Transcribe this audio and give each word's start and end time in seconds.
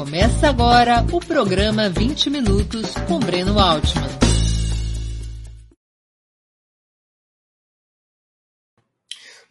Começa 0.00 0.48
agora 0.48 1.04
o 1.12 1.20
programa 1.20 1.90
20 1.90 2.30
Minutos 2.30 2.94
com 3.06 3.20
Breno 3.20 3.58
Altman. 3.58 4.08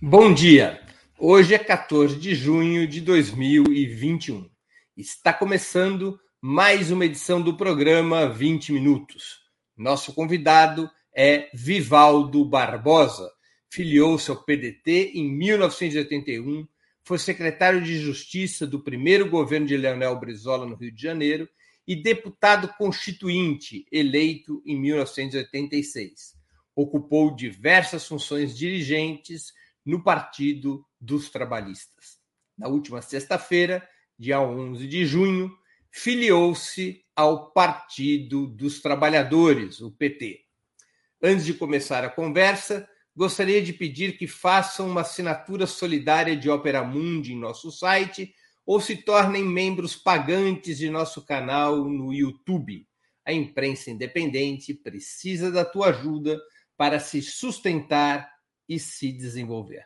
Bom 0.02 0.34
dia! 0.34 0.82
Hoje 1.20 1.54
é 1.54 1.60
14 1.60 2.16
de 2.16 2.34
junho 2.34 2.88
de 2.88 3.00
2021. 3.00 4.50
Está 4.98 5.32
começando 5.32 6.20
mais 6.42 6.90
uma 6.90 7.06
edição 7.06 7.40
do 7.40 7.56
programa 7.56 8.28
20 8.28 8.74
Minutos. 8.74 9.42
Nosso 9.78 10.16
convidado 10.16 10.90
é 11.16 11.48
Vivaldo 11.54 12.44
Barbosa. 12.44 13.30
Filiou-se 13.70 14.32
ao 14.32 14.44
PDT 14.44 15.12
em 15.14 15.32
1981 15.32 16.68
foi 17.10 17.18
secretário 17.18 17.82
de 17.82 17.98
Justiça 17.98 18.68
do 18.68 18.84
primeiro 18.84 19.28
governo 19.32 19.66
de 19.66 19.76
Leonel 19.76 20.20
Brizola 20.20 20.68
no 20.68 20.76
Rio 20.76 20.92
de 20.92 21.02
Janeiro 21.02 21.50
e 21.88 21.96
deputado 21.96 22.72
constituinte, 22.78 23.84
eleito 23.92 24.62
em 24.64 24.80
1986. 24.80 26.36
Ocupou 26.76 27.36
diversas 27.36 28.08
funções 28.08 28.56
dirigentes 28.56 29.52
no 29.84 30.04
Partido 30.04 30.86
dos 31.02 31.32
Trabalhistas. 31.32 32.20
Na 32.56 32.68
última 32.68 33.02
sexta-feira, 33.02 33.90
dia 34.16 34.40
11 34.40 34.88
de 34.88 35.04
junho, 35.04 35.52
filiou-se 35.90 37.04
ao 37.16 37.52
Partido 37.52 38.46
dos 38.46 38.82
Trabalhadores, 38.82 39.82
o 39.82 39.90
PT. 39.90 40.42
Antes 41.20 41.44
de 41.44 41.56
começar 41.56 42.06
a 42.06 42.10
conversa, 42.10 42.88
gostaria 43.20 43.62
de 43.62 43.74
pedir 43.74 44.18
que 44.18 44.26
façam 44.26 44.88
uma 44.88 45.02
assinatura 45.02 45.68
solidária 45.68 46.38
de 46.38 46.50
Opera 46.50 46.86
Mundi 46.86 47.34
em 47.34 47.38
nosso 47.38 47.70
site 47.70 48.34
ou 48.66 48.80
se 48.80 48.96
tornem 48.96 49.44
membros 49.44 49.94
pagantes 49.94 50.78
de 50.78 50.90
nosso 50.90 51.26
canal 51.26 51.84
no 51.84 52.14
YouTube. 52.14 52.88
A 53.26 53.34
imprensa 53.34 53.92
independente 53.92 54.74
precisa 54.74 55.52
da 55.52 55.66
tua 55.66 55.88
ajuda 55.88 56.40
para 56.78 56.98
se 56.98 57.22
sustentar 57.22 58.32
e 58.70 58.80
se 58.80 59.12
desenvolver. 59.12 59.84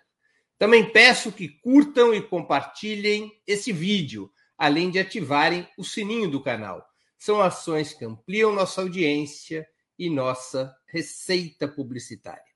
Também 0.60 0.92
peço 0.92 1.32
que 1.32 1.50
curtam 1.50 2.14
e 2.14 2.22
compartilhem 2.22 3.32
esse 3.48 3.74
vídeo, 3.74 4.32
além 4.56 4.92
de 4.92 5.00
ativarem 5.00 5.68
o 5.76 5.84
sininho 5.84 6.30
do 6.30 6.40
canal. 6.40 6.88
São 7.18 7.42
ações 7.42 7.96
que 7.96 8.06
ampliam 8.06 8.54
nossa 8.54 8.80
audiência 8.82 9.68
e 9.98 10.08
nossa 10.08 10.72
receita 10.86 11.68
publicitária. 11.68 12.53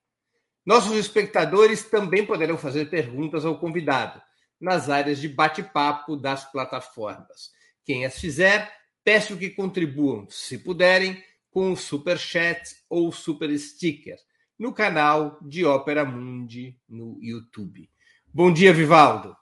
Nossos 0.67 0.97
espectadores 0.97 1.85
também 1.85 2.25
poderão 2.25 2.57
fazer 2.57 2.89
perguntas 2.89 3.45
ao 3.45 3.57
convidado 3.57 4.21
nas 4.59 4.89
áreas 4.89 5.17
de 5.17 5.29
bate-papo 5.29 6.17
das 6.17 6.43
plataformas. 6.51 7.51
Quem 7.85 8.05
as 8.05 8.19
fizer, 8.19 8.69
peço 9.01 9.37
que 9.37 9.49
contribuam, 9.49 10.27
se 10.29 10.57
puderem, 10.57 11.23
com 11.49 11.71
o 11.71 11.77
Super 11.77 12.19
Chat 12.19 12.83
ou 12.89 13.13
Super 13.13 13.57
Sticker 13.57 14.17
no 14.59 14.73
canal 14.73 15.39
de 15.41 15.63
Ópera 15.63 16.03
Mundi 16.03 16.77
no 16.85 17.17
YouTube. 17.21 17.89
Bom 18.27 18.51
dia, 18.51 18.73
Vivaldo. 18.73 19.37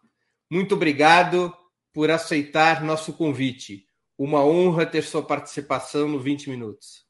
Muito 0.47 0.75
obrigado 0.75 1.51
por 1.91 2.11
aceitar 2.11 2.83
nosso 2.83 3.11
convite. 3.13 3.87
Uma 4.15 4.45
honra 4.45 4.85
ter 4.85 5.01
sua 5.01 5.23
participação 5.23 6.07
no 6.07 6.19
20 6.19 6.51
Minutos. 6.51 7.03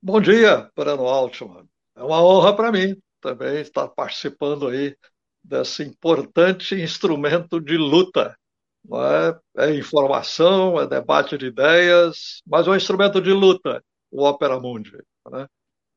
Bom 0.00 0.20
dia, 0.20 0.70
Breno 0.76 1.08
Altman. 1.08 1.68
É 1.98 2.02
uma 2.04 2.22
honra 2.22 2.54
para 2.54 2.70
mim 2.70 2.96
também 3.20 3.60
estar 3.60 3.88
participando 3.88 4.68
aí 4.68 4.96
desse 5.42 5.82
importante 5.82 6.76
instrumento 6.76 7.60
de 7.60 7.76
luta. 7.76 8.38
Não 8.84 9.04
é? 9.04 9.38
é 9.56 9.74
informação, 9.74 10.80
é 10.80 10.86
debate 10.86 11.36
de 11.36 11.46
ideias, 11.46 12.40
mas 12.46 12.68
é 12.68 12.70
um 12.70 12.76
instrumento 12.76 13.20
de 13.20 13.32
luta, 13.32 13.82
o 14.12 14.22
Opera 14.22 14.60
Mundi. 14.60 14.96
Né? 15.28 15.48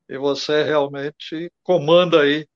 E 0.08 0.18
você 0.18 0.64
realmente 0.64 1.48
comanda 1.62 2.22
aí 2.22 2.48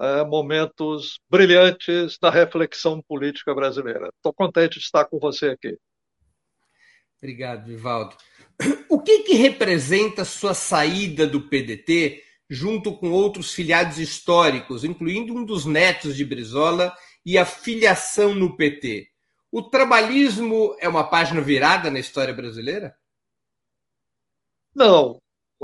é, 0.00 0.24
momentos 0.24 1.20
brilhantes 1.28 2.16
da 2.18 2.30
reflexão 2.30 3.02
política 3.02 3.54
brasileira. 3.54 4.08
Estou 4.16 4.32
contente 4.32 4.78
de 4.78 4.86
estar 4.86 5.04
com 5.04 5.18
você 5.18 5.50
aqui. 5.50 5.76
Obrigado, 7.18 7.66
Vivaldo. 7.66 8.16
O 8.88 9.02
que, 9.02 9.18
que 9.18 9.34
representa 9.34 10.24
sua 10.24 10.54
saída 10.54 11.26
do 11.26 11.42
PDT 11.42 12.22
junto 12.48 12.96
com 12.96 13.10
outros 13.10 13.52
filiados 13.52 13.98
históricos, 13.98 14.84
incluindo 14.84 15.34
um 15.34 15.44
dos 15.44 15.64
netos 15.64 16.16
de 16.16 16.24
Brizola 16.24 16.94
e 17.24 17.36
a 17.36 17.44
filiação 17.44 18.34
no 18.34 18.56
PT. 18.56 19.08
O 19.50 19.62
trabalhismo 19.62 20.76
é 20.80 20.88
uma 20.88 21.08
página 21.08 21.40
virada 21.40 21.90
na 21.90 21.98
história 21.98 22.32
brasileira? 22.34 22.94
Não, 24.74 25.20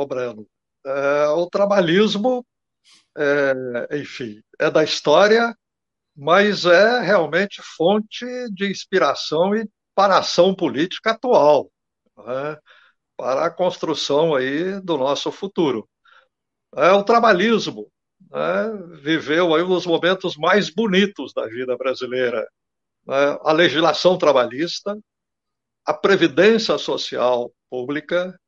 Breno. 0.09 0.47
É, 0.85 1.29
o 1.29 1.49
trabalhismo, 1.49 2.45
é, 3.17 3.99
enfim, 4.01 4.43
é 4.59 4.71
da 4.71 4.83
história, 4.83 5.57
mas 6.17 6.65
é 6.65 7.01
realmente 7.01 7.63
fonte 7.63 8.27
de 8.53 8.71
inspiração 8.71 9.55
e 9.55 9.69
para 9.95 10.17
a 10.17 10.19
ação 10.21 10.55
política 10.55 11.13
atual, 11.13 11.71
né, 12.19 12.59
para 13.17 13.47
a 13.47 13.51
construção 13.51 14.35
aí 14.35 14.81
do 14.81 14.97
nosso 14.99 15.31
futuro. 15.31 15.89
É, 16.77 16.91
o 16.93 17.05
trabalhismo 17.05 17.91
né, 18.31 18.99
viveu 19.03 19.55
aí 19.55 19.63
um 19.63 19.69
dos 19.69 19.87
momentos 19.87 20.37
mais 20.37 20.71
bonitos 20.71 21.33
da 21.35 21.47
vida 21.47 21.77
brasileira. 21.77 22.49
Né, 23.07 23.39
a 23.43 23.53
legislação 23.53 24.17
trabalhista, 24.17 24.99
a 25.85 25.93
previdência 25.93 26.79
social 26.79 27.53
pública, 27.69 28.39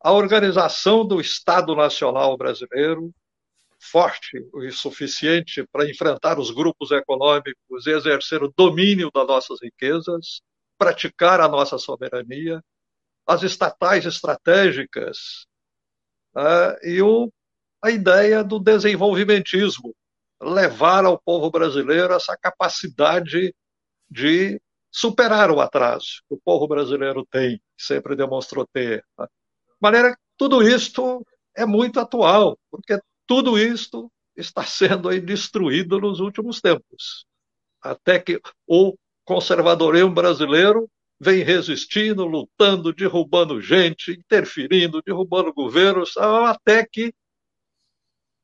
a 0.00 0.12
organização 0.12 1.06
do 1.06 1.20
Estado 1.20 1.74
Nacional 1.74 2.36
brasileiro, 2.36 3.12
forte 3.80 4.38
e 4.62 4.70
suficiente 4.70 5.66
para 5.72 5.88
enfrentar 5.88 6.38
os 6.38 6.50
grupos 6.50 6.90
econômicos 6.90 7.86
e 7.86 7.90
exercer 7.90 8.42
o 8.42 8.52
domínio 8.56 9.10
das 9.12 9.26
nossas 9.26 9.60
riquezas, 9.62 10.40
praticar 10.78 11.40
a 11.40 11.48
nossa 11.48 11.78
soberania, 11.78 12.62
as 13.26 13.42
estatais 13.42 14.04
estratégicas 14.04 15.46
né, 16.34 16.76
e 16.82 17.02
o 17.02 17.32
a 17.82 17.90
ideia 17.90 18.44
do 18.44 18.60
desenvolvimentismo, 18.60 19.94
levar 20.40 21.04
ao 21.04 21.20
povo 21.20 21.50
brasileiro 21.50 22.14
essa 22.14 22.36
capacidade 22.36 23.54
de 24.08 24.60
superar 24.90 25.50
o 25.50 25.60
atraso 25.60 26.22
que 26.28 26.34
o 26.34 26.40
povo 26.44 26.68
brasileiro 26.68 27.26
tem, 27.30 27.60
sempre 27.76 28.14
demonstrou 28.14 28.66
ter. 28.72 29.04
Né? 29.18 29.26
De 29.26 29.76
maneira 29.80 30.12
que 30.12 30.22
tudo 30.36 30.62
isto 30.62 31.26
é 31.56 31.64
muito 31.64 31.98
atual, 31.98 32.58
porque 32.70 33.00
tudo 33.26 33.58
isto 33.58 34.10
está 34.36 34.62
sendo 34.64 35.08
aí 35.08 35.20
destruído 35.20 35.98
nos 35.98 36.20
últimos 36.20 36.60
tempos. 36.60 37.26
Até 37.80 38.18
que 38.18 38.40
o 38.66 38.94
conservadorismo 39.24 40.12
brasileiro 40.12 40.88
vem 41.18 41.42
resistindo, 41.42 42.26
lutando, 42.26 42.92
derrubando 42.92 43.60
gente, 43.60 44.12
interferindo, 44.12 45.02
derrubando 45.04 45.52
governos, 45.52 46.16
até 46.16 46.84
que 46.84 47.14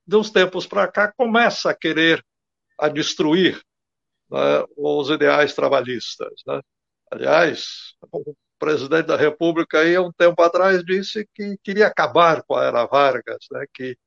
de 0.09 0.17
uns 0.17 0.31
tempos 0.31 0.67
para 0.67 0.89
cá, 0.89 1.13
começa 1.13 1.71
a 1.71 1.75
querer 1.75 2.25
a 2.79 2.89
destruir 2.89 3.63
né, 4.31 4.65
os 4.75 5.11
ideais 5.11 5.53
trabalhistas. 5.53 6.33
Né? 6.47 6.63
Aliás, 7.11 7.95
o 8.11 8.35
presidente 8.59 9.05
da 9.05 9.17
República, 9.17 9.81
aí, 9.81 9.99
um 9.99 10.11
tempo 10.11 10.41
atrás, 10.43 10.83
disse 10.83 11.29
que 11.35 11.59
queria 11.63 11.89
acabar 11.89 12.43
com 12.43 12.57
a 12.57 12.65
era 12.65 12.87
Vargas, 12.87 13.45
né, 13.53 13.67
que 13.75 13.99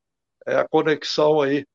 é 0.48 0.56
a 0.56 0.68
conexão 0.68 1.40
aí 1.40 1.68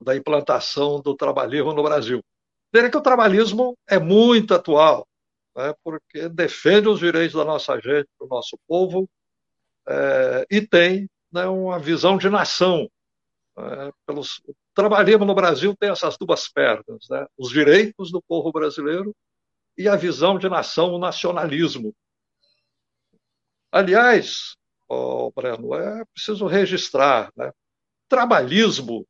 da 0.00 0.16
implantação 0.16 0.98
do 0.98 1.14
trabalhismo 1.14 1.74
no 1.74 1.82
Brasil. 1.82 2.24
Dizer 2.72 2.90
que 2.90 2.96
o 2.96 3.02
trabalhismo 3.02 3.76
é 3.86 3.98
muito 3.98 4.54
atual, 4.54 5.06
né, 5.54 5.74
porque 5.84 6.30
defende 6.30 6.88
os 6.88 6.98
direitos 6.98 7.36
da 7.36 7.44
nossa 7.44 7.78
gente, 7.78 8.08
do 8.18 8.26
nosso 8.26 8.58
povo, 8.66 9.06
é, 9.86 10.46
e 10.50 10.66
tem 10.66 11.10
né, 11.30 11.44
uma 11.46 11.78
visão 11.78 12.16
de 12.16 12.30
nação 12.30 12.88
é, 13.58 13.92
pelos, 14.06 14.38
o 14.46 14.54
trabalhismo 14.74 15.24
no 15.24 15.34
Brasil 15.34 15.74
tem 15.76 15.90
essas 15.90 16.16
duas 16.16 16.48
pernas, 16.48 17.08
né? 17.08 17.26
os 17.36 17.50
direitos 17.50 18.10
do 18.10 18.22
povo 18.22 18.50
brasileiro 18.52 19.14
e 19.76 19.88
a 19.88 19.96
visão 19.96 20.38
de 20.38 20.48
nação, 20.48 20.94
o 20.94 20.98
nacionalismo. 20.98 21.94
Aliás, 23.72 24.56
oh, 24.88 25.30
Breno, 25.34 25.74
é 25.74 26.04
preciso 26.06 26.46
registrar, 26.46 27.30
né? 27.36 27.52
trabalhismo 28.08 29.06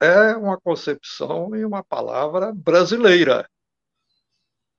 é 0.00 0.34
uma 0.34 0.58
concepção 0.58 1.54
e 1.54 1.64
uma 1.64 1.84
palavra 1.84 2.52
brasileira. 2.52 3.48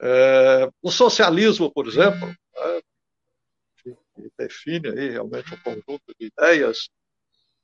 É, 0.01 0.67
o 0.81 0.89
socialismo, 0.89 1.71
por 1.71 1.88
exemplo, 1.88 2.35
é, 2.56 2.81
que 3.77 3.95
define 4.35 4.89
aí 4.89 5.09
realmente 5.12 5.53
um 5.53 5.59
conjunto 5.59 6.15
de 6.19 6.25
ideias, 6.25 6.89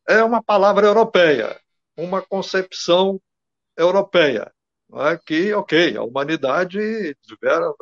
é 0.07 0.23
uma 0.23 0.41
palavra 0.41 0.87
europeia, 0.87 1.59
uma 1.95 2.21
concepção 2.21 3.21
europeia. 3.75 4.51
É? 4.93 5.17
Que, 5.17 5.53
ok, 5.53 5.97
a 5.97 6.03
humanidade 6.03 7.15
tiveram, 7.21 7.75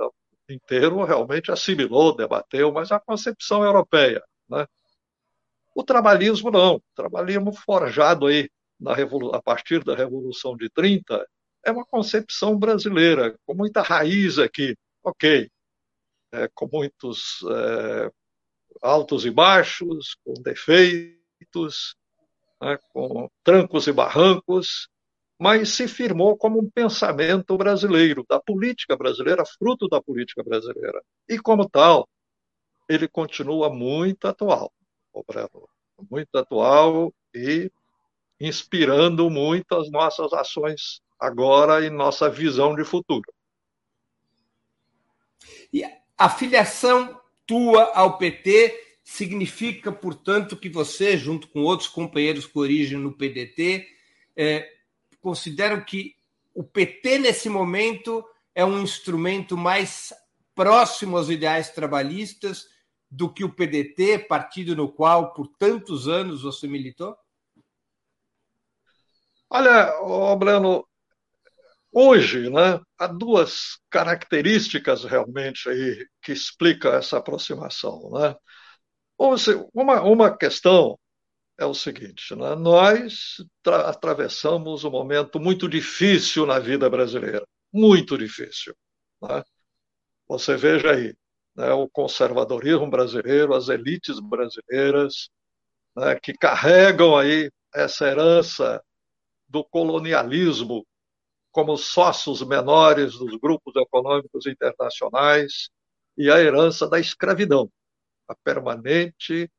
inteiro 0.50 1.04
realmente 1.04 1.52
assimilou, 1.52 2.16
debateu, 2.16 2.72
mas 2.72 2.92
a 2.92 3.00
concepção 3.00 3.64
europeia. 3.64 4.24
Né? 4.50 4.66
O 5.76 5.84
trabalhismo 5.84 6.50
não. 6.50 6.76
O 6.76 6.84
trabalhismo 6.96 7.54
forjado 7.54 8.28
aí 8.28 8.50
na 8.80 8.94
a 9.34 9.42
partir 9.42 9.84
da 9.84 9.96
Revolução 9.96 10.58
de 10.58 10.70
30 10.70 11.26
é 11.64 11.72
uma 11.72 11.86
concepção 11.86 12.58
brasileira, 12.58 13.38
com 13.46 13.54
muita 13.54 13.82
raiz 13.82 14.38
aqui, 14.38 14.76
ok, 15.04 15.50
é, 16.32 16.48
com 16.54 16.70
muitos 16.72 17.40
é, 17.50 18.12
altos 18.82 19.26
e 19.26 19.32
baixos, 19.32 20.16
com 20.24 20.34
defeitos, 20.42 21.96
né, 22.66 22.80
com 22.90 23.30
trancos 23.44 23.86
e 23.86 23.92
barrancos, 23.92 24.90
mas 25.40 25.70
se 25.70 25.88
firmou 25.88 26.36
como 26.36 26.60
um 26.60 26.70
pensamento 26.70 27.56
brasileiro, 27.56 28.26
da 28.28 28.40
política 28.40 28.98
brasileira, 28.98 29.46
fruto 29.46 29.88
da 29.88 30.02
política 30.02 30.44
brasileira. 30.44 31.00
E, 31.30 31.38
como 31.38 31.70
tal, 31.70 32.10
ele 32.90 33.08
continua 33.08 33.70
muito 33.70 34.28
atual, 34.28 34.74
o 35.14 35.24
Breno, 35.24 35.70
muito 36.10 36.36
atual 36.36 37.14
e 37.34 37.72
inspirando 38.40 39.30
muito 39.30 39.76
as 39.76 39.92
nossas 39.92 40.34
ações 40.34 41.02
agora 41.20 41.86
e 41.86 41.90
nossa 41.90 42.30
visão 42.30 42.76
de 42.76 42.84
futuro. 42.84 43.32
E 45.72 45.84
a 46.18 46.30
filiação 46.30 47.22
tua 47.46 47.92
ao 47.94 48.18
PT 48.18 48.85
significa, 49.06 49.92
portanto, 49.92 50.58
que 50.58 50.68
você, 50.68 51.16
junto 51.16 51.48
com 51.50 51.62
outros 51.62 51.88
companheiros 51.88 52.48
com 52.48 52.60
origem 52.60 52.98
no 52.98 53.16
PDT, 53.16 53.88
é, 54.36 54.68
consideram 55.22 55.80
que 55.86 56.16
o 56.56 56.64
PT, 56.64 57.20
nesse 57.20 57.48
momento, 57.48 58.26
é 58.56 58.66
um 58.66 58.82
instrumento 58.82 59.56
mais 59.56 60.12
próximo 60.56 61.18
aos 61.18 61.30
ideais 61.30 61.70
trabalhistas 61.70 62.68
do 63.12 63.32
que 63.32 63.44
o 63.44 63.54
PDT, 63.54 64.26
partido 64.28 64.76
no 64.76 64.92
qual, 64.92 65.34
por 65.34 65.48
tantos 65.60 66.08
anos, 66.08 66.42
você 66.42 66.68
militou? 66.68 67.16
Olha, 69.48 70.00
oh, 70.02 70.36
Breno, 70.36 70.88
hoje 71.92 72.50
né, 72.50 72.82
há 72.98 73.06
duas 73.06 73.78
características 73.88 75.04
realmente 75.04 75.70
aí 75.70 76.08
que 76.24 76.32
explicam 76.32 76.92
essa 76.94 77.18
aproximação. 77.18 78.10
Né? 78.12 78.36
Uma, 79.18 80.02
uma 80.02 80.38
questão 80.38 80.98
é 81.58 81.66
o 81.66 81.74
seguinte: 81.74 82.36
né? 82.36 82.56
nós 82.56 83.38
atravessamos 83.66 84.84
um 84.84 84.92
momento 84.92 85.40
muito 85.40 85.68
difícil 85.70 86.46
na 86.46 86.60
vida 86.60 86.90
brasileira, 86.90 87.46
muito 87.72 88.18
difícil. 88.18 88.76
Né? 89.22 89.44
Você 90.28 90.56
veja 90.58 90.92
aí, 90.92 91.16
né, 91.56 91.72
o 91.72 91.88
conservadorismo 91.90 92.90
brasileiro, 92.90 93.54
as 93.54 93.70
elites 93.70 94.20
brasileiras, 94.20 95.30
né, 95.96 96.20
que 96.20 96.34
carregam 96.34 97.18
aí 97.18 97.50
essa 97.74 98.08
herança 98.08 98.84
do 99.48 99.64
colonialismo 99.64 100.86
como 101.52 101.78
sócios 101.78 102.42
menores 102.42 103.14
dos 103.14 103.38
grupos 103.38 103.74
econômicos 103.78 104.46
internacionais 104.46 105.70
e 106.18 106.30
a 106.30 106.40
herança 106.40 106.88
da 106.88 107.00
escravidão, 107.00 107.72
a 108.28 108.36
permanente 108.36 109.50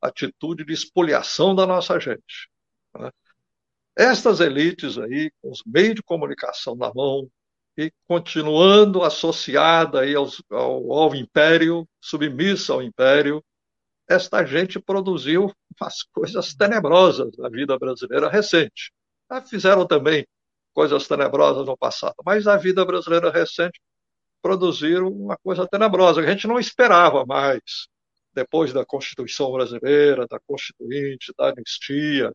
atitude 0.00 0.64
de 0.64 0.72
espoliação 0.72 1.54
da 1.54 1.66
nossa 1.66 1.98
gente. 1.98 2.50
Né? 2.98 3.10
Estas 3.96 4.40
elites 4.40 4.98
aí, 4.98 5.30
com 5.40 5.50
os 5.50 5.62
meios 5.64 5.94
de 5.94 6.02
comunicação 6.02 6.74
na 6.74 6.92
mão 6.94 7.30
e 7.76 7.92
continuando 8.06 9.02
associada 9.02 10.00
aí 10.00 10.14
aos, 10.14 10.42
ao, 10.50 10.92
ao 10.92 11.14
império, 11.14 11.88
submissa 12.00 12.72
ao 12.72 12.82
império, 12.82 13.44
esta 14.08 14.44
gente 14.44 14.78
produziu 14.80 15.52
umas 15.80 16.02
coisas 16.12 16.54
tenebrosas 16.54 17.36
na 17.38 17.48
vida 17.48 17.78
brasileira 17.78 18.28
recente. 18.28 18.92
Já 19.30 19.42
fizeram 19.42 19.86
também 19.86 20.26
coisas 20.72 21.08
tenebrosas 21.08 21.66
no 21.66 21.76
passado, 21.76 22.14
mas 22.24 22.46
a 22.46 22.56
vida 22.56 22.84
brasileira 22.84 23.30
recente 23.30 23.80
produziram 24.42 25.08
uma 25.08 25.36
coisa 25.38 25.66
tenebrosa 25.66 26.22
que 26.22 26.28
a 26.28 26.30
gente 26.30 26.46
não 26.46 26.58
esperava 26.58 27.24
mais 27.24 27.88
depois 28.36 28.70
da 28.70 28.84
Constituição 28.84 29.50
brasileira, 29.50 30.26
da 30.28 30.38
Constituinte, 30.38 31.32
da 31.38 31.48
anistia. 31.48 32.30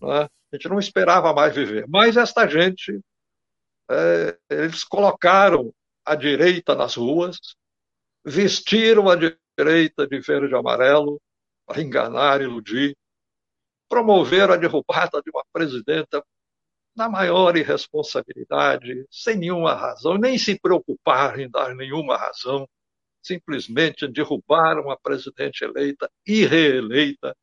Né? 0.00 0.28
A 0.52 0.56
gente 0.56 0.68
não 0.68 0.78
esperava 0.78 1.34
mais 1.34 1.52
viver. 1.52 1.84
Mas 1.88 2.16
esta 2.16 2.46
gente, 2.46 3.00
é, 3.90 4.38
eles 4.48 4.84
colocaram 4.84 5.74
a 6.04 6.14
direita 6.14 6.76
nas 6.76 6.94
ruas, 6.94 7.38
vestiram 8.24 9.08
a 9.08 9.16
direita 9.16 10.06
de 10.06 10.20
verde 10.20 10.54
e 10.54 10.56
amarelo 10.56 11.20
para 11.66 11.82
enganar, 11.82 12.40
iludir, 12.40 12.96
promoveram 13.88 14.54
a 14.54 14.56
derrubada 14.56 15.20
de 15.20 15.30
uma 15.30 15.44
presidenta 15.52 16.24
na 16.94 17.08
maior 17.08 17.56
irresponsabilidade, 17.56 19.06
sem 19.10 19.36
nenhuma 19.36 19.74
razão, 19.74 20.16
nem 20.16 20.38
se 20.38 20.58
preocuparam 20.58 21.40
em 21.40 21.50
dar 21.50 21.74
nenhuma 21.74 22.16
razão 22.16 22.68
simplesmente 23.22 24.08
derrubaram 24.08 24.90
a 24.90 24.98
presidente 24.98 25.64
eleita 25.64 26.10
e 26.26 26.44
reeleita, 26.44 27.36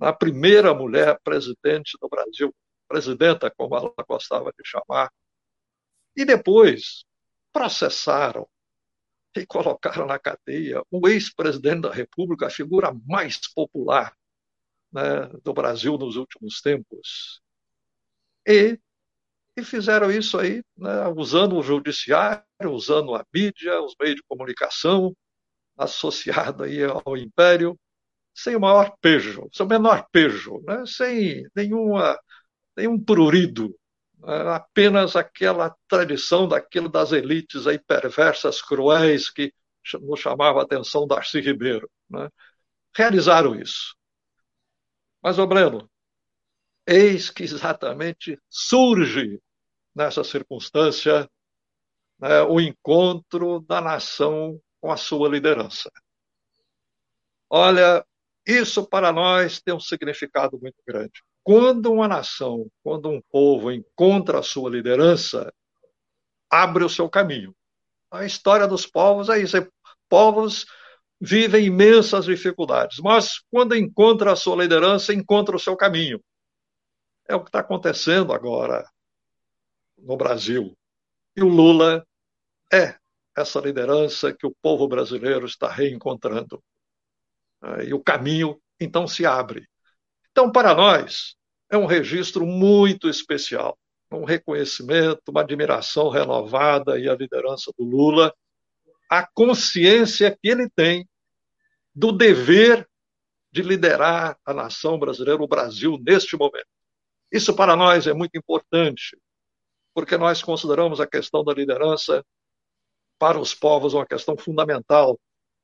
a 0.00 0.12
primeira 0.12 0.74
mulher 0.74 1.18
presidente 1.22 1.96
do 2.00 2.08
Brasil, 2.08 2.54
presidenta, 2.88 3.50
como 3.50 3.76
ela 3.76 3.92
gostava 4.08 4.52
de 4.56 4.68
chamar, 4.68 5.12
e 6.16 6.24
depois 6.24 7.04
processaram 7.52 8.48
e 9.36 9.46
colocaram 9.46 10.06
na 10.06 10.18
cadeia 10.18 10.82
o 10.90 11.06
ex-presidente 11.08 11.82
da 11.82 11.92
República, 11.92 12.46
a 12.46 12.50
figura 12.50 12.92
mais 13.06 13.38
popular 13.52 14.16
né, 14.92 15.26
do 15.44 15.52
Brasil 15.52 15.96
nos 15.96 16.16
últimos 16.16 16.60
tempos. 16.60 17.40
E 18.46 18.78
e 19.56 19.64
fizeram 19.64 20.10
isso 20.10 20.38
aí, 20.38 20.62
né, 20.76 21.08
usando 21.16 21.56
o 21.56 21.62
judiciário, 21.62 22.44
usando 22.70 23.14
a 23.14 23.24
mídia, 23.34 23.80
os 23.82 23.94
meios 24.00 24.16
de 24.16 24.22
comunicação, 24.28 25.14
associado 25.76 26.64
aí 26.64 26.82
ao 26.84 27.16
império, 27.16 27.78
sem 28.34 28.56
o 28.56 28.60
maior 28.60 28.94
pejo, 29.00 29.48
sem 29.52 29.66
o 29.66 29.68
menor 29.68 30.06
pejo, 30.12 30.60
né, 30.66 30.84
sem 30.86 31.44
nenhuma, 31.54 32.18
nenhum 32.76 33.02
prurido, 33.02 33.76
né, 34.18 34.54
apenas 34.54 35.16
aquela 35.16 35.74
tradição 35.88 36.48
daquilo 36.48 36.88
das 36.88 37.12
elites 37.12 37.66
aí 37.66 37.78
perversas, 37.78 38.62
cruéis, 38.62 39.30
que 39.30 39.52
nos 40.00 40.20
chamava 40.20 40.60
a 40.60 40.64
atenção 40.64 41.06
Darcy 41.06 41.40
Ribeiro. 41.40 41.90
Né, 42.08 42.28
realizaram 42.96 43.54
isso. 43.60 43.94
Mas, 45.22 45.38
ô 45.38 45.46
Breno, 45.46 45.90
Eis 46.92 47.30
que 47.30 47.44
exatamente 47.44 48.36
surge 48.48 49.40
nessa 49.94 50.24
circunstância 50.24 51.30
né, 52.18 52.42
o 52.42 52.60
encontro 52.60 53.60
da 53.60 53.80
nação 53.80 54.60
com 54.80 54.90
a 54.90 54.96
sua 54.96 55.28
liderança. 55.28 55.88
Olha, 57.48 58.04
isso 58.44 58.84
para 58.84 59.12
nós 59.12 59.60
tem 59.60 59.72
um 59.72 59.78
significado 59.78 60.58
muito 60.60 60.82
grande. 60.84 61.22
Quando 61.44 61.92
uma 61.92 62.08
nação, 62.08 62.68
quando 62.82 63.08
um 63.08 63.22
povo 63.30 63.70
encontra 63.70 64.40
a 64.40 64.42
sua 64.42 64.68
liderança, 64.68 65.52
abre 66.50 66.82
o 66.82 66.88
seu 66.88 67.08
caminho. 67.08 67.54
A 68.10 68.24
história 68.24 68.66
dos 68.66 68.84
povos 68.84 69.28
é 69.28 69.38
isso. 69.38 69.56
É, 69.56 69.68
povos 70.08 70.66
vivem 71.20 71.66
imensas 71.66 72.24
dificuldades, 72.24 72.98
mas 72.98 73.40
quando 73.48 73.76
encontra 73.76 74.32
a 74.32 74.36
sua 74.36 74.56
liderança, 74.56 75.14
encontra 75.14 75.54
o 75.54 75.60
seu 75.60 75.76
caminho. 75.76 76.20
É 77.30 77.34
o 77.36 77.42
que 77.44 77.48
está 77.48 77.60
acontecendo 77.60 78.32
agora 78.32 78.84
no 79.96 80.16
Brasil. 80.16 80.76
E 81.36 81.44
o 81.44 81.48
Lula 81.48 82.04
é 82.72 82.96
essa 83.36 83.60
liderança 83.60 84.34
que 84.34 84.44
o 84.44 84.56
povo 84.60 84.88
brasileiro 84.88 85.46
está 85.46 85.70
reencontrando. 85.70 86.60
É, 87.62 87.84
e 87.84 87.94
o 87.94 88.02
caminho, 88.02 88.60
então, 88.80 89.06
se 89.06 89.24
abre. 89.24 89.64
Então, 90.32 90.50
para 90.50 90.74
nós, 90.74 91.36
é 91.70 91.78
um 91.78 91.86
registro 91.86 92.44
muito 92.44 93.08
especial, 93.08 93.78
um 94.10 94.24
reconhecimento, 94.24 95.22
uma 95.28 95.42
admiração 95.42 96.08
renovada 96.08 96.98
e 96.98 97.08
a 97.08 97.14
liderança 97.14 97.70
do 97.78 97.84
Lula, 97.84 98.34
a 99.08 99.24
consciência 99.24 100.36
que 100.36 100.48
ele 100.48 100.68
tem 100.68 101.08
do 101.94 102.10
dever 102.10 102.88
de 103.52 103.62
liderar 103.62 104.36
a 104.44 104.52
nação 104.52 104.98
brasileira, 104.98 105.40
o 105.40 105.46
Brasil, 105.46 105.96
neste 106.04 106.36
momento. 106.36 106.79
Isso 107.32 107.54
para 107.54 107.76
nós 107.76 108.06
é 108.06 108.12
muito 108.12 108.36
importante, 108.36 109.16
porque 109.94 110.16
nós 110.16 110.42
consideramos 110.42 111.00
a 111.00 111.06
questão 111.06 111.44
da 111.44 111.52
liderança 111.52 112.24
para 113.18 113.38
os 113.38 113.54
povos 113.54 113.94
uma 113.94 114.06
questão 114.06 114.36
fundamental 114.36 115.18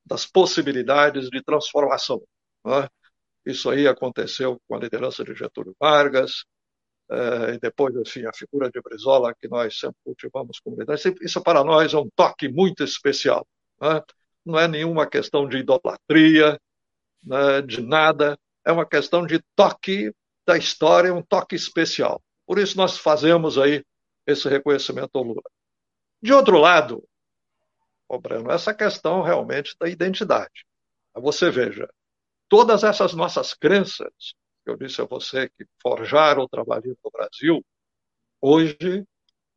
das 0.05 0.25
possibilidades 0.25 1.29
de 1.29 1.41
transformação. 1.43 2.21
É? 2.65 2.89
Isso 3.45 3.69
aí 3.69 3.87
aconteceu 3.87 4.61
com 4.67 4.75
a 4.75 4.79
liderança 4.79 5.23
de 5.23 5.33
Getúlio 5.33 5.75
Vargas, 5.79 6.45
é, 7.09 7.53
e 7.55 7.59
depois, 7.59 7.95
enfim, 7.95 8.25
a 8.25 8.33
figura 8.33 8.69
de 8.69 8.81
Brizola, 8.81 9.33
que 9.33 9.47
nós 9.47 9.79
sempre 9.79 9.97
cultivamos 10.03 10.59
como 10.59 10.77
isso, 10.93 11.15
isso 11.21 11.41
para 11.41 11.63
nós 11.63 11.93
é 11.93 11.97
um 11.97 12.09
toque 12.15 12.49
muito 12.49 12.83
especial. 12.83 13.47
Né? 13.81 14.01
Não 14.45 14.59
é 14.59 14.67
nenhuma 14.67 15.07
questão 15.07 15.47
de 15.47 15.57
idolatria, 15.57 16.59
né, 17.23 17.61
de 17.61 17.81
nada, 17.81 18.37
é 18.65 18.71
uma 18.71 18.85
questão 18.85 19.25
de 19.25 19.41
toque 19.55 20.13
da 20.47 20.57
história, 20.57 21.13
um 21.13 21.21
toque 21.21 21.55
especial. 21.55 22.23
Por 22.45 22.57
isso 22.57 22.77
nós 22.77 22.97
fazemos 22.97 23.57
aí 23.57 23.85
esse 24.25 24.47
reconhecimento 24.47 25.17
ao 25.17 25.23
Lula. 25.23 25.43
De 26.21 26.31
outro 26.31 26.57
lado, 26.57 27.07
Breno, 28.21 28.49
essa 28.49 28.73
questão 28.73 29.21
realmente 29.21 29.75
da 29.77 29.89
identidade. 29.89 30.65
Você 31.15 31.51
veja, 31.51 31.89
todas 32.47 32.83
essas 32.85 33.13
nossas 33.13 33.53
crenças, 33.53 34.33
que 34.63 34.71
eu 34.71 34.77
disse 34.77 35.01
a 35.01 35.05
você 35.05 35.49
que 35.49 35.65
forjaram 35.81 36.43
o 36.43 36.49
trabalhismo 36.49 36.97
no 37.03 37.11
Brasil, 37.11 37.65
hoje 38.39 39.05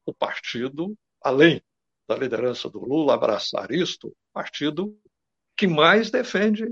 o 0.05 0.13
partido, 0.13 0.97
além 1.23 1.63
da 2.09 2.17
liderança 2.17 2.69
do 2.69 2.81
Lula 2.81 3.15
abraçar 3.15 3.71
isto, 3.71 4.13
partido 4.33 4.99
que 5.57 5.69
mais 5.69 6.11
defende 6.11 6.65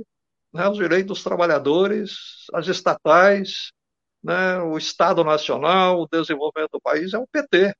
né, 0.52 0.68
os 0.68 0.78
direitos 0.78 1.06
dos 1.08 1.22
trabalhadores, 1.22 2.46
as 2.52 2.66
estatais, 2.66 3.70
né, 4.22 4.58
o 4.60 4.76
Estado 4.76 5.22
Nacional, 5.24 6.00
o 6.00 6.08
desenvolvimento 6.08 6.72
do 6.72 6.80
país, 6.80 7.14
é 7.14 7.18
o 7.18 7.26
PT, 7.26 7.74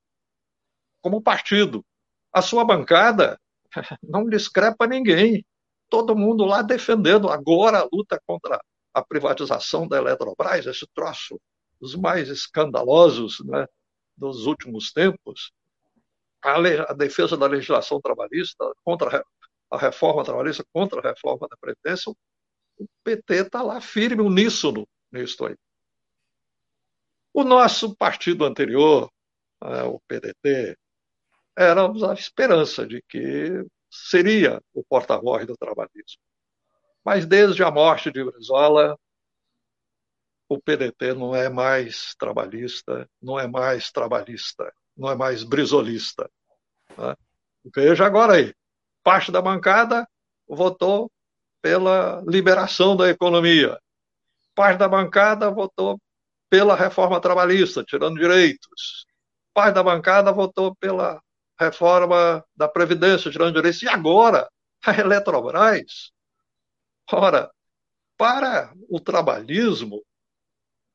como 1.01 1.23
partido. 1.23 1.85
A 2.33 2.43
sua 2.43 2.65
bancada 2.65 3.41
não 4.03 4.29
discrepa 4.29 4.87
ninguém. 4.87 5.45
Todo 5.89 6.17
mundo 6.17 6.45
lá 6.45 6.63
defendendo 6.63 7.29
agora 7.29 7.81
a 7.81 7.89
luta 7.91 8.21
contra 8.27 8.61
a 8.93 9.03
privatização 9.03 9.87
da 9.87 9.97
Eletrobras, 9.97 10.67
esse 10.67 10.87
troço 10.95 11.41
dos 11.81 11.95
mais 11.95 12.29
escandalosos 12.29 13.41
né, 13.45 13.67
dos 14.17 14.47
últimos 14.47 14.93
tempos, 14.93 15.53
a, 16.43 16.57
a, 16.91 16.93
defesa 16.93 17.37
da 17.37 17.47
legislação 17.47 18.01
trabalhista 18.01 18.65
contra 18.85 19.25
a 19.71 19.79
reforma 19.79 20.25
trabalhista, 20.25 20.65
contra 20.73 21.01
a 21.01 21.11
reforma 21.11 21.47
da 21.49 21.57
Previdência, 21.57 22.11
o 22.79 22.87
PT 23.05 23.35
está 23.35 23.63
lá 23.63 23.81
firme, 23.81 24.23
uníssono 24.23 24.87
nisso 25.13 25.45
aí. 25.47 25.57
O 27.39 27.45
nosso 27.45 27.95
partido 27.95 28.45
anterior, 28.45 29.09
né, 29.63 29.85
o 29.85 30.01
PDT, 30.09 30.77
era 31.57 31.87
a 31.87 32.13
esperança 32.13 32.85
de 32.85 33.01
que 33.09 33.65
seria 33.89 34.61
o 34.75 34.83
porta-voz 34.83 35.47
do 35.47 35.57
trabalhismo. 35.57 36.21
Mas 37.05 37.25
desde 37.27 37.63
a 37.63 37.71
morte 37.71 38.11
de 38.11 38.25
Brizola, 38.25 38.99
o 40.49 40.61
PDT 40.61 41.15
não 41.15 41.33
é 41.33 41.49
mais 41.49 42.13
trabalhista, 42.17 43.09
não 43.23 43.39
é 43.39 43.47
mais 43.47 43.93
trabalhista, 43.93 44.75
não 44.97 45.09
é 45.09 45.15
mais 45.15 45.45
brizolista. 45.45 46.29
Né? 46.97 47.15
Veja 47.73 48.05
agora 48.05 48.33
aí, 48.33 48.53
parte 49.05 49.31
da 49.31 49.41
bancada 49.41 50.09
votou 50.45 51.09
pela 51.63 52.21
liberação 52.27 52.97
da 52.97 53.09
economia, 53.09 53.81
parte 54.57 54.79
da 54.79 54.89
bancada 54.89 55.49
votou 55.53 56.01
pela 56.51 56.75
reforma 56.75 57.21
trabalhista, 57.21 57.85
tirando 57.85 58.19
direitos, 58.19 59.07
parte 59.53 59.75
da 59.75 59.83
bancada 59.83 60.33
votou 60.33 60.75
pela 60.77 61.21
reforma 61.59 62.45
da 62.57 62.69
Previdência, 62.69 63.31
tirando 63.31 63.55
direitos, 63.55 63.83
e 63.83 63.89
agora 63.89 64.49
a 64.87 64.93
Eletrobras. 64.93 66.13
Ora, 67.11 67.51
para 68.17 68.73
o 68.89 69.01
trabalhismo, 69.01 70.03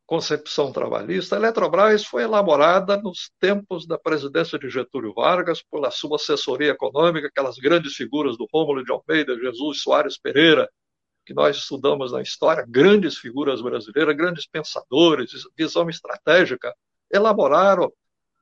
concepção 0.06 0.72
trabalhista, 0.72 1.36
a 1.36 1.40
Eletrobras 1.40 2.06
foi 2.06 2.24
elaborada 2.24 2.98
nos 2.98 3.30
tempos 3.40 3.86
da 3.86 3.98
presidência 3.98 4.58
de 4.58 4.70
Getúlio 4.70 5.14
Vargas, 5.14 5.62
pela 5.62 5.92
sua 5.92 6.16
assessoria 6.16 6.72
econômica, 6.72 7.28
aquelas 7.28 7.58
grandes 7.58 7.94
figuras 7.96 8.38
do 8.38 8.48
Rômulo 8.54 8.84
de 8.84 8.92
Almeida, 8.92 9.38
Jesus 9.38 9.82
Soares 9.82 10.18
Pereira, 10.18 10.70
que 11.26 11.34
nós 11.34 11.58
estudamos 11.58 12.12
na 12.12 12.22
história, 12.22 12.66
grandes 12.68 13.18
figuras 13.18 13.62
brasileiras, 13.62 14.16
grandes 14.16 14.46
pensadores, 14.46 15.32
visão 15.58 15.90
estratégica, 15.90 16.74
elaboraram 17.12 17.92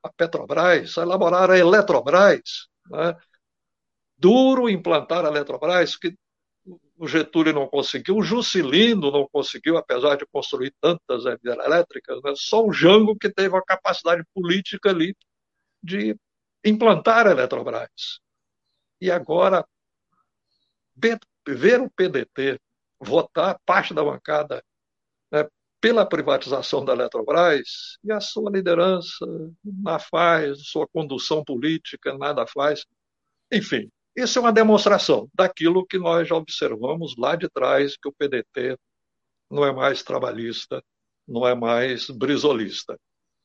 a 0.02 0.08
Petrobras, 0.12 0.96
elaboraram 0.96 1.54
a 1.54 1.58
Eletrobras. 1.58 2.68
Né? 2.90 3.16
Duro 4.18 4.68
implantar 4.68 5.24
a 5.24 5.28
Eletrobras, 5.28 5.96
que 5.96 6.16
o 6.96 7.06
Getúlio 7.06 7.52
não 7.52 7.66
conseguiu, 7.66 8.16
o 8.16 8.22
Juscelino 8.22 9.10
não 9.10 9.28
conseguiu, 9.28 9.76
apesar 9.76 10.16
de 10.16 10.26
construir 10.26 10.72
tantas 10.80 11.24
elétricas, 11.44 12.20
né? 12.22 12.32
só 12.36 12.64
o 12.64 12.72
Jango 12.72 13.16
que 13.16 13.30
teve 13.30 13.56
a 13.56 13.62
capacidade 13.62 14.22
política 14.34 14.90
ali 14.90 15.16
de 15.82 16.16
implantar 16.64 17.26
a 17.26 17.32
Eletrobras. 17.32 18.20
E 19.00 19.10
agora, 19.10 19.66
ver 21.46 21.80
o 21.80 21.90
PDT 21.90 22.60
votar 23.02 23.58
parte 23.66 23.92
da 23.92 24.04
bancada 24.04 24.64
né, 25.30 25.48
pela 25.80 26.06
privatização 26.06 26.84
da 26.84 26.92
Eletrobras 26.92 27.98
e 28.04 28.12
a 28.12 28.20
sua 28.20 28.50
liderança 28.50 29.26
nada 29.64 29.98
faz, 29.98 30.66
sua 30.68 30.86
condução 30.88 31.44
política 31.44 32.16
nada 32.16 32.46
faz. 32.46 32.84
Enfim, 33.52 33.90
isso 34.16 34.38
é 34.38 34.42
uma 34.42 34.52
demonstração 34.52 35.28
daquilo 35.34 35.86
que 35.86 35.98
nós 35.98 36.28
já 36.28 36.36
observamos 36.36 37.16
lá 37.16 37.34
de 37.34 37.48
trás, 37.48 37.96
que 37.96 38.08
o 38.08 38.12
PDT 38.12 38.78
não 39.50 39.64
é 39.64 39.72
mais 39.72 40.02
trabalhista, 40.02 40.82
não 41.26 41.46
é 41.46 41.54
mais 41.54 42.08
brisolista. 42.08 42.98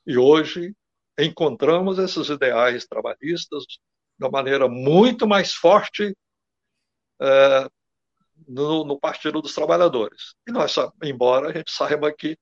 E 0.06 0.18
hoje 0.18 0.74
encontramos 1.20 1.98
esses 1.98 2.30
ideais 2.30 2.86
trabalhistas 2.86 3.64
de 3.64 3.80
uma 4.26 4.30
maneira 4.30 4.68
muito 4.68 5.28
mais 5.28 5.54
forte 5.54 6.16
é, 7.20 7.70
no, 8.48 8.84
no, 8.84 9.00
Partido 9.00 9.42
dos 9.42 9.54
Trabalhadores. 9.54 10.36
E 10.48 10.52
nós, 10.52 10.76
embora 11.04 11.50
a 11.50 11.54
gente 11.54 11.72
saiba 11.72 12.12
que 12.12 12.38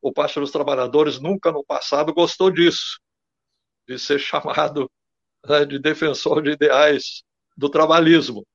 o 0.00 0.12
Partido 0.12 0.42
dos 0.42 0.50
Trabalhadores 0.50 1.18
nunca 1.18 1.50
no 1.50 1.64
passado 1.64 2.12
gostou 2.12 2.50
disso, 2.50 3.00
de 3.88 3.98
ser 3.98 4.18
chamado 4.20 4.90
né, 5.46 5.64
de 5.64 5.78
defensor 5.78 6.42
de 6.42 6.50
ideais 6.50 7.22
do 7.56 7.68
trabalhismo. 7.68 8.46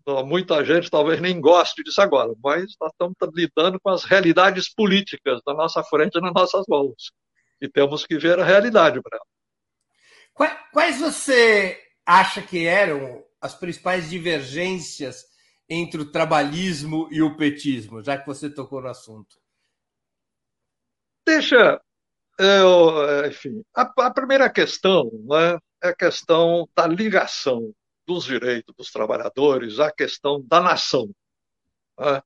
Então, 0.00 0.24
muita 0.26 0.62
gente 0.64 0.90
talvez 0.90 1.20
nem 1.20 1.40
goste 1.40 1.82
disso 1.82 2.00
agora, 2.00 2.30
mas 2.42 2.74
nós 2.78 2.92
estamos 2.92 3.16
lidando 3.34 3.80
com 3.80 3.88
as 3.88 4.04
realidades 4.04 4.72
políticas 4.72 5.40
na 5.46 5.54
nossa 5.54 5.82
frente 5.82 6.18
e 6.18 6.20
nas 6.20 6.34
nossas 6.34 6.64
mãos. 6.68 7.10
E 7.60 7.68
temos 7.68 8.04
que 8.04 8.18
ver 8.18 8.38
a 8.38 8.44
realidade, 8.44 9.00
Breno. 9.00 9.24
Quais 10.72 11.00
você 11.00 11.80
acha 12.04 12.42
que 12.42 12.66
eram 12.66 13.24
as 13.40 13.54
principais 13.54 14.10
divergências 14.10 15.24
entre 15.68 16.00
o 16.00 16.10
trabalhismo 16.10 17.08
e 17.10 17.22
o 17.22 17.36
petismo, 17.36 18.02
já 18.02 18.18
que 18.18 18.26
você 18.26 18.50
tocou 18.50 18.82
no 18.82 18.88
assunto? 18.88 19.36
Deixa 21.26 21.80
eu, 22.38 23.26
enfim, 23.26 23.64
a, 23.74 23.82
a 23.82 24.10
primeira 24.12 24.50
questão 24.50 25.10
né, 25.24 25.58
é 25.82 25.88
a 25.88 25.94
questão 25.94 26.68
da 26.74 26.86
ligação 26.86 27.74
dos 28.06 28.24
direitos 28.24 28.74
dos 28.76 28.90
trabalhadores 28.90 29.80
à 29.80 29.90
questão 29.90 30.42
da 30.46 30.60
nação. 30.60 31.08
Né? 31.98 32.22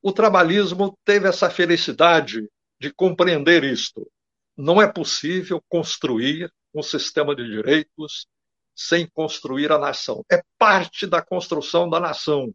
O 0.00 0.12
trabalhismo 0.12 0.96
teve 1.04 1.26
essa 1.28 1.50
felicidade 1.50 2.48
de 2.80 2.92
compreender 2.92 3.64
isto. 3.64 4.08
Não 4.56 4.80
é 4.80 4.86
possível 4.90 5.62
construir 5.68 6.52
um 6.72 6.82
sistema 6.82 7.34
de 7.34 7.44
direitos 7.44 8.28
sem 8.74 9.08
construir 9.08 9.72
a 9.72 9.78
nação. 9.78 10.24
É 10.30 10.40
parte 10.56 11.06
da 11.06 11.20
construção 11.20 11.90
da 11.90 11.98
nação, 11.98 12.54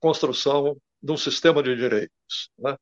construção 0.00 0.76
de 1.02 1.12
um 1.12 1.16
sistema 1.16 1.62
de 1.62 1.74
direitos. 1.76 2.50
Né? 2.58 2.76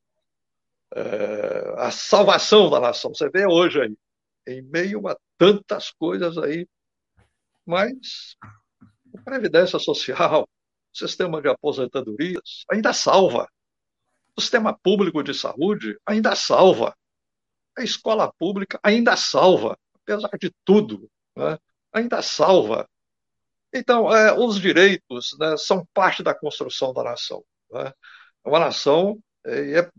É, 0.95 1.73
a 1.77 1.91
salvação 1.91 2.69
da 2.69 2.79
nação. 2.79 3.13
Você 3.13 3.29
vê 3.29 3.45
hoje 3.45 3.81
aí, 3.81 3.97
em 4.47 4.61
meio 4.61 5.07
a 5.07 5.17
tantas 5.37 5.91
coisas 5.91 6.37
aí 6.37 6.67
mas 7.65 8.37
a 9.15 9.21
Previdência 9.23 9.79
Social, 9.79 10.43
o 10.43 10.97
sistema 10.97 11.41
de 11.41 11.49
aposentadorias 11.49 12.63
ainda 12.69 12.93
salva. 12.93 13.49
O 14.37 14.41
sistema 14.41 14.77
público 14.77 15.23
de 15.23 15.33
saúde 15.33 15.97
ainda 16.05 16.35
salva. 16.35 16.95
A 17.77 17.83
escola 17.83 18.31
pública 18.37 18.79
ainda 18.83 19.17
salva, 19.17 19.77
apesar 19.95 20.29
de 20.39 20.53
tudo, 20.63 21.09
né? 21.35 21.57
ainda 21.91 22.21
salva. 22.21 22.87
Então, 23.77 24.09
é, 24.15 24.33
os 24.33 24.57
direitos 24.57 25.35
né, 25.37 25.57
são 25.57 25.85
parte 25.93 26.23
da 26.23 26.33
construção 26.33 26.93
da 26.93 27.03
nação. 27.03 27.43
Né? 27.69 27.91
Uma 28.45 28.59
nação 28.59 29.21
é, 29.45 29.79
é, 29.79 29.91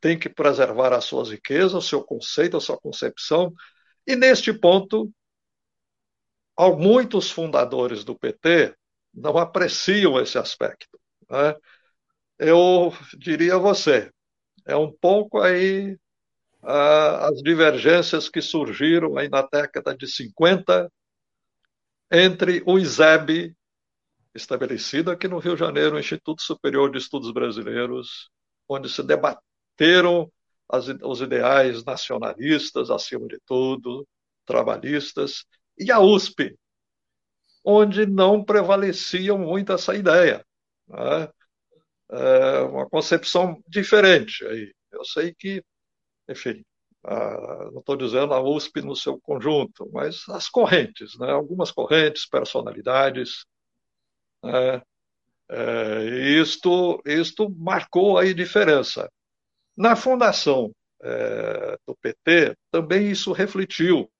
tem 0.00 0.16
que 0.16 0.28
preservar 0.28 0.92
as 0.92 1.04
suas 1.04 1.30
riquezas, 1.30 1.74
o 1.74 1.82
seu 1.82 2.04
conceito, 2.04 2.56
a 2.56 2.60
sua 2.60 2.78
concepção, 2.78 3.52
e 4.06 4.14
neste 4.14 4.52
ponto 4.52 5.10
muitos 6.78 7.28
fundadores 7.28 8.04
do 8.04 8.16
PT 8.16 8.76
não 9.12 9.36
apreciam 9.36 10.20
esse 10.20 10.38
aspecto. 10.38 10.96
Né? 11.28 11.52
Eu 12.38 12.92
diria 13.18 13.56
a 13.56 13.58
você, 13.58 14.08
é 14.64 14.76
um 14.76 14.92
pouco 14.92 15.40
aí 15.40 15.98
as 16.62 17.42
divergências 17.42 18.28
que 18.28 18.40
surgiram 18.40 19.18
aí 19.18 19.28
na 19.28 19.42
década 19.42 19.96
de 19.96 20.06
50 20.06 20.90
entre 22.10 22.62
o 22.66 22.78
ISEB, 22.78 23.54
estabelecido 24.34 25.10
aqui 25.10 25.26
no 25.26 25.38
Rio 25.38 25.54
de 25.54 25.60
Janeiro, 25.60 25.96
o 25.96 25.98
Instituto 25.98 26.42
Superior 26.42 26.90
de 26.90 26.98
Estudos 26.98 27.32
Brasileiros, 27.32 28.30
onde 28.68 28.88
se 28.88 29.02
debateram 29.02 30.30
as, 30.68 30.88
os 31.02 31.20
ideais 31.20 31.84
nacionalistas, 31.84 32.90
acima 32.90 33.26
de 33.26 33.38
tudo, 33.46 34.06
trabalhistas, 34.44 35.44
e 35.78 35.90
a 35.90 36.00
USP, 36.00 36.56
onde 37.64 38.06
não 38.06 38.44
prevalecia 38.44 39.36
muito 39.36 39.72
essa 39.72 39.94
ideia. 39.94 40.44
Né? 40.88 41.28
É 42.10 42.60
uma 42.60 42.88
concepção 42.88 43.60
diferente 43.66 44.44
aí. 44.46 44.72
Eu 44.92 45.04
sei 45.04 45.34
que, 45.34 45.62
enfim, 46.28 46.64
a, 47.06 47.70
não 47.70 47.78
estou 47.78 47.96
dizendo 47.96 48.34
a 48.34 48.40
USP 48.40 48.82
no 48.82 48.96
seu 48.96 49.20
conjunto, 49.20 49.88
mas 49.92 50.28
as 50.28 50.48
correntes, 50.48 51.16
né? 51.18 51.30
algumas 51.30 51.70
correntes, 51.70 52.26
personalidades. 52.26 53.46
Né? 54.42 54.82
É, 55.48 56.04
isto, 56.40 57.00
isto 57.06 57.48
marcou 57.50 58.18
aí 58.18 58.34
diferença. 58.34 59.08
Na 59.76 59.94
fundação 59.94 60.74
é, 61.00 61.78
do 61.86 61.94
PT, 61.96 62.56
também 62.72 63.10
isso 63.10 63.32
refletiu. 63.32 64.10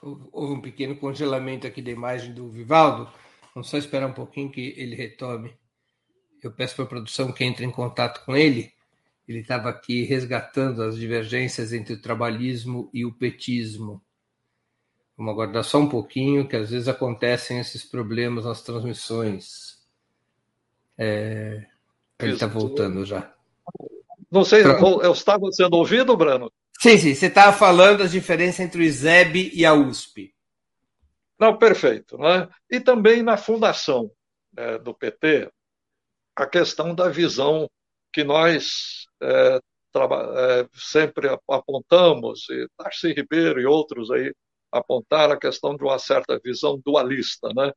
Houve 0.00 0.54
um 0.54 0.60
pequeno 0.60 0.96
congelamento 0.96 1.66
aqui 1.66 1.82
da 1.82 1.90
imagem 1.90 2.32
do 2.32 2.50
Vivaldo. 2.50 3.12
Vamos 3.54 3.68
só 3.68 3.78
esperar 3.78 4.06
um 4.06 4.14
pouquinho 4.14 4.50
que 4.50 4.74
ele 4.76 4.94
retome. 4.94 5.56
Eu 6.42 6.52
peço 6.52 6.76
para 6.76 6.84
a 6.84 6.88
produção 6.88 7.32
que 7.32 7.44
entre 7.44 7.64
em 7.64 7.70
contato 7.70 8.24
com 8.24 8.36
ele. 8.36 8.72
Ele 9.26 9.38
estava 9.38 9.68
aqui 9.68 10.02
resgatando 10.02 10.82
as 10.82 10.96
divergências 10.96 11.72
entre 11.72 11.94
o 11.94 12.00
trabalhismo 12.00 12.90
e 12.92 13.04
o 13.04 13.12
petismo. 13.12 14.02
Vamos 15.16 15.32
aguardar 15.32 15.62
só 15.62 15.78
um 15.78 15.88
pouquinho, 15.88 16.48
que 16.48 16.56
às 16.56 16.70
vezes 16.70 16.88
acontecem 16.88 17.58
esses 17.58 17.84
problemas 17.84 18.44
nas 18.44 18.62
transmissões. 18.62 19.78
É... 20.98 21.64
Ele 22.18 22.32
está 22.32 22.46
voltando 22.46 23.04
já. 23.04 23.32
Não 24.30 24.44
sei, 24.44 24.62
eu 24.64 25.12
estava 25.12 25.50
sendo 25.52 25.76
ouvido, 25.76 26.16
Brano? 26.16 26.50
Sim, 26.80 26.98
sim. 26.98 27.14
Você 27.14 27.26
estava 27.26 27.56
falando 27.56 28.02
as 28.02 28.10
diferenças 28.10 28.60
entre 28.60 28.80
o 28.80 28.84
ISEB 28.84 29.50
e 29.54 29.64
a 29.64 29.74
USP. 29.74 30.34
Não, 31.38 31.56
perfeito. 31.56 32.16
Né? 32.18 32.48
E 32.70 32.80
também 32.80 33.22
na 33.22 33.36
fundação 33.36 34.10
né, 34.52 34.78
do 34.78 34.94
PT, 34.94 35.50
a 36.34 36.46
questão 36.46 36.94
da 36.94 37.08
visão 37.08 37.68
que 38.12 38.24
nós 38.24 39.01
é, 39.22 39.56
é, 39.56 40.68
sempre 40.74 41.28
apontamos, 41.48 42.48
e 42.50 42.66
Darcy 42.78 43.12
Ribeiro 43.12 43.60
e 43.60 43.66
outros 43.66 44.10
aí 44.10 44.34
apontaram 44.70 45.34
a 45.34 45.38
questão 45.38 45.76
de 45.76 45.84
uma 45.84 45.98
certa 45.98 46.40
visão 46.42 46.80
dualista, 46.84 47.48
né? 47.54 47.72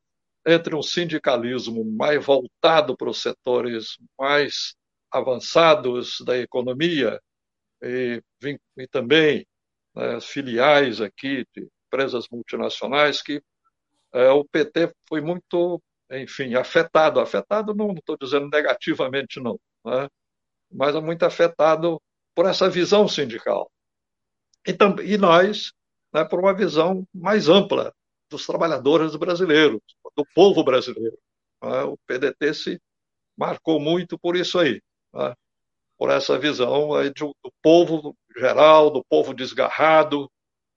entre 0.46 0.76
um 0.76 0.84
sindicalismo 0.84 1.84
mais 1.84 2.24
voltado 2.24 2.96
para 2.96 3.10
os 3.10 3.22
setores 3.22 3.98
mais 4.18 4.76
avançados 5.12 6.22
da 6.22 6.38
economia 6.38 7.20
e, 7.82 8.22
e 8.78 8.88
também 8.88 9.46
né, 9.96 10.22
filiais 10.22 11.02
aqui 11.02 11.46
de 11.56 11.68
empresas 11.88 12.28
multinacionais 12.30 13.22
que 13.22 13.42
é, 14.14 14.30
o 14.30 14.46
PT 14.46 14.94
foi 15.10 15.20
muito, 15.20 15.82
enfim, 16.12 16.56
afetado. 16.56 17.20
Afetado 17.20 17.74
não 17.74 17.92
estou 17.94 18.18
dizendo 18.18 18.48
negativamente 18.50 19.42
não, 19.42 19.60
né, 19.84 20.08
mas 20.72 20.96
é 20.96 21.02
muito 21.02 21.24
afetado 21.24 22.02
por 22.34 22.46
essa 22.46 22.70
visão 22.70 23.08
sindical. 23.08 23.70
E, 24.68 24.76
e 25.04 25.18
nós, 25.18 25.72
né, 26.14 26.26
por 26.26 26.40
uma 26.40 26.54
visão 26.54 27.08
mais 27.14 27.48
ampla 27.48 27.94
dos 28.30 28.46
trabalhadores 28.46 29.16
brasileiros, 29.16 29.82
do 30.16 30.26
povo 30.34 30.64
brasileiro. 30.64 31.18
Né? 31.62 31.84
O 31.84 31.98
PDT 32.08 32.54
se 32.54 32.82
marcou 33.38 33.80
muito 33.80 34.18
por 34.18 34.36
isso 34.36 34.60
aí, 34.60 34.82
né? 35.14 35.34
por 35.98 36.10
essa 36.10 36.38
visão 36.38 36.94
aí 36.94 37.12
do, 37.12 37.36
do, 37.44 37.52
povo 37.62 38.16
geral, 38.38 38.90
do 38.90 39.04
povo 39.06 39.34
desgarrado, 39.34 40.30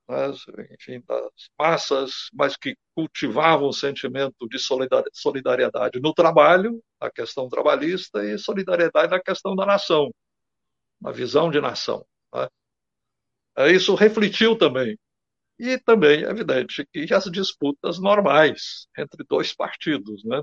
né? 0.08 0.68
enfim, 0.72 1.00
das 1.06 1.50
massas, 1.58 2.30
mas 2.32 2.56
que 2.56 2.76
cultivavam 2.94 3.68
o 3.68 3.72
sentimento 3.72 4.48
de 4.48 4.58
solidariedade 4.58 6.00
no 6.00 6.14
trabalho, 6.14 6.82
na 7.00 7.10
questão 7.10 7.48
trabalhista, 7.48 8.24
e 8.24 8.38
solidariedade 8.38 9.12
na 9.12 9.20
questão 9.20 9.54
da 9.54 9.66
nação, 9.66 10.10
na 11.00 11.12
visão 11.12 11.50
de 11.50 11.60
nação. 11.60 12.06
Né? 12.34 12.48
Isso 13.72 13.94
refletiu 13.94 14.56
também 14.56 14.98
e 15.58 15.78
também 15.78 16.24
é 16.24 16.30
evidente 16.30 16.86
que 16.86 17.12
as 17.12 17.24
disputas 17.24 17.98
normais 17.98 18.86
entre 18.96 19.24
dois 19.28 19.52
partidos, 19.54 20.24
né? 20.24 20.42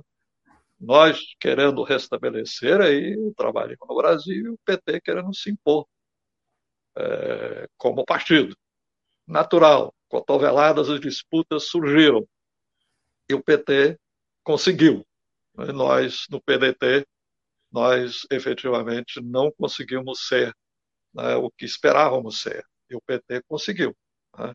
Nós 0.80 1.19
querendo 1.39 1.84
restabelecer 1.84 2.82
aí 2.82 3.15
o 3.17 3.34
trabalho 3.34 3.78
no 3.88 3.95
Brasil 3.95 4.45
e 4.45 4.49
o 4.49 4.60
PT 4.65 5.01
querendo 5.01 5.34
se 5.34 5.49
impor 5.49 5.88
é, 6.97 7.67
como 7.78 8.06
partido. 8.06 8.56
Natural, 9.27 9.93
cotoveladas 10.07 10.88
e 10.89 10.99
disputas 10.99 11.63
surgiram 11.65 12.27
e 13.29 13.33
o 13.33 13.43
PT 13.43 13.97
conseguiu. 14.43 15.05
Nós, 15.55 16.25
no 16.29 16.41
PDT, 16.41 17.07
nós 17.71 18.25
efetivamente 18.31 19.21
não 19.21 19.51
conseguimos 19.51 20.27
ser 20.27 20.53
né, 21.13 21.35
o 21.35 21.49
que 21.49 21.65
esperávamos 21.65 22.41
ser. 22.41 22.63
E 22.89 22.95
o 22.95 23.01
PT 23.01 23.41
conseguiu. 23.47 23.95
Né? 24.38 24.53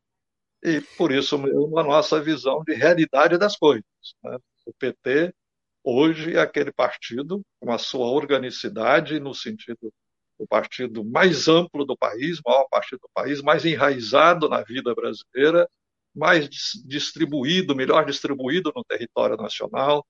e 0.63 0.81
por 0.97 1.11
isso 1.11 1.39
mesmo 1.39 1.79
a 1.79 1.83
nossa 1.83 2.21
visão 2.21 2.63
de 2.65 2.75
realidade 2.75 3.39
das 3.39 3.57
coisas. 3.57 3.85
Né? 4.23 4.39
O 4.67 4.73
PT 4.75 5.35
hoje 5.83 6.37
é 6.37 6.41
aquele 6.41 6.73
partido 6.73 7.43
com 7.59 7.73
a 7.73 7.79
sua 7.79 8.07
organicidade 8.07 9.19
no 9.19 9.35
sentido 9.35 9.93
do 10.41 10.47
partido 10.47 11.05
mais 11.05 11.49
amplo 11.49 11.85
do 11.85 11.95
país, 11.95 12.41
maior 12.45 12.67
partido 12.71 13.01
do 13.01 13.11
país, 13.13 13.43
mais 13.43 13.67
enraizado 13.67 14.49
na 14.49 14.63
vida 14.63 14.95
brasileira, 14.95 15.69
mais 16.15 16.49
distribuído, 16.87 17.77
melhor 17.77 18.07
distribuído 18.07 18.73
no 18.75 18.83
território 18.83 19.37
nacional, 19.37 20.05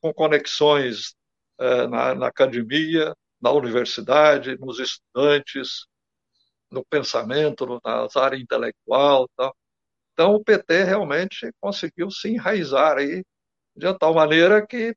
com 0.00 0.12
conexões 0.12 1.14
eh, 1.60 1.86
na, 1.86 2.12
na 2.16 2.26
academia, 2.26 3.14
na 3.40 3.52
universidade, 3.52 4.58
nos 4.58 4.80
estudantes, 4.80 5.86
no 6.70 6.84
pensamento, 6.84 7.80
na 7.84 8.08
área 8.20 8.36
intelectual, 8.36 9.28
tal. 9.36 9.54
Então, 10.12 10.34
o 10.34 10.42
PT 10.42 10.82
realmente 10.82 11.52
conseguiu 11.60 12.10
se 12.10 12.30
enraizar 12.30 12.98
aí 12.98 13.24
de 13.76 13.96
tal 13.96 14.12
maneira 14.12 14.66
que 14.66 14.92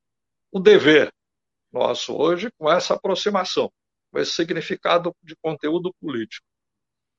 o 0.50 0.58
dever 0.58 1.12
nosso 1.72 2.14
hoje, 2.16 2.50
com 2.58 2.70
essa 2.70 2.94
aproximação, 2.94 3.72
com 4.12 4.18
esse 4.18 4.32
significado 4.32 5.16
de 5.22 5.34
conteúdo 5.36 5.92
político, 6.00 6.46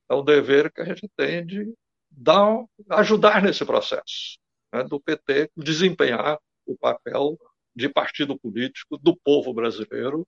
é 0.08 0.14
o 0.14 0.22
dever 0.22 0.72
que 0.72 0.80
a 0.80 0.84
gente 0.84 1.08
tem 1.16 1.44
de 1.44 1.74
dar, 2.08 2.64
ajudar 2.90 3.42
nesse 3.42 3.64
processo, 3.64 4.38
né, 4.72 4.84
do 4.84 5.00
PT 5.00 5.50
desempenhar 5.56 6.38
o 6.64 6.78
papel 6.78 7.36
de 7.74 7.88
partido 7.88 8.38
político 8.38 8.96
do 8.96 9.16
povo 9.16 9.52
brasileiro 9.52 10.26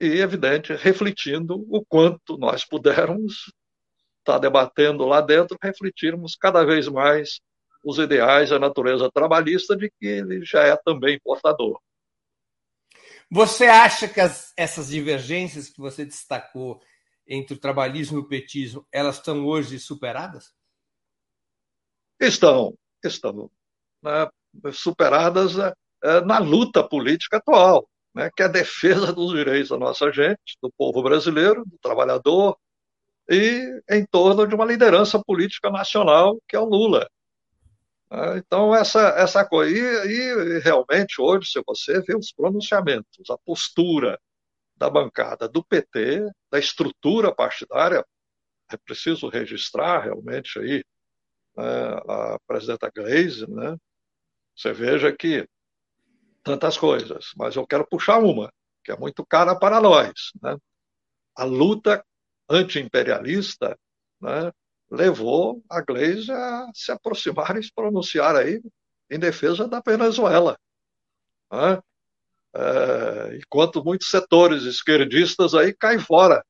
e, 0.00 0.18
evidente, 0.20 0.72
refletindo 0.72 1.66
o 1.68 1.84
quanto 1.84 2.38
nós 2.38 2.64
pudermos 2.64 3.52
está 4.20 4.38
debatendo 4.38 5.04
lá 5.04 5.20
dentro, 5.20 5.58
refletirmos 5.62 6.36
cada 6.36 6.64
vez 6.64 6.88
mais 6.88 7.40
os 7.84 7.98
ideais 7.98 8.50
da 8.50 8.58
natureza 8.58 9.10
trabalhista 9.10 9.76
de 9.76 9.90
que 9.90 10.06
ele 10.06 10.44
já 10.44 10.62
é 10.62 10.76
também 10.76 11.18
portador. 11.20 11.80
Você 13.30 13.66
acha 13.66 14.08
que 14.08 14.20
as, 14.20 14.52
essas 14.56 14.88
divergências 14.88 15.68
que 15.68 15.80
você 15.80 16.04
destacou 16.04 16.80
entre 17.26 17.54
o 17.54 17.60
trabalhismo 17.60 18.18
e 18.18 18.20
o 18.22 18.28
petismo, 18.28 18.84
elas 18.90 19.16
estão 19.16 19.46
hoje 19.46 19.78
superadas? 19.78 20.52
Estão, 22.20 22.76
estão 23.04 23.48
né, 24.02 24.28
superadas 24.72 25.52
é, 26.02 26.20
na 26.22 26.38
luta 26.38 26.82
política 26.82 27.36
atual, 27.36 27.88
né, 28.12 28.28
que 28.34 28.42
é 28.42 28.46
a 28.46 28.48
defesa 28.48 29.12
dos 29.12 29.32
direitos 29.32 29.70
da 29.70 29.78
nossa 29.78 30.10
gente, 30.10 30.58
do 30.60 30.70
povo 30.76 31.00
brasileiro, 31.00 31.64
do 31.64 31.78
trabalhador, 31.78 32.58
e 33.30 33.80
em 33.88 34.04
torno 34.06 34.44
de 34.44 34.56
uma 34.56 34.64
liderança 34.64 35.22
política 35.24 35.70
nacional, 35.70 36.36
que 36.48 36.56
é 36.56 36.58
o 36.58 36.64
Lula. 36.64 37.08
Ah, 38.10 38.36
então, 38.36 38.74
essa, 38.74 39.00
essa 39.10 39.44
coisa. 39.44 39.70
E, 39.72 39.78
e, 39.78 40.58
realmente, 40.60 41.20
hoje, 41.20 41.50
se 41.50 41.62
você 41.66 42.00
vê 42.02 42.16
os 42.16 42.32
pronunciamentos, 42.32 43.30
a 43.30 43.38
postura 43.38 44.20
da 44.76 44.90
bancada 44.90 45.48
do 45.48 45.62
PT, 45.64 46.26
da 46.50 46.58
estrutura 46.58 47.34
partidária, 47.34 48.04
é 48.72 48.76
preciso 48.76 49.28
registrar 49.28 50.00
realmente 50.04 50.58
aí 50.58 50.84
né, 51.56 51.64
a 52.08 52.38
presidenta 52.46 52.90
Gleisi, 52.94 53.48
né? 53.50 53.76
Você 54.56 54.72
veja 54.72 55.12
que 55.16 55.48
tantas 56.42 56.78
coisas, 56.78 57.32
mas 57.36 57.56
eu 57.56 57.66
quero 57.66 57.86
puxar 57.86 58.18
uma, 58.18 58.52
que 58.84 58.92
é 58.92 58.96
muito 58.96 59.24
cara 59.26 59.58
para 59.58 59.80
nós, 59.80 60.32
né? 60.42 60.56
a 61.36 61.44
luta 61.44 62.04
anti-imperialista 62.48 63.78
né, 64.20 64.52
levou 64.90 65.62
a 65.68 65.80
Gleisi 65.80 66.32
a 66.32 66.70
se 66.74 66.90
aproximar 66.90 67.56
e 67.56 67.62
se 67.62 67.72
pronunciar 67.72 68.36
aí 68.36 68.60
em 69.08 69.18
defesa 69.18 69.68
da 69.68 69.80
Venezuela. 69.84 70.58
Né? 71.52 71.80
É, 72.54 73.36
enquanto 73.36 73.84
muitos 73.84 74.08
setores 74.08 74.64
esquerdistas 74.64 75.54
aí 75.54 75.72
caem 75.72 76.00
fora 76.00 76.44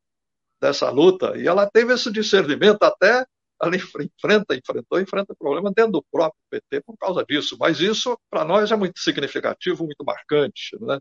dessa 0.60 0.90
luta. 0.90 1.36
E 1.36 1.46
ela 1.46 1.68
teve 1.68 1.92
esse 1.92 2.10
discernimento 2.10 2.82
até 2.82 3.26
ela 3.62 3.76
enfrenta, 3.76 4.54
enfrentou, 4.54 5.00
enfrenta 5.00 5.34
problema 5.34 5.70
dentro 5.70 5.92
do 5.92 6.02
próprio 6.10 6.40
PT 6.48 6.80
por 6.80 6.96
causa 6.96 7.22
disso. 7.24 7.56
Mas 7.60 7.78
isso, 7.78 8.18
para 8.30 8.44
nós, 8.44 8.72
é 8.72 8.76
muito 8.76 8.98
significativo, 8.98 9.84
muito 9.84 10.02
marcante, 10.02 10.78
né? 10.80 10.98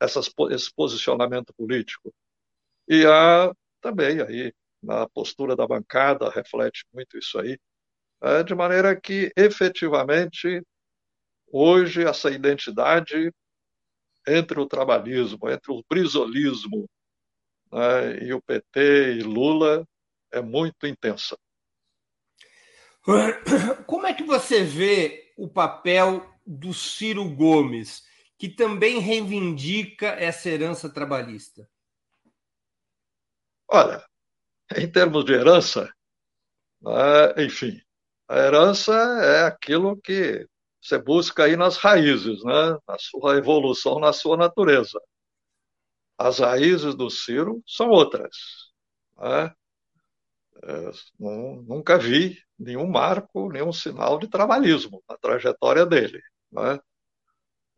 Essas, 0.00 0.30
esse 0.50 0.72
posicionamento 0.72 1.52
político. 1.54 2.14
E 2.88 3.04
a, 3.04 3.52
também 3.80 4.20
aí, 4.22 4.52
na 4.82 5.08
postura 5.08 5.54
da 5.54 5.66
bancada, 5.66 6.30
reflete 6.30 6.84
muito 6.92 7.18
isso 7.18 7.38
aí, 7.38 7.58
é, 8.22 8.42
de 8.42 8.54
maneira 8.54 8.98
que, 8.98 9.32
efetivamente, 9.36 10.62
hoje, 11.50 12.04
essa 12.04 12.30
identidade 12.30 13.32
entre 14.26 14.60
o 14.60 14.66
trabalhismo, 14.66 15.48
entre 15.48 15.72
o 15.72 15.82
brisolismo 15.88 16.88
né, 17.72 18.22
e 18.22 18.32
o 18.32 18.42
PT 18.42 19.14
e 19.18 19.22
Lula 19.22 19.86
é 20.30 20.40
muito 20.40 20.86
intensa. 20.86 21.36
Como 23.86 24.06
é 24.06 24.14
que 24.14 24.22
você 24.22 24.62
vê 24.62 25.32
o 25.36 25.48
papel 25.48 26.28
do 26.46 26.74
Ciro 26.74 27.28
Gomes, 27.34 28.04
que 28.38 28.48
também 28.48 28.98
reivindica 28.98 30.08
essa 30.08 30.48
herança 30.48 30.92
trabalhista? 30.92 31.68
Olha, 33.68 34.04
em 34.76 34.90
termos 34.90 35.24
de 35.24 35.32
herança, 35.32 35.92
né, 36.80 37.44
enfim, 37.44 37.80
a 38.28 38.38
herança 38.38 38.92
é 38.94 39.44
aquilo 39.44 39.96
que 40.00 40.46
você 40.80 40.98
busca 40.98 41.44
aí 41.44 41.56
nas 41.56 41.76
raízes, 41.76 42.42
né? 42.44 42.78
na 42.88 42.96
sua 42.98 43.36
evolução, 43.36 43.98
na 43.98 44.12
sua 44.12 44.36
natureza. 44.36 45.00
As 46.16 46.38
raízes 46.38 46.94
do 46.94 47.10
Ciro 47.10 47.62
são 47.66 47.88
outras. 47.90 48.36
Né? 49.18 49.52
É, 50.62 50.90
nunca 51.18 51.98
vi 51.98 52.38
nenhum 52.58 52.88
marco, 52.88 53.50
nenhum 53.50 53.72
sinal 53.72 54.18
de 54.18 54.28
trabalhismo 54.28 55.02
na 55.08 55.16
trajetória 55.16 55.84
dele. 55.84 56.22
Né? 56.50 56.78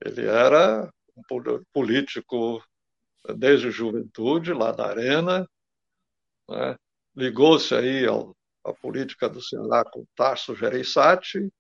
Ele 0.05 0.27
era 0.27 0.93
um 1.17 1.63
político 1.73 2.63
desde 3.37 3.71
juventude, 3.71 4.53
lá 4.53 4.71
da 4.71 4.89
Arena, 4.89 5.49
né? 6.53 6.77
ligou-se 7.17 7.75
aí 7.75 8.07
ao, 8.07 8.37
à 8.65 8.73
política 8.73 9.29
do 9.29 9.43
Ceará 9.43 9.85
com 9.85 10.07
Tarso 10.15 10.55
Gereissati, 10.55 11.53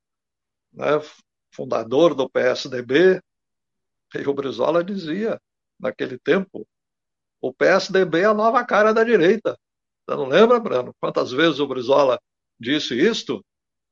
né? 0.72 1.00
fundador 1.50 2.14
do 2.14 2.28
PSDB, 2.28 3.20
e 4.14 4.28
o 4.28 4.34
Brizola 4.34 4.84
dizia, 4.84 5.40
naquele 5.80 6.18
tempo, 6.18 6.68
o 7.40 7.52
PSDB 7.52 8.20
é 8.20 8.24
a 8.26 8.34
nova 8.34 8.64
cara 8.64 8.92
da 8.92 9.02
direita. 9.02 9.58
Você 10.06 10.16
não 10.16 10.26
lembra, 10.26 10.60
Brano? 10.60 10.94
Quantas 11.00 11.32
vezes 11.32 11.58
o 11.58 11.66
Brizola 11.66 12.20
disse 12.58 12.94
isto? 12.94 13.44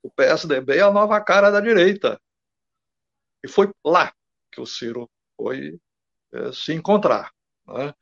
O 0.03 0.11
PSDB 0.11 0.77
é 0.77 0.83
a 0.83 0.91
nova 0.91 1.21
cara 1.21 1.51
da 1.51 1.61
direita. 1.61 2.21
E 3.43 3.49
foi 3.49 3.71
lá 3.85 4.13
que 4.53 4.61
o 4.61 4.67
Ciro 4.67 5.11
foi 5.37 5.81
é, 6.33 6.53
se 6.53 6.73
encontrar. 6.73 7.33
Né? 7.67 7.95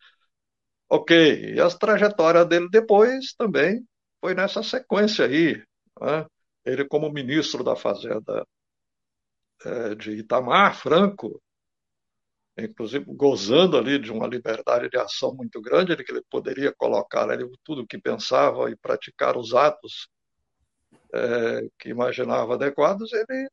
Ok, 0.91 1.55
e 1.55 1.61
a 1.61 1.69
trajetória 1.69 2.45
dele 2.45 2.69
depois 2.71 3.35
também 3.35 3.87
foi 4.21 4.35
nessa 4.35 4.63
sequência 4.63 5.27
aí. 5.27 5.63
Né? 6.01 6.27
Ele, 6.65 6.85
como 6.87 7.13
ministro 7.13 7.63
da 7.63 7.77
Fazenda 7.77 8.47
é, 9.65 9.95
de 9.95 10.13
Itamar 10.13 10.77
Franco, 10.77 11.41
inclusive 12.59 13.05
gozando 13.07 13.77
ali 13.77 13.99
de 13.99 14.11
uma 14.11 14.27
liberdade 14.27 14.89
de 14.89 14.99
ação 14.99 15.35
muito 15.35 15.61
grande, 15.61 15.93
ele 15.93 16.05
que 16.05 16.13
ele 16.13 16.23
poderia 16.31 16.73
colocar 16.77 17.29
ali 17.31 17.45
tudo 17.65 17.83
o 17.83 17.87
que 17.87 17.99
pensava 17.99 18.71
e 18.71 18.77
praticar 18.77 19.37
os 19.37 19.55
atos 19.55 20.09
é, 21.15 21.69
que 21.79 21.91
imaginava 21.91 22.55
adequados, 22.55 23.13
ele 23.13 23.49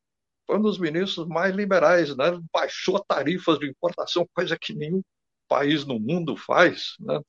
foi 0.45 0.57
um 0.57 0.61
dos 0.61 0.79
ministros 0.79 1.27
mais 1.27 1.55
liberais, 1.55 2.15
né? 2.15 2.39
baixou 2.53 3.03
tarifas 3.03 3.59
de 3.59 3.67
importação, 3.67 4.27
coisa 4.33 4.57
que 4.57 4.73
nenhum 4.73 5.01
país 5.47 5.85
no 5.85 5.99
mundo 5.99 6.35
faz, 6.35 6.95
né? 6.99 7.19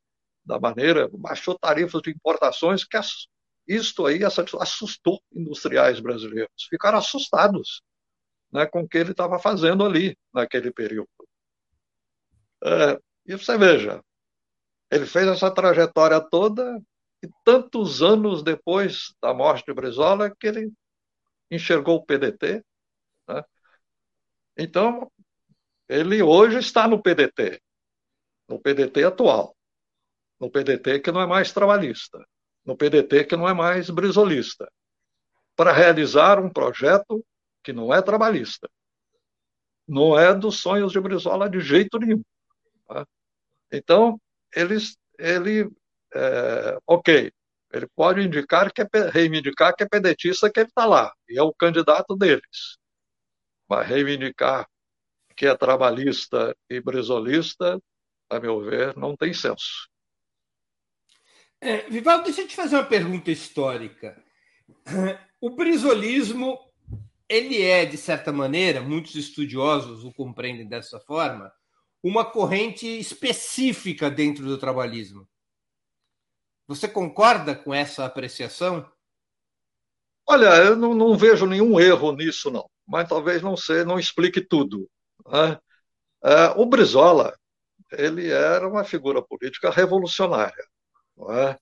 da 0.44 0.60
maneira, 0.60 1.08
baixou 1.12 1.58
tarifas 1.58 2.00
de 2.02 2.10
importações 2.10 2.84
que 2.84 2.96
isto 3.66 4.06
aí 4.06 4.20
assustou 4.24 5.20
industriais 5.32 5.98
brasileiros, 5.98 6.68
ficaram 6.70 6.98
assustados 6.98 7.82
né, 8.52 8.64
com 8.64 8.82
o 8.82 8.88
que 8.88 8.96
ele 8.96 9.10
estava 9.10 9.38
fazendo 9.40 9.84
ali 9.84 10.16
naquele 10.32 10.70
período. 10.70 11.08
É, 12.64 12.98
e 13.26 13.36
você 13.36 13.58
veja, 13.58 14.00
ele 14.90 15.04
fez 15.04 15.26
essa 15.26 15.50
trajetória 15.50 16.20
toda 16.20 16.80
e 17.22 17.28
tantos 17.44 18.02
anos 18.02 18.42
depois 18.42 19.14
da 19.20 19.34
morte 19.34 19.66
de 19.66 19.74
Brizola 19.74 20.34
que 20.34 20.46
ele 20.46 20.72
enxergou 21.50 21.96
o 21.96 22.04
PDT. 22.04 22.64
Né? 23.28 23.44
Então, 24.56 25.10
ele 25.88 26.22
hoje 26.22 26.58
está 26.58 26.86
no 26.86 27.02
PDT, 27.02 27.60
no 28.48 28.60
PDT 28.60 29.04
atual, 29.04 29.56
no 30.40 30.50
PDT 30.50 31.00
que 31.00 31.10
não 31.10 31.20
é 31.20 31.26
mais 31.26 31.52
trabalhista, 31.52 32.24
no 32.64 32.76
PDT 32.76 33.24
que 33.24 33.36
não 33.36 33.48
é 33.48 33.54
mais 33.54 33.90
brizolista, 33.90 34.70
para 35.54 35.72
realizar 35.72 36.38
um 36.38 36.50
projeto 36.50 37.24
que 37.62 37.72
não 37.72 37.92
é 37.92 38.02
trabalhista. 38.02 38.68
Não 39.88 40.18
é 40.18 40.34
dos 40.34 40.58
sonhos 40.58 40.92
de 40.92 41.00
Brizola 41.00 41.48
de 41.48 41.60
jeito 41.60 41.98
nenhum. 41.98 42.22
Tá? 42.86 43.06
Então, 43.72 44.20
eles, 44.54 44.96
ele, 45.18 45.70
é, 46.14 46.78
ok, 46.86 47.32
ele 47.72 47.86
pode 47.94 48.20
indicar 48.20 48.72
que 48.72 48.82
é, 48.82 48.88
reivindicar 49.10 49.74
que 49.74 49.84
é 49.84 49.88
pedetista 49.88 50.50
que 50.50 50.60
ele 50.60 50.68
está 50.68 50.86
lá, 50.86 51.12
e 51.28 51.38
é 51.38 51.42
o 51.42 51.54
candidato 51.54 52.16
deles. 52.16 52.78
Mas 53.68 53.86
reivindicar 53.86 54.68
que 55.36 55.46
é 55.46 55.56
trabalhista 55.56 56.56
e 56.70 56.80
brizolista, 56.80 57.80
a 58.30 58.40
meu 58.40 58.60
ver, 58.60 58.96
não 58.96 59.16
tem 59.16 59.32
senso. 59.32 59.88
É, 61.60 61.88
Vivaldo, 61.88 62.24
deixa 62.24 62.42
eu 62.42 62.48
te 62.48 62.54
fazer 62.54 62.76
uma 62.76 62.84
pergunta 62.84 63.30
histórica. 63.30 64.22
O 65.40 65.50
brizolismo, 65.50 66.58
ele 67.28 67.62
é, 67.62 67.84
de 67.84 67.96
certa 67.96 68.32
maneira, 68.32 68.80
muitos 68.80 69.14
estudiosos 69.14 70.04
o 70.04 70.12
compreendem 70.12 70.68
dessa 70.68 71.00
forma, 71.00 71.52
uma 72.02 72.24
corrente 72.24 72.86
específica 72.86 74.10
dentro 74.10 74.44
do 74.44 74.58
trabalhismo. 74.58 75.28
Você 76.68 76.88
concorda 76.88 77.54
com 77.54 77.72
essa 77.72 78.04
apreciação? 78.04 78.90
Olha, 80.28 80.56
eu 80.64 80.76
não, 80.76 80.94
não 80.94 81.16
vejo 81.16 81.46
nenhum 81.46 81.78
erro 81.78 82.12
nisso, 82.12 82.50
não. 82.50 82.68
Mas 82.86 83.08
talvez 83.08 83.42
não 83.42 83.56
sei, 83.56 83.84
não 83.84 83.98
explique 83.98 84.40
tudo. 84.40 84.88
Né? 85.26 85.58
É, 86.24 86.48
o 86.56 86.66
Brizola, 86.66 87.36
ele 87.96 88.30
era 88.30 88.68
uma 88.68 88.84
figura 88.84 89.22
política 89.22 89.70
revolucionária. 89.70 90.64
É? 91.30 91.58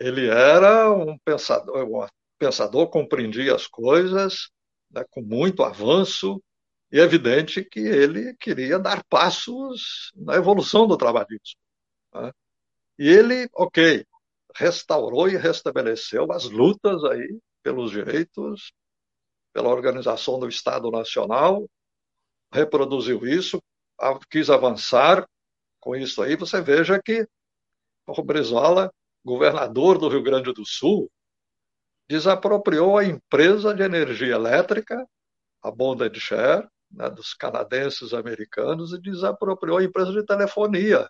Ele 0.00 0.28
era 0.28 0.92
um 0.92 1.16
pensador, 1.18 1.84
um 1.84 2.06
pensador 2.38 2.88
compreendia 2.88 3.54
as 3.54 3.66
coisas 3.66 4.50
né, 4.90 5.04
com 5.10 5.22
muito 5.22 5.62
avanço, 5.62 6.42
e 6.90 6.98
é 6.98 7.02
evidente 7.02 7.64
que 7.64 7.80
ele 7.80 8.34
queria 8.36 8.78
dar 8.78 9.04
passos 9.04 10.10
na 10.14 10.36
evolução 10.36 10.86
do 10.86 10.96
trabalhismo. 10.96 11.60
Né? 12.14 12.32
E 12.98 13.08
ele, 13.08 13.48
ok, 13.54 14.04
restaurou 14.54 15.28
e 15.28 15.36
restabeleceu 15.36 16.32
as 16.32 16.44
lutas 16.44 17.04
aí 17.04 17.38
pelos 17.62 17.90
direitos, 17.90 18.72
pela 19.52 19.68
organização 19.68 20.38
do 20.38 20.48
Estado 20.48 20.90
Nacional, 20.90 21.68
reproduziu 22.52 23.26
isso, 23.26 23.62
quis 24.30 24.48
avançar 24.48 25.28
com 25.80 25.96
isso 25.96 26.22
aí. 26.22 26.36
Você 26.36 26.60
veja 26.60 27.00
que 27.02 27.26
o 28.06 28.22
Brizola, 28.22 28.92
governador 29.24 29.98
do 29.98 30.08
Rio 30.08 30.22
Grande 30.22 30.52
do 30.52 30.64
Sul, 30.64 31.10
desapropriou 32.08 32.96
a 32.96 33.04
empresa 33.04 33.74
de 33.74 33.82
energia 33.82 34.34
elétrica, 34.34 35.06
a 35.62 35.70
Bonded 35.70 36.18
Share, 36.18 36.66
né, 36.90 37.10
dos 37.10 37.34
canadenses 37.34 38.14
americanos 38.14 38.92
e 38.92 39.00
desapropriou 39.00 39.78
a 39.78 39.84
empresa 39.84 40.12
de 40.12 40.24
telefonia, 40.24 41.08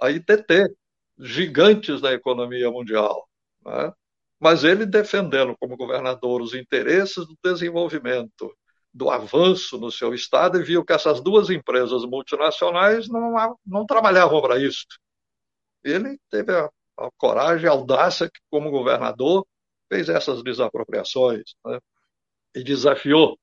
a 0.00 0.10
ITT, 0.10 0.74
gigantes 1.18 2.00
da 2.00 2.12
economia 2.12 2.70
mundial. 2.70 3.28
Né? 3.64 3.92
Mas 4.40 4.64
ele 4.64 4.84
defendendo 4.84 5.56
como 5.58 5.76
governador 5.76 6.42
os 6.42 6.54
interesses 6.54 7.26
do 7.26 7.38
desenvolvimento, 7.42 8.52
do 8.94 9.10
avanço 9.10 9.76
no 9.76 9.90
seu 9.90 10.14
estado, 10.14 10.60
e 10.60 10.62
viu 10.62 10.84
que 10.84 10.92
essas 10.92 11.20
duas 11.20 11.50
empresas 11.50 12.04
multinacionais 12.04 13.08
não, 13.08 13.58
não 13.66 13.84
trabalhavam 13.84 14.40
para 14.40 14.58
isso. 14.58 14.86
ele 15.82 16.18
teve 16.30 16.52
a, 16.52 16.70
a 16.98 17.10
coragem, 17.18 17.68
a 17.68 17.72
audácia 17.72 18.30
que, 18.30 18.40
como 18.48 18.70
governador, 18.70 19.44
fez 19.92 20.08
essas 20.08 20.42
desapropriações 20.42 21.54
né? 21.66 21.80
e 22.54 22.62
desafiou 22.62 23.36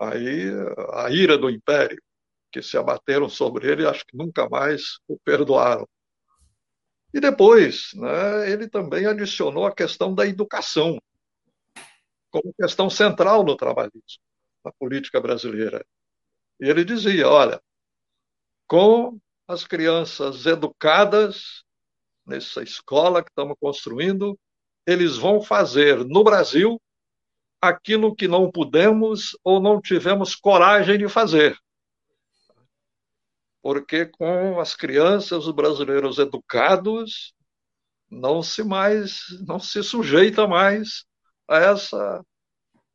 aí 0.00 0.50
a 0.94 1.10
ira 1.10 1.36
do 1.36 1.50
império, 1.50 2.02
que 2.50 2.62
se 2.62 2.78
abateram 2.78 3.28
sobre 3.28 3.70
ele, 3.70 3.86
acho 3.86 4.04
que 4.06 4.16
nunca 4.16 4.48
mais 4.48 4.98
o 5.06 5.18
perdoaram. 5.18 5.86
E 7.12 7.20
depois, 7.20 7.90
né, 7.94 8.50
ele 8.50 8.68
também 8.68 9.06
adicionou 9.06 9.66
a 9.66 9.74
questão 9.74 10.14
da 10.14 10.26
educação 10.26 10.98
como 12.30 12.52
questão 12.58 12.90
central 12.90 13.44
no 13.44 13.56
trabalhismo, 13.56 14.20
na 14.64 14.72
política 14.72 15.20
brasileira. 15.20 15.84
E 16.60 16.68
ele 16.68 16.84
dizia: 16.84 17.28
olha, 17.28 17.60
com 18.66 19.20
as 19.46 19.66
crianças 19.66 20.46
educadas 20.46 21.62
nessa 22.26 22.62
escola 22.62 23.22
que 23.22 23.30
estamos 23.30 23.56
construindo, 23.60 24.38
eles 24.86 25.16
vão 25.16 25.42
fazer 25.42 26.04
no 26.04 26.24
Brasil 26.24 26.80
aquilo 27.60 28.14
que 28.14 28.28
não 28.28 28.50
pudemos 28.50 29.36
ou 29.42 29.60
não 29.60 29.80
tivemos 29.80 30.34
coragem 30.34 30.98
de 30.98 31.08
fazer. 31.08 31.58
Porque 33.62 34.06
com 34.06 34.60
as 34.60 34.74
crianças, 34.74 35.46
os 35.46 35.54
brasileiros 35.54 36.18
educados, 36.18 37.34
não 38.10 38.42
se 38.42 38.62
mais, 38.62 39.24
não 39.46 39.58
se 39.58 39.82
sujeita 39.82 40.46
mais 40.46 41.06
a 41.48 41.58
essa, 41.58 42.24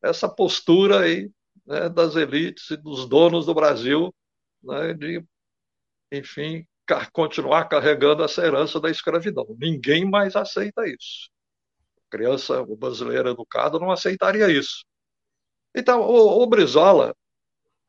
essa 0.04 0.30
postura 0.30 1.02
aí 1.02 1.32
né, 1.70 1.88
das 1.88 2.16
elites 2.16 2.72
e 2.72 2.78
dos 2.78 3.08
donos 3.08 3.46
do 3.46 3.54
Brasil 3.54 4.14
né, 4.64 4.92
de, 4.94 5.24
enfim, 6.12 6.68
continuar 7.14 7.66
carregando 7.66 8.24
essa 8.24 8.44
herança 8.44 8.80
da 8.80 8.90
escravidão. 8.90 9.46
Ninguém 9.60 10.04
mais 10.04 10.36
aceita 10.36 10.88
isso. 10.88 11.30
A 12.08 12.10
criança 12.10 12.66
brasileira 12.66 13.30
educada 13.30 13.78
não 13.78 13.92
aceitaria 13.92 14.50
isso. 14.50 14.84
Então, 15.76 16.02
o, 16.02 16.42
o 16.42 16.48
Brizola, 16.48 17.16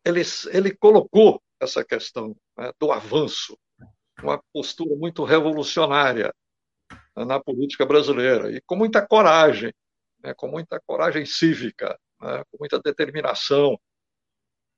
ele, 0.04 0.20
ele 0.52 0.76
colocou 0.76 1.42
essa 1.58 1.82
questão 1.82 2.36
né, 2.58 2.70
do 2.78 2.92
avanço, 2.92 3.58
uma 4.22 4.42
postura 4.52 4.94
muito 4.94 5.24
revolucionária 5.24 6.34
na 7.16 7.40
política 7.40 7.86
brasileira, 7.86 8.52
e 8.52 8.60
com 8.60 8.76
muita 8.76 9.06
coragem, 9.06 9.72
né, 10.22 10.34
com 10.34 10.48
muita 10.48 10.78
coragem 10.86 11.24
cívica, 11.24 11.98
né, 12.20 12.44
com 12.50 12.58
muita 12.58 12.80
determinação. 12.80 13.78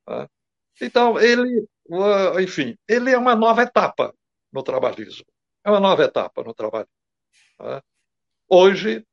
Né. 0.08 0.28
Então, 0.80 1.18
ele, 1.20 1.66
enfim, 2.42 2.76
ele 2.88 3.10
é 3.10 3.18
uma 3.18 3.34
nova 3.34 3.62
etapa 3.62 4.14
no 4.52 4.62
trabalhismo. 4.62 5.26
É 5.64 5.70
uma 5.70 5.80
nova 5.80 6.04
etapa 6.04 6.42
no 6.42 6.54
trabalho. 6.54 6.88
Né. 7.60 7.80
Hoje, 8.48 9.06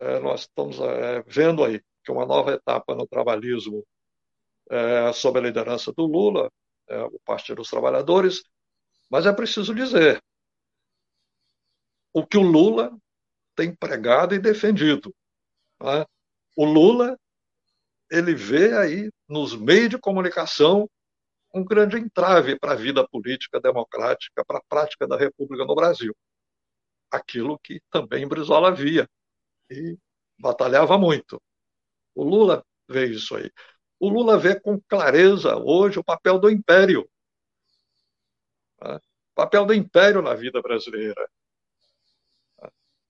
é, 0.00 0.18
nós 0.20 0.42
estamos 0.42 0.78
é, 0.80 1.22
vendo 1.22 1.64
aí 1.64 1.82
que 2.04 2.12
uma 2.12 2.26
nova 2.26 2.52
etapa 2.52 2.94
no 2.94 3.06
trabalhismo 3.06 3.86
é, 4.70 5.12
sob 5.12 5.38
a 5.38 5.42
liderança 5.42 5.92
do 5.92 6.06
Lula, 6.06 6.50
é, 6.88 7.02
o 7.02 7.18
Partido 7.24 7.56
dos 7.56 7.70
Trabalhadores, 7.70 8.42
mas 9.10 9.26
é 9.26 9.32
preciso 9.32 9.74
dizer 9.74 10.22
o 12.12 12.26
que 12.26 12.36
o 12.36 12.42
Lula 12.42 12.96
tem 13.54 13.74
pregado 13.74 14.34
e 14.34 14.38
defendido. 14.38 15.14
Né? 15.80 16.04
O 16.56 16.64
Lula 16.64 17.18
ele 18.10 18.34
vê 18.34 18.76
aí 18.76 19.10
nos 19.28 19.56
meios 19.56 19.90
de 19.90 19.98
comunicação 19.98 20.88
um 21.54 21.64
grande 21.64 21.96
entrave 21.96 22.58
para 22.58 22.72
a 22.72 22.76
vida 22.76 23.06
política 23.08 23.60
democrática, 23.60 24.44
para 24.44 24.58
a 24.58 24.64
prática 24.68 25.06
da 25.06 25.16
República 25.16 25.64
no 25.64 25.74
Brasil. 25.74 26.14
Aquilo 27.10 27.58
que 27.58 27.80
também 27.90 28.28
Brizola 28.28 28.70
via 28.74 29.08
e 29.70 29.96
batalhava 30.38 30.98
muito. 30.98 31.40
O 32.14 32.22
Lula 32.22 32.64
vê 32.88 33.06
isso 33.06 33.36
aí. 33.36 33.50
O 33.98 34.08
Lula 34.08 34.38
vê 34.38 34.58
com 34.60 34.80
clareza 34.88 35.56
hoje 35.56 35.98
o 35.98 36.04
papel 36.04 36.38
do 36.38 36.50
império. 36.50 37.08
Né? 38.82 38.96
O 38.96 39.34
papel 39.34 39.64
do 39.64 39.72
império 39.72 40.20
na 40.20 40.34
vida 40.34 40.60
brasileira. 40.60 41.28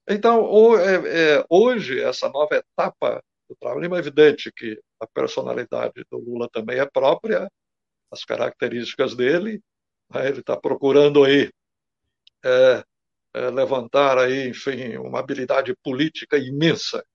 Então, 0.07 0.79
é, 0.79 1.39
é, 1.39 1.45
hoje, 1.49 1.99
essa 1.99 2.29
nova 2.29 2.55
etapa 2.55 3.21
do 3.49 3.55
trabalho, 3.57 3.93
é 3.93 3.99
evidente 3.99 4.51
que 4.53 4.81
a 4.99 5.07
personalidade 5.07 6.03
do 6.09 6.17
Lula 6.17 6.49
também 6.49 6.79
é 6.79 6.85
própria, 6.85 7.49
as 8.11 8.23
características 8.23 9.15
dele, 9.15 9.61
né? 10.13 10.27
ele 10.27 10.39
está 10.39 10.55
procurando 10.57 11.23
aí 11.23 11.51
é, 12.43 12.83
é, 13.33 13.49
levantar 13.49 14.17
aí, 14.17 14.49
enfim, 14.49 14.97
uma 14.97 15.19
habilidade 15.19 15.75
política 15.83 16.37
imensa 16.37 17.05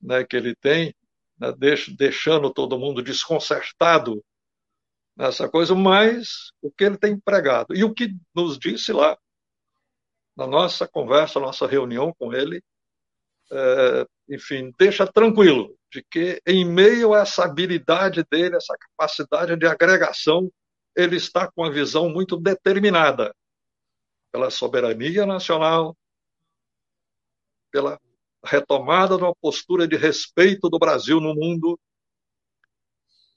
né, 0.00 0.24
que 0.24 0.36
ele 0.36 0.54
tem, 0.56 0.94
né, 1.38 1.52
deixando 1.96 2.52
todo 2.52 2.78
mundo 2.78 3.02
desconcertado 3.02 4.22
nessa 5.16 5.48
coisa, 5.48 5.74
mas 5.74 6.52
o 6.60 6.70
que 6.70 6.84
ele 6.84 6.98
tem 6.98 7.12
empregado. 7.12 7.74
E 7.74 7.84
o 7.84 7.94
que 7.94 8.14
nos 8.34 8.58
disse 8.58 8.92
lá 8.92 9.16
na 10.36 10.46
nossa 10.46 10.88
conversa, 10.88 11.38
nossa 11.38 11.66
reunião 11.66 12.12
com 12.18 12.32
ele, 12.32 12.62
é, 13.52 14.06
enfim, 14.28 14.72
deixa 14.78 15.06
tranquilo 15.06 15.76
de 15.90 16.02
que, 16.10 16.40
em 16.46 16.64
meio 16.64 17.12
a 17.12 17.20
essa 17.20 17.44
habilidade 17.44 18.24
dele, 18.30 18.56
essa 18.56 18.74
capacidade 18.78 19.54
de 19.56 19.66
agregação, 19.66 20.50
ele 20.96 21.16
está 21.16 21.50
com 21.50 21.62
uma 21.62 21.70
visão 21.70 22.08
muito 22.08 22.36
determinada 22.38 23.34
pela 24.32 24.50
soberania 24.50 25.26
nacional, 25.26 25.94
pela 27.70 28.00
retomada 28.42 29.16
de 29.18 29.22
uma 29.22 29.34
postura 29.34 29.86
de 29.86 29.96
respeito 29.96 30.70
do 30.70 30.78
Brasil 30.78 31.20
no 31.20 31.34
mundo, 31.34 31.78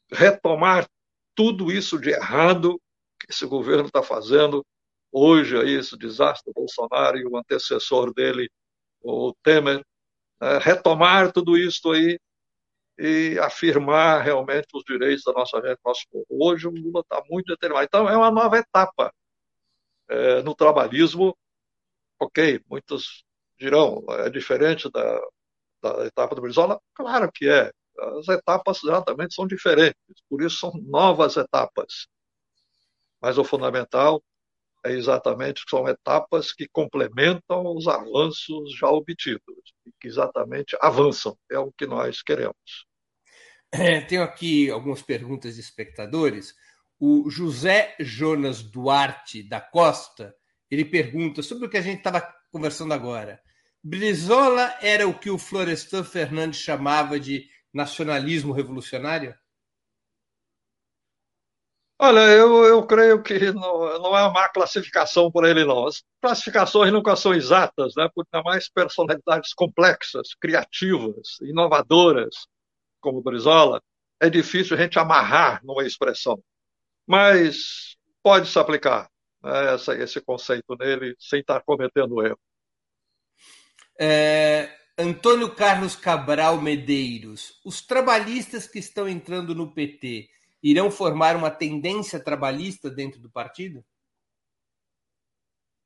retomar 0.09 0.87
tudo 1.35 1.71
isso 1.71 1.99
de 1.99 2.11
errado 2.11 2.79
que 3.19 3.31
esse 3.31 3.45
governo 3.45 3.87
está 3.87 4.01
fazendo, 4.01 4.65
hoje 5.11 5.57
aí 5.57 5.71
esse 5.75 5.97
desastre 5.97 6.53
Bolsonaro 6.53 7.17
e 7.17 7.25
o 7.25 7.37
antecessor 7.37 8.13
dele, 8.13 8.49
o 9.01 9.33
Temer, 9.43 9.79
é, 9.79 9.85
retomar 10.61 11.31
tudo 11.31 11.57
isso 11.57 11.91
aí 11.91 12.19
e 12.97 13.37
afirmar 13.39 14.21
realmente 14.21 14.67
os 14.73 14.83
direitos 14.83 15.23
da 15.23 15.33
nossa 15.33 15.61
gente, 15.61 15.79
nosso 15.83 16.05
povo. 16.09 16.25
Hoje 16.29 16.67
o 16.67 16.71
Lula 16.71 17.01
está 17.01 17.21
muito 17.29 17.47
determinado. 17.47 17.85
Então 17.85 18.09
é 18.09 18.15
uma 18.15 18.31
nova 18.31 18.57
etapa 18.57 19.13
é, 20.09 20.41
no 20.43 20.55
trabalhismo. 20.55 21.37
Ok, 22.19 22.61
muitos 22.69 23.25
dirão, 23.59 24.03
é 24.09 24.29
diferente 24.29 24.89
da, 24.89 25.21
da 25.81 26.05
etapa 26.05 26.35
do 26.35 26.41
Brizola? 26.41 26.79
Claro 26.93 27.31
que 27.31 27.49
é. 27.49 27.71
As 28.19 28.27
etapas 28.27 28.83
exatamente 28.83 29.33
são 29.33 29.47
diferentes, 29.47 29.95
por 30.29 30.41
isso 30.41 30.57
são 30.57 30.73
novas 30.83 31.37
etapas. 31.37 32.07
Mas 33.21 33.37
o 33.37 33.43
fundamental 33.43 34.21
é 34.85 34.91
exatamente 34.91 35.63
são 35.67 35.87
etapas 35.87 36.53
que 36.53 36.67
complementam 36.67 37.75
os 37.75 37.87
avanços 37.87 38.75
já 38.77 38.87
obtidos, 38.87 39.73
e 39.85 39.91
que 39.99 40.07
exatamente 40.07 40.77
avançam, 40.79 41.35
é 41.51 41.57
o 41.57 41.71
que 41.71 41.87
nós 41.87 42.21
queremos. 42.21 42.55
É, 43.71 43.99
tenho 44.01 44.23
aqui 44.23 44.69
algumas 44.69 45.01
perguntas 45.01 45.55
de 45.55 45.61
espectadores. 45.61 46.53
O 46.99 47.29
José 47.29 47.95
Jonas 47.99 48.61
Duarte 48.61 49.43
da 49.43 49.59
Costa, 49.59 50.33
ele 50.69 50.85
pergunta 50.85 51.41
sobre 51.41 51.65
o 51.65 51.69
que 51.69 51.77
a 51.77 51.81
gente 51.81 51.97
estava 51.97 52.25
conversando 52.51 52.93
agora. 52.93 53.41
Brizola 53.83 54.77
era 54.81 55.07
o 55.07 55.17
que 55.17 55.29
o 55.29 55.37
Florestan 55.37 56.03
Fernandes 56.03 56.59
chamava 56.59 57.19
de 57.19 57.47
nacionalismo 57.73 58.53
revolucionário? 58.53 59.35
Olha, 61.97 62.19
eu, 62.31 62.65
eu 62.65 62.85
creio 62.85 63.23
que 63.23 63.53
não, 63.53 63.99
não 63.99 64.17
é 64.17 64.23
uma 64.23 64.31
má 64.31 64.49
classificação 64.49 65.31
por 65.31 65.45
ele, 65.45 65.63
não. 65.63 65.87
As 65.87 66.03
classificações 66.21 66.91
nunca 66.91 67.15
são 67.15 67.33
exatas, 67.33 67.93
né? 67.95 68.09
porque 68.13 68.35
há 68.35 68.43
mais 68.43 68.69
personalidades 68.69 69.53
complexas, 69.53 70.33
criativas, 70.39 71.39
inovadoras, 71.41 72.47
como 72.99 73.21
Brizola, 73.21 73.81
é 74.19 74.29
difícil 74.29 74.75
a 74.75 74.79
gente 74.79 74.99
amarrar 74.99 75.63
numa 75.63 75.85
expressão. 75.85 76.43
Mas 77.07 77.95
pode 78.21 78.47
se 78.49 78.59
aplicar 78.59 79.09
né, 79.41 79.73
essa, 79.73 79.95
esse 79.95 80.19
conceito 80.19 80.75
nele 80.77 81.15
sem 81.17 81.39
estar 81.39 81.61
cometendo 81.61 82.25
erro. 82.25 82.39
É, 83.97 84.69
Antônio 84.97 85.53
Carlos 85.55 85.95
Cabral 85.95 86.59
Medeiros, 86.59 87.59
os 87.63 87.81
trabalhistas 87.81 88.67
que 88.67 88.79
estão 88.79 89.07
entrando 89.07 89.55
no 89.55 89.71
PT 89.71 90.27
irão 90.65 90.89
formar 90.89 91.35
uma 91.35 91.51
tendência 91.51 92.19
trabalhista 92.19 92.89
dentro 92.89 93.21
do 93.21 93.29
partido? 93.29 93.85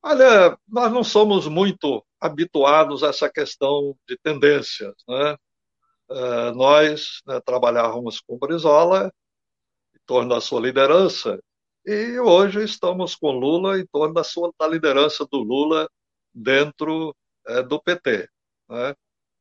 Olha, 0.02 0.58
nós 0.66 0.90
não 0.94 1.04
somos 1.04 1.48
muito 1.48 2.02
habituados 2.18 3.04
a 3.04 3.10
essa 3.10 3.30
questão 3.30 3.94
de 4.08 4.18
tendências. 4.18 4.96
Né? 5.06 5.38
Uh, 6.10 6.56
nós 6.56 7.22
né, 7.28 7.42
trabalhávamos 7.42 8.22
com 8.22 8.40
Brizola 8.40 9.12
em 9.94 10.00
torno 10.06 10.30
da 10.30 10.40
sua 10.40 10.62
liderança 10.62 11.38
e 11.86 12.18
hoje 12.18 12.64
estamos 12.64 13.16
com 13.16 13.32
Lula 13.32 13.78
em 13.80 13.86
torno 13.88 14.14
da, 14.14 14.24
sua, 14.24 14.50
da 14.58 14.66
liderança 14.66 15.26
do 15.30 15.40
Lula 15.40 15.90
dentro 16.34 17.14
é, 17.46 17.62
do 17.62 17.82
PT. 17.82 18.30
Né? 18.70 18.96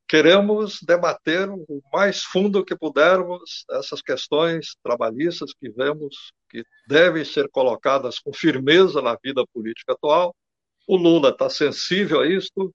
Queremos 0.08 0.80
debater 0.82 1.50
o 1.50 1.82
mais 1.92 2.22
fundo 2.22 2.64
que 2.64 2.74
pudermos 2.76 3.64
essas 3.70 4.00
questões 4.00 4.74
trabalhistas 4.82 5.52
que 5.52 5.68
vemos 5.70 6.32
que 6.48 6.64
devem 6.88 7.24
ser 7.24 7.48
colocadas 7.50 8.18
com 8.18 8.32
firmeza 8.32 9.02
na 9.02 9.16
vida 9.22 9.44
política 9.52 9.92
atual. 9.92 10.34
O 10.86 10.96
Lula 10.96 11.28
está 11.28 11.50
sensível 11.50 12.20
a 12.20 12.26
isto. 12.26 12.74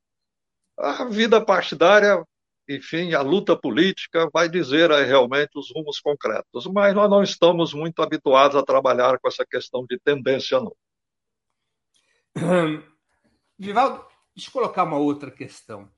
A 0.78 1.06
vida 1.06 1.44
partidária 1.44 2.24
enfim, 2.70 3.14
a 3.14 3.22
luta 3.22 3.58
política 3.58 4.30
vai 4.32 4.48
dizer 4.48 4.90
realmente 4.90 5.58
os 5.58 5.70
rumos 5.72 6.00
concretos. 6.00 6.66
Mas 6.68 6.94
nós 6.96 7.10
não 7.10 7.22
estamos 7.22 7.74
muito 7.74 8.02
habituados 8.02 8.56
a 8.56 8.64
trabalhar 8.64 9.20
com 9.20 9.28
essa 9.28 9.46
questão 9.46 9.86
de 9.86 10.00
tendência, 10.00 10.60
não. 10.60 10.76
Vivaldo, 13.60 14.06
deixa 14.36 14.50
eu 14.50 14.54
colocar 14.54 14.84
uma 14.84 14.98
outra 14.98 15.30
questão. 15.30 15.92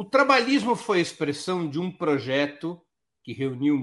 O 0.00 0.04
trabalhismo 0.06 0.74
foi 0.74 0.96
a 0.96 1.02
expressão 1.02 1.68
de 1.68 1.78
um 1.78 1.92
projeto 1.92 2.80
que 3.22 3.34
reuniu 3.34 3.78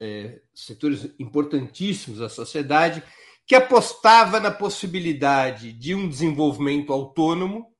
é, 0.00 0.40
setores 0.54 1.12
importantíssimos 1.18 2.20
da 2.20 2.28
sociedade, 2.28 3.02
que 3.44 3.56
apostava 3.56 4.38
na 4.38 4.52
possibilidade 4.52 5.72
de 5.72 5.96
um 5.96 6.08
desenvolvimento 6.08 6.92
autônomo, 6.92 7.74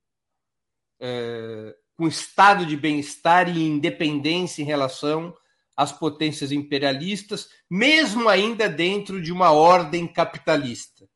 é, 1.01 1.73
com 1.97 2.09
estado 2.09 2.67
de 2.67 2.77
bem-estar 2.77 3.49
e 3.49 3.63
independência 3.63 4.61
em 4.61 4.67
relação 4.67 5.33
às 5.77 5.93
potências 5.93 6.51
imperialistas, 6.51 7.49
mesmo 7.71 8.29
ainda 8.29 8.69
dentro 8.69 9.23
de 9.23 9.31
uma 9.31 9.53
ordem 9.53 10.09
capitalista. 10.09 11.09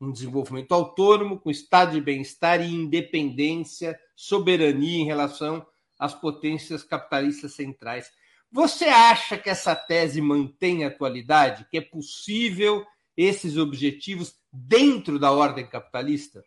Um 0.00 0.10
desenvolvimento 0.10 0.72
autônomo, 0.72 1.38
com 1.38 1.50
estado 1.50 1.92
de 1.92 2.00
bem-estar 2.00 2.62
e 2.62 2.72
independência, 2.72 4.00
soberania 4.16 4.98
em 4.98 5.04
relação 5.04 5.66
às 6.00 6.14
potências 6.14 6.82
capitalistas 6.82 7.52
centrais. 7.54 8.10
Você 8.50 8.86
acha 8.86 9.36
que 9.36 9.50
essa 9.50 9.76
tese 9.76 10.20
mantém 10.20 10.84
atualidade? 10.84 11.66
Que 11.70 11.76
é 11.76 11.80
possível 11.80 12.84
esses 13.16 13.58
objetivos 13.58 14.34
dentro 14.50 15.18
da 15.18 15.30
ordem 15.30 15.68
capitalista? 15.68 16.42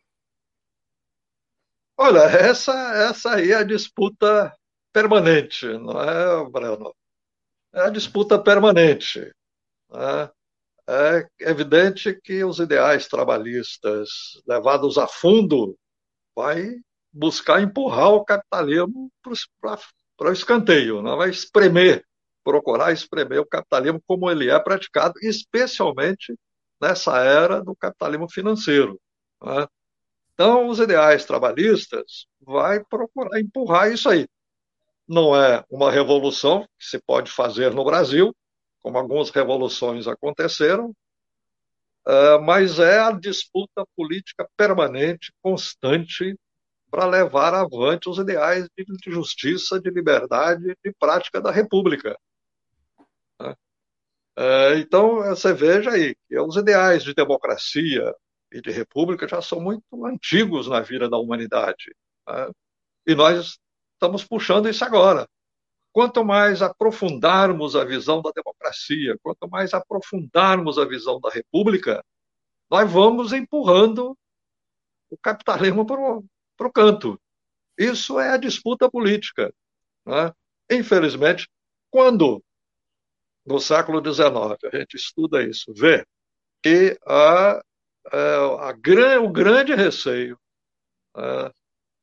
Olha, 1.96 2.22
essa, 2.22 2.74
essa 3.10 3.36
aí 3.36 3.52
é 3.52 3.58
a 3.58 3.64
disputa 3.64 4.54
permanente, 4.92 5.68
não 5.78 6.02
é, 6.02 6.50
Breno? 6.50 6.94
É 7.72 7.82
a 7.82 7.90
disputa 7.90 8.42
permanente. 8.42 9.32
Né? 9.90 10.32
É 10.88 11.28
evidente 11.50 12.20
que 12.22 12.44
os 12.44 12.60
ideais 12.60 13.08
trabalhistas 13.08 14.10
levados 14.46 14.98
a 14.98 15.08
fundo 15.08 15.78
vai 16.36 16.76
buscar 17.14 17.62
empurrar 17.62 18.10
o 18.10 18.26
capitalismo 18.26 19.12
para 19.62 20.30
o 20.30 20.34
escanteio, 20.34 21.02
não 21.02 21.18
vai 21.18 21.30
espremer, 21.30 22.04
procurar 22.44 22.92
espremer 22.92 23.40
o 23.40 23.46
capitalismo 23.46 24.02
como 24.08 24.30
ele 24.30 24.50
é 24.50 24.60
praticado, 24.60 25.14
especialmente 25.22 26.36
nessa 26.82 27.20
era 27.20 27.64
do 27.64 27.76
capitalismo 27.76 28.30
financeiro. 28.30 29.00
Né? 29.42 29.68
Então, 30.34 30.68
os 30.68 30.80
ideais 30.80 31.26
trabalhistas 31.26 32.26
vai 32.42 32.84
procurar 32.84 33.40
empurrar 33.40 33.92
isso 33.92 34.10
aí. 34.10 34.28
Não 35.08 35.36
é 35.36 35.64
uma 35.70 35.92
revolução 35.92 36.68
que 36.80 36.86
se 36.86 37.00
pode 37.00 37.32
fazer 37.32 37.72
no 37.74 37.86
Brasil, 37.86 38.36
como 38.82 38.98
algumas 38.98 39.30
revoluções 39.30 40.08
aconteceram, 40.08 40.94
é, 42.06 42.38
mas 42.40 42.80
é 42.80 43.00
a 43.00 43.12
disputa 43.12 43.86
política 43.96 44.50
permanente, 44.58 45.32
constante, 45.42 46.36
para 46.94 47.08
levar 47.08 47.56
avante 47.56 48.08
os 48.08 48.20
ideais 48.20 48.70
de 48.78 49.12
justiça, 49.12 49.82
de 49.82 49.90
liberdade, 49.90 50.78
de 50.86 50.94
prática 50.94 51.42
da 51.42 51.50
República. 51.50 52.16
Né? 53.42 53.56
É, 54.38 54.78
então, 54.78 55.16
você 55.24 55.52
veja 55.56 55.90
aí 55.90 56.16
que 56.28 56.40
os 56.40 56.56
ideais 56.56 57.04
de 57.04 57.16
democracia, 57.16 58.14
e 58.52 58.62
de 58.62 58.70
república 58.70 59.28
já 59.28 59.42
são 59.42 59.60
muito 59.60 60.06
antigos 60.06 60.68
na 60.68 60.82
vida 60.82 61.10
da 61.10 61.18
humanidade. 61.18 61.96
Né? 62.28 62.52
E 63.08 63.16
nós 63.16 63.58
estamos 63.94 64.24
puxando 64.24 64.70
isso 64.70 64.86
agora. 64.86 65.28
Quanto 65.92 66.24
mais 66.24 66.62
aprofundarmos 66.62 67.76
a 67.76 67.84
visão 67.84 68.22
da 68.22 68.30
democracia, 68.30 69.18
quanto 69.24 69.50
mais 69.50 69.74
aprofundarmos 69.74 70.78
a 70.78 70.86
visão 70.86 71.20
da 71.20 71.32
república, 71.32 72.06
nós 72.70 72.92
vamos 72.92 73.34
empurrando 73.34 74.16
o 75.10 75.18
capitalismo 75.18 75.88
para 75.88 76.00
o 76.00 76.24
canto. 76.72 77.20
Isso 77.78 78.20
é 78.20 78.30
a 78.30 78.38
disputa 78.38 78.90
política. 78.90 79.54
Né? 80.06 80.32
Infelizmente, 80.72 81.50
quando 81.90 82.44
no 83.46 83.60
século 83.60 84.00
XIX 84.00 84.58
a 84.72 84.78
gente 84.78 84.96
estuda 84.96 85.44
isso, 85.44 85.74
vê 85.74 86.06
que 86.62 86.98
a 87.06 87.62
é, 88.12 88.36
a, 88.36 89.22
o 89.22 89.30
grande 89.30 89.74
receio 89.74 90.38
é, 91.16 91.52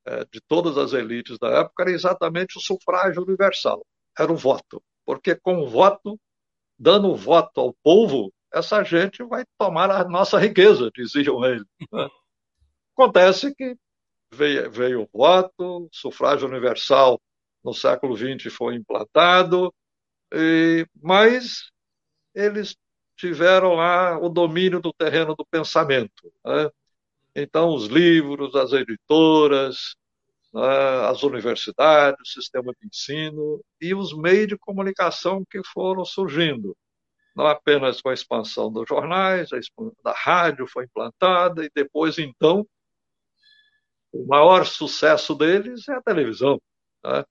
é, 0.07 0.25
de 0.33 0.41
todas 0.47 0.79
as 0.79 0.93
elites 0.93 1.39
da 1.39 1.49
época 1.61 1.83
era 1.83 1.91
exatamente 1.91 2.57
o 2.57 2.61
sufrágio 2.61 3.23
universal, 3.23 3.85
era 4.19 4.33
o 4.33 4.37
voto. 4.37 4.83
Porque 5.05 5.35
com 5.35 5.59
o 5.59 5.69
voto, 5.69 6.19
dando 6.79 7.09
o 7.09 7.17
voto 7.17 7.61
ao 7.61 7.75
povo, 7.83 8.33
essa 8.53 8.83
gente 8.83 9.23
vai 9.25 9.45
tomar 9.59 9.91
a 9.91 10.05
nossa 10.05 10.39
riqueza, 10.39 10.91
diziam 10.95 11.45
eles. 11.45 11.67
Né? 11.93 12.09
Acontece 12.97 13.55
que 13.55 13.77
veio, 14.33 14.71
veio 14.71 15.03
o 15.03 15.09
voto, 15.13 15.89
sufrágio 15.93 16.49
universal 16.49 17.21
no 17.65 17.75
século 17.75 18.17
XX 18.17 18.53
foi 18.53 18.75
implantado, 18.75 19.73
e, 20.33 20.87
mas 21.03 21.71
eles 22.35 22.77
tiveram 23.17 23.75
lá 23.75 24.19
o 24.19 24.29
domínio 24.29 24.81
do 24.81 24.93
terreno 24.93 25.35
do 25.35 25.45
pensamento. 25.45 26.33
Né? 26.45 26.71
Então, 27.35 27.75
os 27.75 27.87
livros, 27.87 28.55
as 28.55 28.73
editoras, 28.73 29.95
né, 30.55 30.63
as 31.09 31.23
universidades, 31.23 32.21
o 32.21 32.33
sistema 32.33 32.73
de 32.81 32.87
ensino 32.87 33.63
e 33.81 33.95
os 33.95 34.17
meios 34.17 34.49
de 34.49 34.59
comunicação 34.59 35.45
que 35.49 35.61
foram 35.65 36.05
surgindo. 36.05 36.77
Não 37.37 37.47
apenas 37.47 38.01
com 38.01 38.09
a 38.09 38.15
expansão 38.15 38.73
dos 38.73 38.89
jornais, 38.89 39.51
da 40.03 40.13
rádio 40.13 40.67
foi 40.67 40.85
implantada, 40.85 41.65
e 41.65 41.71
depois, 41.75 42.19
então, 42.19 42.67
o 44.13 44.27
maior 44.27 44.67
sucesso 44.67 45.35
deles 45.35 45.89
é 45.89 45.95
a 45.95 46.03
televisão. 46.03 46.61
Né? 47.05 47.25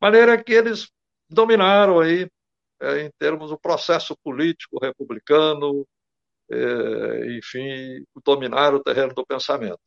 Maneira 0.00 0.42
que 0.42 0.52
eles 0.52 0.90
dominaram 1.28 2.00
aí 2.00 2.28
é, 2.80 3.00
em 3.02 3.10
termos 3.18 3.50
do 3.50 3.58
processo 3.58 4.16
político 4.22 4.78
republicano, 4.80 5.86
é, 6.50 7.36
enfim, 7.36 8.04
dominar 8.24 8.74
o 8.74 8.82
terreno 8.82 9.14
do 9.14 9.26
pensamento. 9.26 9.80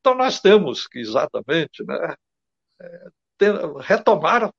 Então, 0.00 0.14
nós 0.14 0.40
temos 0.40 0.86
que 0.86 0.98
exatamente 0.98 1.84
né, 1.84 2.14
é, 2.80 3.08
ter, 3.36 3.54
retomar 3.80 4.52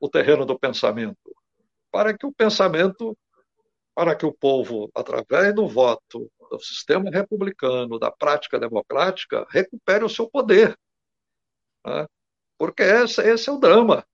o 0.00 0.08
terreno 0.08 0.44
do 0.44 0.58
pensamento, 0.58 1.34
para 1.90 2.16
que 2.16 2.26
o 2.26 2.32
pensamento, 2.32 3.16
para 3.94 4.14
que 4.14 4.26
o 4.26 4.32
povo, 4.32 4.90
através 4.94 5.54
do 5.54 5.68
voto, 5.68 6.30
do 6.50 6.58
sistema 6.60 7.10
republicano, 7.10 7.98
da 7.98 8.10
prática 8.10 8.58
democrática, 8.58 9.46
recupere 9.50 10.04
o 10.04 10.08
seu 10.08 10.28
poder. 10.28 10.76
Né? 11.84 12.06
Porque 12.58 12.82
esse, 12.82 13.22
esse 13.22 13.48
é 13.48 13.52
o 13.52 13.58
drama. 13.58 14.06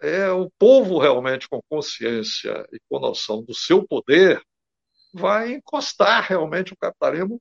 É 0.00 0.30
o 0.30 0.50
povo 0.58 0.98
realmente 0.98 1.48
com 1.48 1.60
consciência 1.68 2.66
e 2.72 2.78
com 2.88 2.98
noção 2.98 3.42
do 3.42 3.54
seu 3.54 3.86
poder 3.86 4.42
vai 5.12 5.52
encostar 5.52 6.24
realmente 6.24 6.72
o 6.72 6.76
capitalismo 6.76 7.40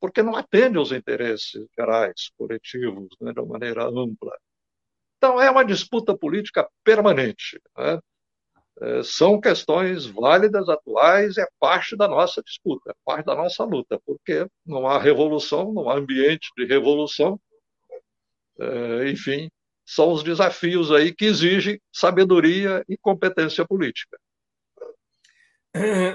porque 0.00 0.22
não 0.22 0.34
atende 0.34 0.78
aos 0.78 0.92
interesses 0.92 1.68
gerais, 1.78 2.30
coletivos, 2.38 3.08
né, 3.20 3.32
de 3.32 3.40
uma 3.40 3.52
maneira 3.52 3.84
ampla. 3.84 4.34
Então, 5.18 5.38
é 5.38 5.50
uma 5.50 5.62
disputa 5.62 6.16
política 6.16 6.68
permanente. 6.82 7.60
Né? 7.76 8.00
É, 8.82 9.02
são 9.02 9.38
questões 9.38 10.06
válidas, 10.06 10.66
atuais, 10.68 11.36
é 11.36 11.46
parte 11.58 11.94
da 11.94 12.08
nossa 12.08 12.42
disputa, 12.42 12.90
é 12.90 12.94
parte 13.04 13.26
da 13.26 13.34
nossa 13.34 13.62
luta, 13.62 14.00
porque 14.06 14.46
não 14.64 14.86
há 14.86 14.98
revolução, 14.98 15.70
não 15.70 15.90
há 15.90 15.96
ambiente 15.96 16.48
de 16.56 16.64
revolução, 16.64 17.38
é, 18.58 19.10
enfim, 19.10 19.50
são 19.84 20.12
os 20.12 20.22
desafios 20.22 20.90
aí 20.90 21.14
que 21.14 21.26
exigem 21.26 21.78
sabedoria 21.92 22.82
e 22.88 22.96
competência 22.96 23.66
política. 23.66 24.18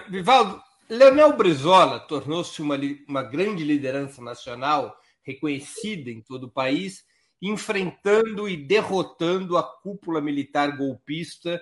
Vivaldo, 0.09 0.59
Leonel 0.89 1.38
Brizola 1.38 1.99
tornou-se 1.99 2.61
uma, 2.61 2.78
uma 3.07 3.22
grande 3.22 3.63
liderança 3.63 4.24
nacional, 4.24 4.97
reconhecida 5.24 6.09
em 6.09 6.22
todo 6.22 6.45
o 6.45 6.51
país, 6.51 7.03
enfrentando 7.41 8.49
e 8.49 8.57
derrotando 8.57 9.55
a 9.55 9.63
cúpula 9.63 10.20
militar 10.20 10.76
golpista 10.76 11.61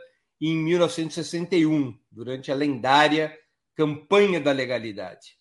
em 0.50 0.58
1961, 0.58 1.98
durante 2.12 2.52
a 2.52 2.56
lendária 2.56 3.38
Campanha 3.76 4.42
da 4.42 4.52
Legalidade. 4.52 5.38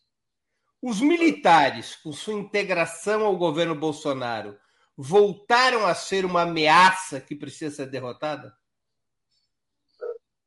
Os 0.81 1.01
militares, 1.01 1.97
com 1.97 2.13
sua 2.13 2.35
integração 2.35 3.25
ao 3.25 3.37
governo 3.37 3.75
Bolsonaro, 3.75 4.57
voltaram 4.97 5.87
a 5.87 5.95
ser 5.95 6.25
uma 6.25 6.43
ameaça 6.43 7.21
que 7.21 7.35
precisa 7.35 7.75
ser 7.75 7.87
derrotada? 7.87 8.55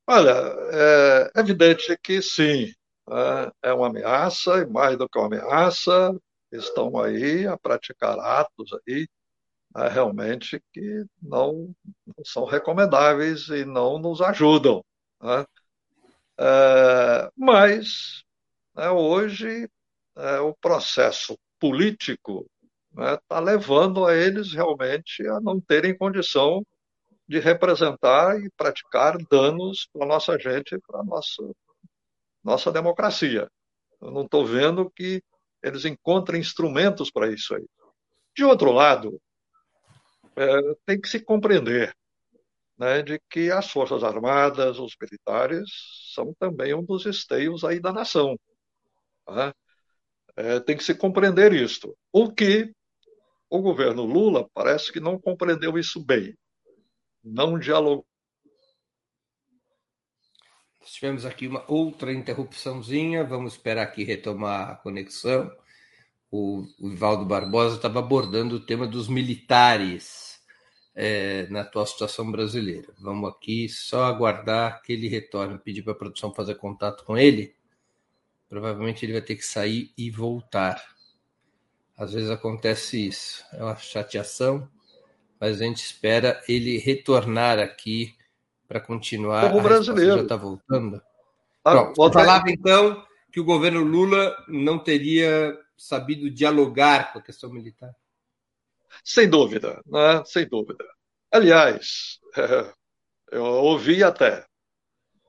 Olha, 0.07 0.31
é 0.71 1.39
evidente 1.39 1.97
que 2.01 2.21
sim. 2.21 2.73
Né? 3.07 3.51
É 3.61 3.73
uma 3.73 3.87
ameaça, 3.87 4.59
e 4.59 4.65
mais 4.65 4.97
do 4.97 5.07
que 5.09 5.17
uma 5.17 5.27
ameaça, 5.27 6.17
estão 6.51 6.97
aí 6.97 7.45
a 7.45 7.57
praticar 7.57 8.17
atos 8.19 8.71
aí 8.87 9.07
realmente 9.83 10.61
que 10.71 11.05
não, 11.21 11.75
não, 12.05 12.25
são 12.25 12.45
recomendáveis 12.45 13.49
e 13.49 13.65
não 13.65 13.99
nos 13.99 14.21
ajudam. 14.21 14.83
Né? 15.21 15.45
É, 16.39 17.29
mas 17.37 18.23
né, 18.73 18.89
hoje 18.89 19.69
é, 20.15 20.39
o 20.39 20.53
processo 20.55 21.37
político 21.59 22.49
está 22.91 23.41
né, 23.41 23.51
levando 23.51 24.05
a 24.05 24.15
eles 24.15 24.53
realmente 24.53 25.27
a 25.27 25.41
não 25.41 25.59
terem 25.59 25.97
condição 25.97 26.65
de 27.27 27.39
representar 27.39 28.39
e 28.39 28.49
praticar 28.51 29.17
danos 29.29 29.89
para 29.91 30.05
nossa 30.05 30.37
gente, 30.39 30.77
para 30.87 31.03
nossa, 31.03 31.43
nossa 32.43 32.71
democracia. 32.71 33.49
Eu 34.01 34.11
não 34.11 34.23
estou 34.23 34.45
vendo 34.45 34.89
que 34.89 35.21
eles 35.61 35.83
encontrem 35.85 36.39
instrumentos 36.39 37.09
para 37.11 37.31
isso 37.31 37.55
aí. 37.55 37.65
De 38.35 38.43
outro 38.43 38.71
lado, 38.71 39.19
é, 40.35 40.75
tem 40.85 40.99
que 40.99 41.07
se 41.07 41.19
compreender 41.19 41.95
né, 42.77 43.01
de 43.01 43.19
que 43.29 43.51
as 43.51 43.69
Forças 43.71 44.03
Armadas, 44.03 44.79
os 44.79 44.95
militares, 44.99 45.69
são 46.13 46.33
também 46.39 46.73
um 46.73 46.83
dos 46.83 47.05
esteios 47.05 47.63
aí 47.63 47.79
da 47.79 47.93
nação. 47.93 48.37
Né? 49.29 49.53
É, 50.35 50.59
tem 50.59 50.75
que 50.75 50.83
se 50.83 50.93
compreender 50.93 51.53
isto. 51.53 51.95
O 52.11 52.31
que 52.31 52.73
o 53.49 53.61
governo 53.61 54.03
Lula 54.03 54.49
parece 54.53 54.91
que 54.91 54.99
não 54.99 55.19
compreendeu 55.19 55.77
isso 55.77 56.03
bem. 56.03 56.35
Não 57.23 57.57
dialogou. 57.57 58.05
Tivemos 60.85 61.25
aqui 61.25 61.47
uma 61.47 61.65
outra 61.69 62.13
interrupçãozinha, 62.13 63.23
vamos 63.23 63.53
esperar 63.53 63.83
aqui 63.83 64.03
retomar 64.03 64.69
a 64.69 64.75
conexão. 64.75 65.51
O, 66.29 66.63
o 66.79 66.89
Ivaldo 66.89 67.25
Barbosa 67.25 67.77
estava 67.77 67.99
abordando 67.99 68.55
o 68.55 68.65
tema 68.65 68.85
dos 68.85 69.07
militares 69.07 70.24
é, 70.95 71.45
na 71.49 71.61
atual 71.61 71.85
situação 71.85 72.31
brasileira. 72.31 72.87
Vamos 72.97 73.29
aqui 73.29 73.67
só 73.67 74.05
aguardar 74.05 74.81
que 74.81 74.93
ele 74.93 75.09
retorne, 75.09 75.59
pedir 75.59 75.81
para 75.81 75.91
a 75.91 75.97
produção 75.97 76.33
fazer 76.33 76.55
contato 76.55 77.03
com 77.03 77.17
ele. 77.17 77.53
Provavelmente 78.47 79.05
ele 79.05 79.13
vai 79.13 79.21
ter 79.21 79.35
que 79.35 79.45
sair 79.45 79.91
e 79.97 80.09
voltar. 80.09 80.81
Às 81.97 82.13
vezes 82.13 82.29
acontece 82.29 83.07
isso, 83.07 83.43
é 83.53 83.63
uma 83.63 83.75
chateação, 83.75 84.69
mas 85.39 85.61
a 85.61 85.65
gente 85.65 85.83
espera 85.83 86.41
ele 86.47 86.77
retornar 86.77 87.59
aqui 87.59 88.15
para 88.67 88.79
continuar. 88.79 89.49
Como 89.49 89.61
brasileiro. 89.61 90.17
Já 90.17 90.23
está 90.23 90.35
voltando. 90.35 91.01
Ah, 91.63 91.71
Pronto, 91.71 92.13
falava 92.13 92.45
então 92.49 93.03
que 93.31 93.39
o 93.39 93.45
governo 93.45 93.83
Lula 93.83 94.35
não 94.47 94.77
teria 94.79 95.57
sabido 95.77 96.29
dialogar 96.29 97.11
com 97.11 97.19
a 97.19 97.21
questão 97.21 97.49
militar. 97.49 97.93
Sem 99.03 99.29
dúvida, 99.29 99.81
né? 99.85 100.23
sem 100.25 100.47
dúvida. 100.47 100.85
Aliás, 101.31 102.19
eu 103.31 103.43
ouvi 103.43 104.03
até, 104.03 104.45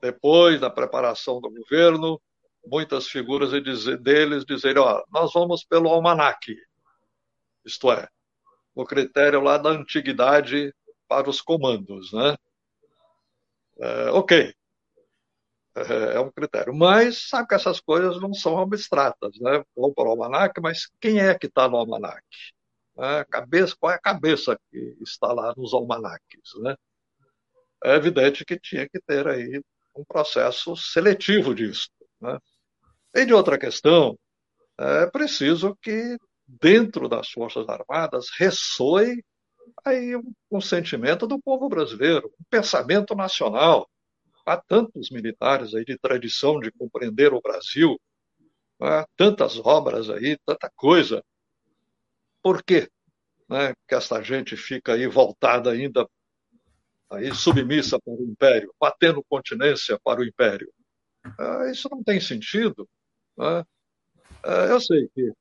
depois 0.01 0.59
da 0.59 0.69
preparação 0.69 1.41
do 1.41 1.49
governo, 1.49 2.21
muitas 2.65 3.07
figuras 3.07 3.51
deles 4.01 4.45
dizerem: 4.45 4.81
ó, 4.81 5.03
nós 5.11 5.33
vamos 5.33 5.63
pelo 5.65 5.89
almanaque, 5.89 6.55
isto 7.65 7.91
é, 7.91 8.07
o 8.75 8.85
critério 8.85 9.41
lá 9.41 9.57
da 9.57 9.69
antiguidade 9.69 10.73
para 11.07 11.29
os 11.29 11.41
comandos, 11.41 12.11
né? 12.13 12.35
É, 13.79 14.09
ok, 14.11 14.53
é, 15.75 16.15
é 16.15 16.19
um 16.19 16.31
critério. 16.31 16.73
Mas 16.73 17.27
sabe 17.29 17.47
que 17.47 17.55
essas 17.55 17.79
coisas 17.79 18.19
não 18.21 18.33
são 18.33 18.59
abstratas, 18.59 19.37
né? 19.39 19.63
Vão 19.75 19.93
para 19.93 20.05
o 20.07 20.11
almanac, 20.11 20.59
mas 20.61 20.89
quem 20.99 21.19
é 21.19 21.37
que 21.37 21.47
está 21.47 21.69
no 21.69 21.77
almanac? 21.77 22.23
É, 22.99 23.23
cabeça, 23.25 23.75
qual 23.79 23.91
é 23.91 23.95
a 23.95 23.99
cabeça 23.99 24.59
que 24.71 24.97
está 25.01 25.31
lá 25.31 25.53
nos 25.55 25.73
almanaques, 25.73 26.51
né? 26.61 26.75
É 27.83 27.95
evidente 27.95 28.43
que 28.43 28.59
tinha 28.59 28.89
que 28.89 28.99
ter 28.99 29.27
aí 29.27 29.61
um 29.95 30.03
processo 30.03 30.75
seletivo 30.75 31.53
disso, 31.53 31.89
né? 32.19 32.39
E 33.13 33.25
de 33.25 33.33
outra 33.33 33.57
questão, 33.57 34.17
é 34.79 35.07
preciso 35.07 35.75
que 35.81 36.17
dentro 36.47 37.07
das 37.09 37.29
Forças 37.29 37.67
Armadas 37.67 38.29
ressoe 38.37 39.23
aí 39.83 40.15
um, 40.15 40.33
um 40.51 40.61
sentimento 40.61 41.27
do 41.27 41.39
povo 41.41 41.67
brasileiro, 41.67 42.31
um 42.39 42.45
pensamento 42.49 43.15
nacional. 43.15 43.89
Há 44.45 44.57
tantos 44.57 45.09
militares 45.09 45.73
aí 45.75 45.83
de 45.83 45.97
tradição 45.97 46.59
de 46.59 46.71
compreender 46.71 47.33
o 47.33 47.41
Brasil, 47.41 47.99
há 48.81 49.05
tantas 49.17 49.59
obras 49.59 50.09
aí, 50.09 50.37
tanta 50.45 50.71
coisa. 50.75 51.23
Por 52.41 52.63
quê 52.63 52.89
né, 53.49 53.73
que 53.87 53.95
essa 53.95 54.21
gente 54.21 54.55
fica 54.57 54.93
aí 54.93 55.07
voltada 55.07 55.71
ainda, 55.71 56.07
aí 57.09 57.33
submissa 57.33 57.99
para 57.99 58.13
o 58.13 58.23
Império, 58.23 58.73
batendo 58.79 59.23
continência 59.29 59.99
para 60.03 60.21
o 60.21 60.25
Império? 60.25 60.71
Ah, 61.39 61.69
isso 61.71 61.89
não 61.89 62.03
tem 62.03 62.19
sentido. 62.19 62.87
Né? 63.37 63.63
Ah, 64.43 64.65
eu 64.69 64.79
sei 64.79 65.09
que 65.13 65.31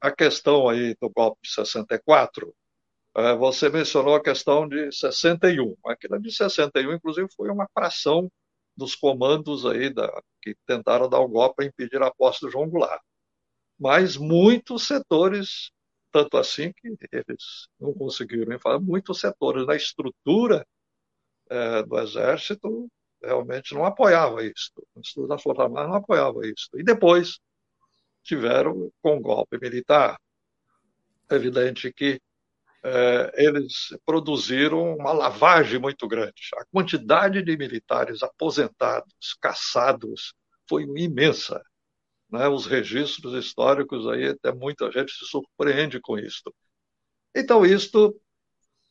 a 0.00 0.10
questão 0.10 0.68
aí 0.68 0.96
do 1.00 1.10
golpe 1.10 1.40
de 1.42 1.52
64, 1.52 2.54
ah, 3.14 3.34
você 3.34 3.68
mencionou 3.68 4.14
a 4.14 4.22
questão 4.22 4.68
de 4.68 4.90
61. 4.92 5.76
Aquilo 5.86 6.20
de 6.20 6.32
61, 6.32 6.94
inclusive, 6.94 7.28
foi 7.36 7.50
uma 7.50 7.68
fração 7.72 8.30
dos 8.76 8.94
comandos 8.94 9.66
aí 9.66 9.92
da, 9.92 10.08
que 10.40 10.54
tentaram 10.66 11.08
dar 11.08 11.20
o 11.20 11.28
golpe 11.28 11.56
para 11.56 11.64
impedir 11.66 12.02
a 12.02 12.10
posse 12.10 12.40
do 12.40 12.50
João 12.50 12.68
Goulart. 12.68 13.02
Mas 13.78 14.16
muitos 14.16 14.86
setores, 14.86 15.70
tanto 16.10 16.36
assim 16.36 16.72
que 16.72 16.96
eles 17.12 17.68
não 17.78 17.92
conseguiram 17.94 18.58
falar, 18.58 18.80
muitos 18.80 19.20
setores 19.20 19.66
da 19.66 19.76
estrutura 19.76 20.66
é, 21.48 21.82
do 21.82 21.98
Exército 21.98 22.88
realmente 23.22 23.74
não 23.74 23.84
apoiava 23.84 24.44
isso. 24.44 24.72
A 24.96 25.00
estrutura 25.00 25.36
da 25.36 25.38
Força 25.38 25.62
Armada 25.62 25.88
não 25.88 25.96
apoiava 25.96 26.46
isso. 26.46 26.68
E 26.74 26.82
depois 26.82 27.38
tiveram 28.22 28.90
com 29.02 29.16
o 29.16 29.20
golpe 29.20 29.58
militar. 29.60 30.18
É 31.30 31.34
evidente 31.34 31.92
que 31.92 32.20
é, 32.82 33.32
eles 33.36 33.94
produziram 34.06 34.94
uma 34.96 35.12
lavagem 35.12 35.78
muito 35.78 36.08
grande. 36.08 36.48
A 36.56 36.64
quantidade 36.66 37.42
de 37.42 37.56
militares 37.56 38.22
aposentados, 38.22 39.34
caçados, 39.40 40.32
foi 40.68 40.84
imensa. 40.84 41.62
Né? 42.30 42.48
Os 42.48 42.66
registros 42.66 43.34
históricos 43.34 44.06
aí, 44.08 44.28
até 44.28 44.52
muita 44.52 44.90
gente 44.90 45.12
se 45.12 45.26
surpreende 45.26 46.00
com 46.00 46.18
isto. 46.18 46.54
Então, 47.34 47.64
isto 47.64 48.20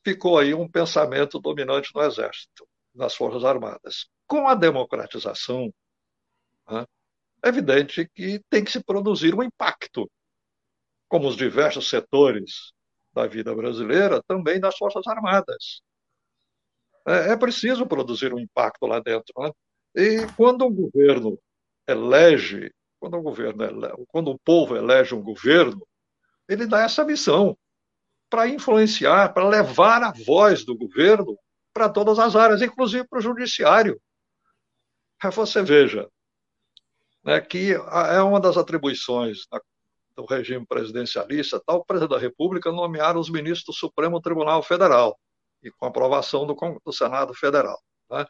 ficou 0.03 0.37
aí 0.37 0.53
um 0.53 0.69
pensamento 0.69 1.39
dominante 1.39 1.91
no 1.93 2.01
Exército, 2.01 2.67
nas 2.93 3.15
Forças 3.15 3.43
Armadas. 3.43 4.07
Com 4.27 4.47
a 4.47 4.55
democratização, 4.55 5.73
né, 6.69 6.85
é 7.43 7.49
evidente 7.49 8.09
que 8.13 8.41
tem 8.49 8.63
que 8.63 8.71
se 8.71 8.83
produzir 8.83 9.33
um 9.35 9.43
impacto, 9.43 10.09
como 11.07 11.27
os 11.27 11.35
diversos 11.35 11.89
setores 11.89 12.71
da 13.13 13.25
vida 13.25 13.53
brasileira, 13.55 14.21
também 14.27 14.59
das 14.59 14.77
Forças 14.77 15.05
Armadas. 15.07 15.81
É, 17.07 17.31
é 17.33 17.37
preciso 17.37 17.87
produzir 17.87 18.33
um 18.33 18.39
impacto 18.39 18.85
lá 18.85 18.99
dentro. 18.99 19.33
Né? 19.37 19.51
E 19.95 20.27
quando 20.35 20.65
o 20.65 20.71
governo 20.71 21.39
elege, 21.87 22.71
quando 22.99 23.17
o 23.17 23.21
governo 23.21 23.63
elege, 23.63 24.05
quando 24.07 24.31
o 24.31 24.39
povo 24.39 24.75
elege 24.75 25.15
um 25.15 25.21
governo, 25.21 25.85
ele 26.47 26.65
dá 26.65 26.81
essa 26.81 27.03
missão 27.05 27.57
para 28.29 28.47
influenciar, 28.47 29.33
para 29.33 29.47
levar 29.47 30.03
a 30.03 30.11
voz 30.25 30.65
do 30.65 30.77
governo 30.77 31.37
para 31.73 31.89
todas 31.89 32.19
as 32.19 32.35
áreas, 32.35 32.61
inclusive 32.61 33.07
para 33.07 33.19
o 33.19 33.21
judiciário. 33.21 33.99
Você 35.33 35.61
veja 35.61 36.07
né, 37.23 37.41
que 37.41 37.73
é 37.73 38.21
uma 38.21 38.39
das 38.39 38.57
atribuições 38.57 39.39
do 40.15 40.25
regime 40.25 40.65
presidencialista, 40.65 41.61
tal, 41.65 41.77
o 41.77 41.85
presidente 41.85 42.11
da 42.11 42.19
República 42.19 42.71
nomear 42.71 43.17
os 43.17 43.29
ministros 43.29 43.75
do 43.75 43.79
Supremo 43.79 44.21
Tribunal 44.21 44.61
Federal, 44.61 45.17
e 45.63 45.71
com 45.71 45.85
aprovação 45.85 46.45
do, 46.45 46.55
do 46.85 46.93
Senado 46.93 47.33
Federal. 47.33 47.81
Né? 48.09 48.25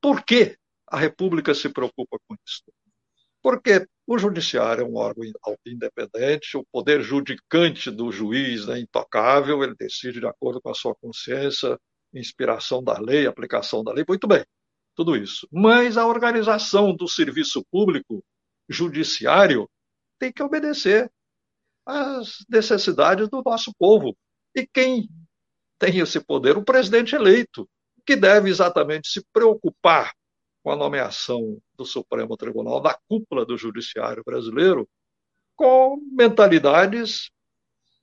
Por 0.00 0.24
que 0.24 0.56
a 0.86 0.96
República 0.98 1.54
se 1.54 1.68
preocupa 1.68 2.18
com 2.26 2.34
isso? 2.46 2.62
Porque 3.42 3.86
o 4.06 4.18
Judiciário 4.18 4.82
é 4.82 4.86
um 4.86 4.96
órgão 4.96 5.24
independente, 5.66 6.56
o 6.56 6.64
poder 6.72 7.02
judicante 7.02 7.90
do 7.90 8.10
juiz 8.10 8.68
é 8.68 8.78
intocável, 8.78 9.62
ele 9.62 9.74
decide 9.78 10.20
de 10.20 10.26
acordo 10.26 10.60
com 10.60 10.70
a 10.70 10.74
sua 10.74 10.94
consciência, 10.94 11.78
inspiração 12.12 12.82
da 12.82 12.98
lei, 12.98 13.26
aplicação 13.26 13.84
da 13.84 13.92
lei, 13.92 14.04
muito 14.08 14.26
bem, 14.26 14.44
tudo 14.94 15.16
isso. 15.16 15.46
Mas 15.52 15.96
a 15.96 16.06
organização 16.06 16.94
do 16.94 17.06
serviço 17.06 17.64
público 17.70 18.24
judiciário 18.68 19.68
tem 20.18 20.32
que 20.32 20.42
obedecer 20.42 21.10
às 21.86 22.44
necessidades 22.48 23.28
do 23.28 23.42
nosso 23.44 23.72
povo. 23.78 24.16
E 24.54 24.66
quem 24.66 25.08
tem 25.78 25.98
esse 25.98 26.20
poder 26.20 26.56
o 26.56 26.64
presidente 26.64 27.14
eleito, 27.14 27.68
que 28.04 28.16
deve 28.16 28.50
exatamente 28.50 29.08
se 29.08 29.22
preocupar 29.32 30.12
com 30.68 30.72
a 30.72 30.76
nomeação 30.76 31.58
do 31.78 31.86
Supremo 31.86 32.36
Tribunal, 32.36 32.78
da 32.78 32.92
cúpula 33.08 33.46
do 33.46 33.56
judiciário 33.56 34.22
brasileiro, 34.22 34.86
com 35.56 35.96
mentalidades 36.12 37.30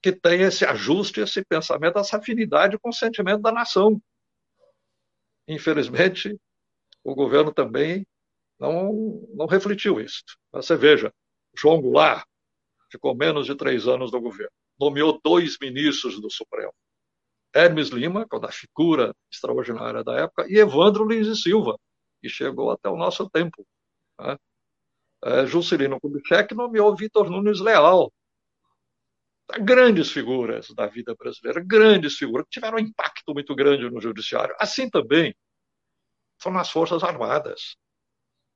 que 0.02 0.12
têm 0.12 0.42
esse 0.42 0.66
ajuste, 0.66 1.20
esse 1.20 1.46
pensamento, 1.46 2.00
essa 2.00 2.18
afinidade 2.18 2.80
com 2.80 2.90
o 2.90 2.94
sentimento 2.94 3.44
da 3.44 3.52
nação. 3.52 4.02
Infelizmente, 5.48 6.36
o 7.04 7.14
governo 7.14 7.54
também 7.54 8.04
não, 8.60 9.24
não 9.36 9.46
refletiu 9.46 10.02
isso. 10.02 10.24
Você 10.52 10.76
veja, 10.76 11.14
João 11.56 11.80
Goulart 11.80 12.26
ficou 12.92 13.14
menos 13.14 13.46
de 13.46 13.54
três 13.54 13.88
anos 13.88 14.12
no 14.12 14.20
governo, 14.20 14.52
nomeou 14.80 15.22
dois 15.24 15.56
ministros 15.62 16.20
do 16.20 16.32
Supremo. 16.32 16.74
Hermes 17.54 17.90
Lima, 17.90 18.28
que 18.28 18.36
é 18.36 18.40
da 18.40 18.52
figura 18.52 19.16
extraordinária 19.32 20.04
da 20.04 20.16
época, 20.16 20.48
e 20.50 20.58
Evandro 20.58 21.08
Lins 21.08 21.28
e 21.28 21.36
Silva, 21.36 21.78
que 22.26 22.30
chegou 22.30 22.72
até 22.72 22.90
o 22.90 22.98
nosso 22.98 23.30
tempo. 23.30 23.66
Né? 24.20 24.36
É, 25.24 25.46
Juscelino 25.46 26.00
Kubitschek 26.00 26.56
nomeou 26.56 26.96
Vitor 26.96 27.30
Nunes 27.30 27.60
Leal. 27.60 28.12
Grandes 29.62 30.10
figuras 30.12 30.70
da 30.72 30.88
vida 30.88 31.14
brasileira, 31.14 31.64
grandes 31.64 32.16
figuras, 32.16 32.46
que 32.46 32.54
tiveram 32.54 32.78
um 32.78 32.82
impacto 32.82 33.32
muito 33.32 33.54
grande 33.54 33.88
no 33.92 34.02
judiciário. 34.02 34.56
Assim 34.60 34.90
também 34.90 35.36
são 36.42 36.52
nas 36.52 36.72
Forças 36.72 37.04
Armadas. 37.04 37.76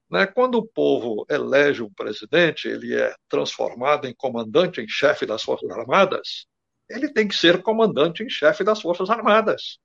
Né? 0.09 0.25
Quando 0.25 0.55
o 0.55 0.67
povo 0.67 1.27
elege 1.29 1.83
um 1.83 1.93
presidente, 1.93 2.67
ele 2.67 2.95
é 2.95 3.13
transformado 3.29 4.07
em 4.07 4.15
comandante 4.15 4.81
em 4.81 4.87
chefe 4.87 5.27
das 5.27 5.43
Forças 5.43 5.69
Armadas, 5.69 6.47
ele 6.89 7.13
tem 7.13 7.27
que 7.27 7.35
ser 7.35 7.61
comandante 7.61 8.23
em 8.23 8.29
chefe 8.29 8.63
das 8.63 8.81
Forças 8.81 9.11
Armadas. 9.11 9.77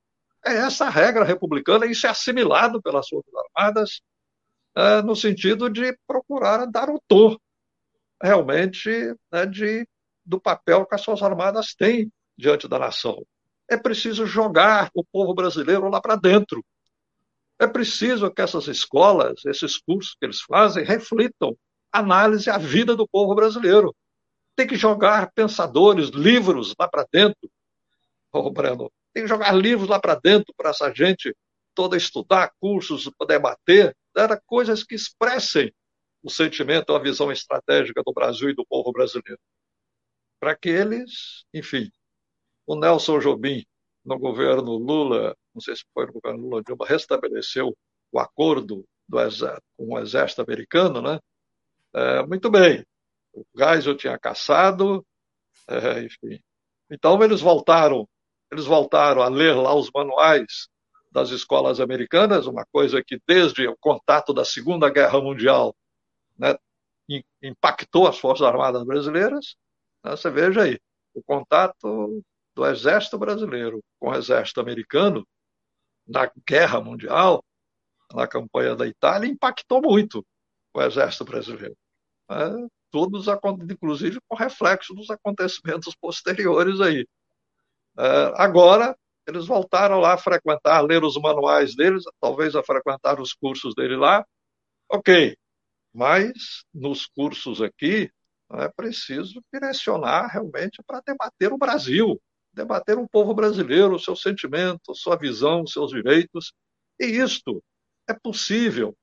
É 0.45 0.55
essa 0.57 0.86
a 0.86 0.90
regra 0.90 1.24
republicana, 1.24 1.86
isso 1.86 2.07
é 2.07 2.11
assimilado 2.11 2.82
pelas 2.82 3.09
Forças 3.09 3.32
Armadas 3.34 4.01
é, 4.76 5.03
no 5.03 5.16
sentido 5.16 5.70
de 5.70 5.97
procurar 6.07 6.66
dar 6.66 6.90
o 6.90 7.01
tom 7.09 7.36
realmente 8.22 8.90
né, 9.32 9.47
de, 9.47 9.88
do 10.24 10.40
papel 10.40 10.84
que 10.86 10.95
as 10.95 11.05
Forças 11.05 11.26
Armadas 11.26 11.74
têm 11.74 12.12
diante 12.36 12.68
da 12.68 12.78
nação. 12.78 13.24
É 13.68 13.76
preciso 13.76 14.26
jogar 14.26 14.90
o 14.95 15.05
povo 15.05 15.34
brasileiro 15.34 15.88
lá 15.88 16.01
para 16.01 16.16
dentro. 16.16 16.64
É 17.59 17.66
preciso 17.66 18.30
que 18.30 18.42
essas 18.42 18.66
escolas, 18.66 19.45
esses 19.47 19.78
cursos 19.78 20.16
que 20.18 20.26
eles 20.26 20.40
fazem, 20.40 20.84
reflitam 20.84 21.57
análise 21.90 22.51
à 22.51 22.59
vida 22.59 22.97
do 22.97 23.09
povo 23.09 23.34
brasileiro. 23.34 23.95
Tem 24.57 24.66
que 24.66 24.76
jogar 24.76 25.32
pensadores, 25.32 26.09
livros 26.11 26.74
lá 26.78 26.88
para 26.88 27.07
dentro. 27.11 27.51
Ô, 28.32 28.51
Breno, 28.51 28.90
tem 29.15 29.23
que 29.23 29.29
jogar 29.29 29.53
livros 29.53 29.89
lá 29.89 30.01
para 30.01 30.17
dentro 30.17 30.53
para 30.57 30.71
essa 30.71 30.93
gente 30.93 31.35
toda 31.75 31.97
estudar, 31.97 32.53
cursos 32.61 33.11
debater, 33.27 33.97
era 34.17 34.41
coisas 34.47 34.85
que 34.85 34.95
expressem 34.95 35.73
o 36.23 36.31
sentimento, 36.31 36.95
a 36.95 36.99
visão 36.99 37.31
estratégica 37.31 38.03
do 38.05 38.12
Brasil 38.12 38.51
e 38.51 38.55
do 38.55 38.65
povo 38.67 38.93
brasileiro. 38.93 39.41
Para 40.41 40.57
que 40.57 40.69
eles, 40.69 41.45
enfim, 41.53 41.91
o 42.67 42.77
Nelson 42.77 43.19
Jobim, 43.19 43.65
no 44.05 44.19
governo 44.19 44.77
Lula, 44.77 45.37
não 45.55 45.61
sei 45.61 45.77
se 45.77 45.85
foi 45.93 46.07
no 46.07 46.12
governo 46.12 46.43
Lula, 46.43 46.62
Dilma, 46.62 46.87
restabeleceu 46.87 47.77
o 48.12 48.19
acordo 48.19 48.85
do 49.09 49.21
exército, 49.21 49.62
com 49.77 49.95
o 49.95 49.99
exército 49.99 50.43
americano, 50.43 51.03
né? 51.03 51.19
É, 51.95 52.27
muito 52.27 52.51
bem, 52.51 52.85
o 53.33 53.45
Geisel 53.57 53.97
tinha 53.97 54.19
caçado, 54.19 55.05
é, 55.69 56.03
enfim. 56.03 56.41
Então 56.91 57.23
eles 57.23 57.41
voltaram, 57.41 58.09
eles 58.55 58.66
voltaram 58.66 59.22
a 59.22 59.28
ler 59.28 59.55
lá 59.55 59.74
os 59.74 59.90
manuais 59.92 60.68
das 61.11 61.30
escolas 61.30 61.80
americanas, 61.80 62.46
uma 62.46 62.64
coisa 62.66 63.02
que 63.02 63.20
desde 63.26 63.66
o 63.68 63.76
contato 63.76 64.32
da 64.32 64.44
Segunda 64.44 64.88
Guerra 64.88 65.20
Mundial 65.20 65.76
né, 66.36 66.57
impactou 67.42 68.09
as 68.09 68.18
Forças 68.18 68.46
Armadas 68.46 68.84
brasileiras. 68.84 69.57
Né, 70.05 70.12
você 70.12 70.30
veja 70.30 70.62
aí, 70.62 70.78
o 71.14 71.22
contato 71.22 72.22
do 72.55 72.66
Exército 72.66 73.18
Brasileiro 73.18 73.82
com 73.98 74.11
o 74.11 74.14
Exército 74.14 74.61
Americano 74.61 75.26
na 76.07 76.30
Guerra 76.48 76.80
Mundial, 76.80 77.44
na 78.12 78.26
campanha 78.26 78.76
da 78.76 78.86
Itália, 78.86 79.28
impactou 79.28 79.80
muito 79.82 80.24
o 80.72 80.82
Exército 80.82 81.24
Brasileiro. 81.24 81.76
Né, 82.28 82.68
todos, 82.90 83.26
inclusive 83.68 84.20
com 84.28 84.36
reflexo 84.36 84.94
dos 84.94 85.11
acontecimentos 85.11 85.94
posteriores 85.96 86.80
aí. 86.80 87.05
É, 87.99 88.32
agora, 88.36 88.97
eles 89.26 89.47
voltaram 89.47 90.01
lá 90.01 90.14
a 90.14 90.18
frequentar, 90.18 90.80
ler 90.82 91.03
os 91.05 91.16
manuais 91.16 91.74
deles, 91.74 92.05
talvez 92.20 92.55
a 92.55 92.62
frequentar 92.62 93.20
os 93.20 93.32
cursos 93.32 93.74
dele 93.74 93.97
lá. 93.97 94.24
Ok, 94.90 95.36
mas 95.92 96.64
nos 96.74 97.07
cursos 97.07 97.62
aqui 97.62 98.11
é 98.53 98.68
preciso 98.68 99.42
direcionar 99.53 100.26
realmente 100.28 100.82
para 100.86 101.01
debater 101.07 101.53
o 101.53 101.59
Brasil, 101.59 102.20
debater 102.53 102.99
o 102.99 103.09
povo 103.09 103.34
brasileiro, 103.34 103.95
o 103.95 104.01
seu 104.01 104.16
sentimento, 104.16 104.95
sua 104.95 105.16
visão, 105.16 105.66
seus 105.66 105.90
direitos. 105.90 106.53
E 107.01 107.07
isto 107.07 107.62
é 108.09 108.14
possível 108.14 108.97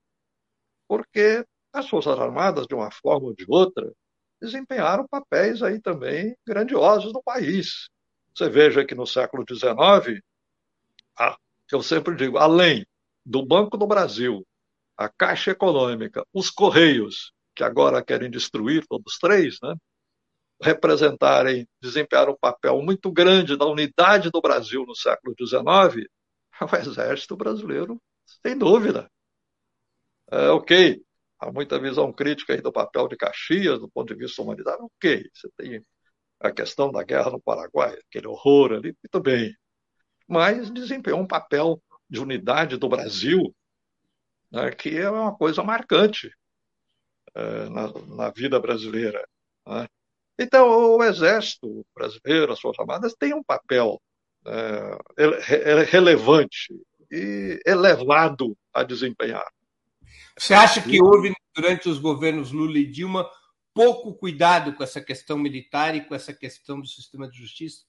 porque 0.87 1.45
as 1.73 1.87
Forças 1.89 2.19
Armadas, 2.19 2.67
de 2.67 2.75
uma 2.75 2.91
forma 2.91 3.27
ou 3.27 3.33
de 3.33 3.45
outra, 3.47 3.91
desempenharam 4.41 5.07
papéis 5.07 5.63
aí 5.63 5.79
também 5.79 6.35
grandiosos 6.45 7.13
no 7.13 7.23
país. 7.23 7.89
Você 8.33 8.49
veja 8.49 8.85
que 8.85 8.95
no 8.95 9.05
século 9.05 9.45
XIX, 9.47 10.21
a, 11.17 11.37
eu 11.71 11.83
sempre 11.83 12.15
digo, 12.15 12.37
além 12.37 12.85
do 13.25 13.45
Banco 13.45 13.77
do 13.77 13.85
Brasil, 13.85 14.45
a 14.97 15.09
Caixa 15.09 15.51
Econômica, 15.51 16.25
os 16.33 16.49
Correios, 16.49 17.33
que 17.55 17.63
agora 17.63 18.03
querem 18.03 18.29
destruir 18.29 18.85
todos 18.87 19.17
três, 19.19 19.57
né, 19.61 19.75
representarem, 20.61 21.67
desempenharam 21.81 22.33
um 22.33 22.39
papel 22.39 22.81
muito 22.81 23.11
grande 23.11 23.57
na 23.57 23.65
unidade 23.65 24.29
do 24.29 24.41
Brasil 24.41 24.85
no 24.85 24.95
século 24.95 25.35
XIX, 25.37 26.07
o 26.61 26.75
Exército 26.75 27.35
Brasileiro, 27.35 27.99
sem 28.43 28.57
dúvida. 28.57 29.09
É, 30.31 30.49
ok, 30.49 31.03
há 31.39 31.51
muita 31.51 31.79
visão 31.79 32.13
crítica 32.13 32.53
aí 32.53 32.61
do 32.61 32.71
papel 32.71 33.07
de 33.07 33.17
Caxias, 33.17 33.79
do 33.79 33.89
ponto 33.89 34.13
de 34.13 34.19
vista 34.19 34.41
humanitário, 34.41 34.85
ok, 34.85 35.29
você 35.33 35.49
tem 35.57 35.83
a 36.41 36.51
questão 36.51 36.91
da 36.91 37.03
guerra 37.03 37.31
no 37.31 37.41
Paraguai, 37.41 37.97
aquele 38.09 38.27
horror 38.27 38.73
ali, 38.73 38.95
muito 39.03 39.23
bem. 39.23 39.55
Mas 40.27 40.71
desempenhou 40.71 41.19
um 41.19 41.27
papel 41.27 41.81
de 42.09 42.19
unidade 42.19 42.77
do 42.77 42.89
Brasil, 42.89 43.55
né, 44.51 44.71
que 44.71 44.97
é 44.97 45.09
uma 45.09 45.35
coisa 45.35 45.63
marcante 45.63 46.31
é, 47.33 47.69
na, 47.69 47.93
na, 48.07 48.29
vida 48.31 48.59
brasileira. 48.59 49.25
Né? 49.65 49.87
Então, 50.37 50.97
o 50.97 51.03
Exército 51.03 51.85
brasileiro, 51.95 52.51
as 52.51 52.59
Forças 52.59 52.79
Armadas, 52.79 53.13
tem 53.13 53.33
um 53.33 53.43
papel 53.43 54.01
é, 54.45 55.83
relevante 55.89 56.73
e 57.11 57.61
elevado 57.65 58.57
a 58.73 58.83
desempenhar. 58.83 59.45
Você 60.37 60.53
acha 60.53 60.81
que 60.81 61.01
houve, 61.01 61.33
durante 61.53 61.87
os 61.87 61.99
governos 61.99 62.51
Lula 62.51 62.79
e 62.79 62.85
Dilma, 62.85 63.29
pouco 63.73 64.13
cuidado 64.13 64.73
com 64.73 64.83
essa 64.83 65.01
questão 65.01 65.37
militar 65.37 65.95
e 65.95 66.05
com 66.05 66.15
essa 66.15 66.33
questão 66.33 66.79
do 66.79 66.87
sistema 66.87 67.29
de 67.29 67.37
justiça? 67.37 67.85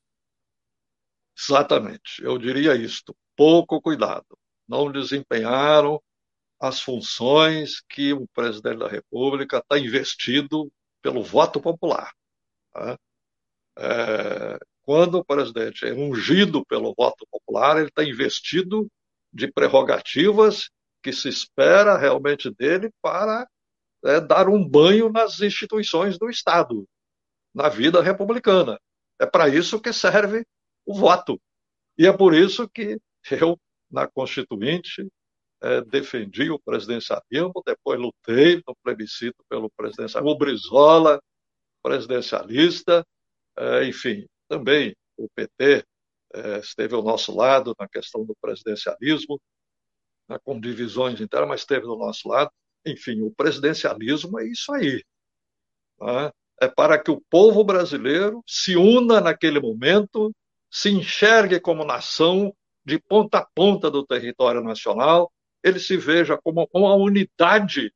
Exatamente, 1.36 2.22
eu 2.22 2.38
diria 2.38 2.74
isto: 2.74 3.16
pouco 3.36 3.80
cuidado. 3.80 4.38
Não 4.68 4.90
desempenharam 4.90 6.02
as 6.60 6.80
funções 6.80 7.80
que 7.88 8.12
o 8.12 8.26
presidente 8.28 8.78
da 8.78 8.88
República 8.88 9.58
está 9.58 9.78
investido 9.78 10.72
pelo 11.02 11.22
voto 11.22 11.60
popular. 11.60 12.12
Tá? 12.72 12.96
É, 13.76 14.58
quando 14.82 15.16
o 15.16 15.24
presidente 15.24 15.86
é 15.86 15.92
ungido 15.92 16.64
pelo 16.64 16.94
voto 16.96 17.26
popular, 17.30 17.78
ele 17.78 17.88
está 17.88 18.04
investido 18.04 18.88
de 19.32 19.50
prerrogativas 19.50 20.70
que 21.02 21.12
se 21.12 21.28
espera 21.28 21.98
realmente 21.98 22.50
dele 22.50 22.90
para 23.02 23.48
é, 24.04 24.20
dar 24.20 24.48
um 24.48 24.66
banho 24.66 25.10
nas 25.10 25.40
instituições 25.40 26.18
do 26.18 26.28
Estado, 26.28 26.86
na 27.54 27.68
vida 27.68 28.02
republicana. 28.02 28.80
É 29.18 29.26
para 29.26 29.48
isso 29.48 29.80
que 29.80 29.92
serve 29.92 30.44
o 30.84 30.94
voto. 30.94 31.40
E 31.96 32.06
é 32.06 32.12
por 32.12 32.34
isso 32.34 32.68
que 32.68 32.98
eu, 33.30 33.58
na 33.90 34.08
Constituinte, 34.08 35.08
é, 35.62 35.80
defendi 35.82 36.50
o 36.50 36.58
presidencialismo, 36.58 37.62
depois 37.64 38.00
lutei 38.00 38.62
no 38.66 38.74
plebiscito 38.82 39.44
pelo 39.48 39.70
presidencialismo, 39.70 40.32
o 40.32 40.38
Brizola, 40.38 41.22
presidencialista, 41.82 43.06
é, 43.56 43.84
enfim, 43.84 44.26
também 44.48 44.96
o 45.16 45.28
PT 45.34 45.84
é, 46.34 46.58
esteve 46.58 46.94
ao 46.94 47.02
nosso 47.02 47.36
lado 47.36 47.74
na 47.78 47.86
questão 47.88 48.24
do 48.24 48.34
presidencialismo, 48.40 49.40
com 50.44 50.58
divisões 50.58 51.20
internas, 51.20 51.48
mas 51.48 51.60
esteve 51.60 51.84
do 51.84 51.96
nosso 51.96 52.28
lado. 52.28 52.50
Enfim, 52.86 53.22
o 53.22 53.30
presidencialismo 53.30 54.38
é 54.40 54.46
isso 54.46 54.72
aí. 54.72 55.02
Né? 56.00 56.30
É 56.60 56.68
para 56.68 56.98
que 57.02 57.10
o 57.10 57.20
povo 57.30 57.64
brasileiro 57.64 58.42
se 58.46 58.76
una 58.76 59.20
naquele 59.20 59.60
momento, 59.60 60.32
se 60.70 60.90
enxergue 60.90 61.60
como 61.60 61.84
nação 61.84 62.54
de 62.84 62.98
ponta 62.98 63.38
a 63.38 63.46
ponta 63.54 63.90
do 63.90 64.04
território 64.04 64.62
nacional, 64.62 65.32
ele 65.62 65.78
se 65.78 65.96
veja 65.96 66.36
como 66.36 66.68
uma 66.74 66.94
unidade 66.94 67.92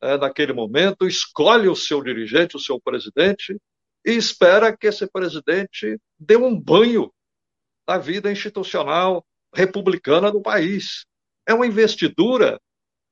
é, 0.00 0.16
naquele 0.16 0.52
momento, 0.52 1.06
escolhe 1.06 1.68
o 1.68 1.76
seu 1.76 2.02
dirigente, 2.02 2.56
o 2.56 2.60
seu 2.60 2.80
presidente, 2.80 3.56
e 4.04 4.12
espera 4.12 4.76
que 4.76 4.86
esse 4.86 5.06
presidente 5.06 5.98
dê 6.18 6.36
um 6.36 6.58
banho 6.58 7.12
na 7.86 7.98
vida 7.98 8.30
institucional 8.30 9.24
republicana 9.54 10.30
do 10.30 10.40
país. 10.40 11.04
É 11.46 11.54
uma 11.54 11.66
investidura 11.66 12.60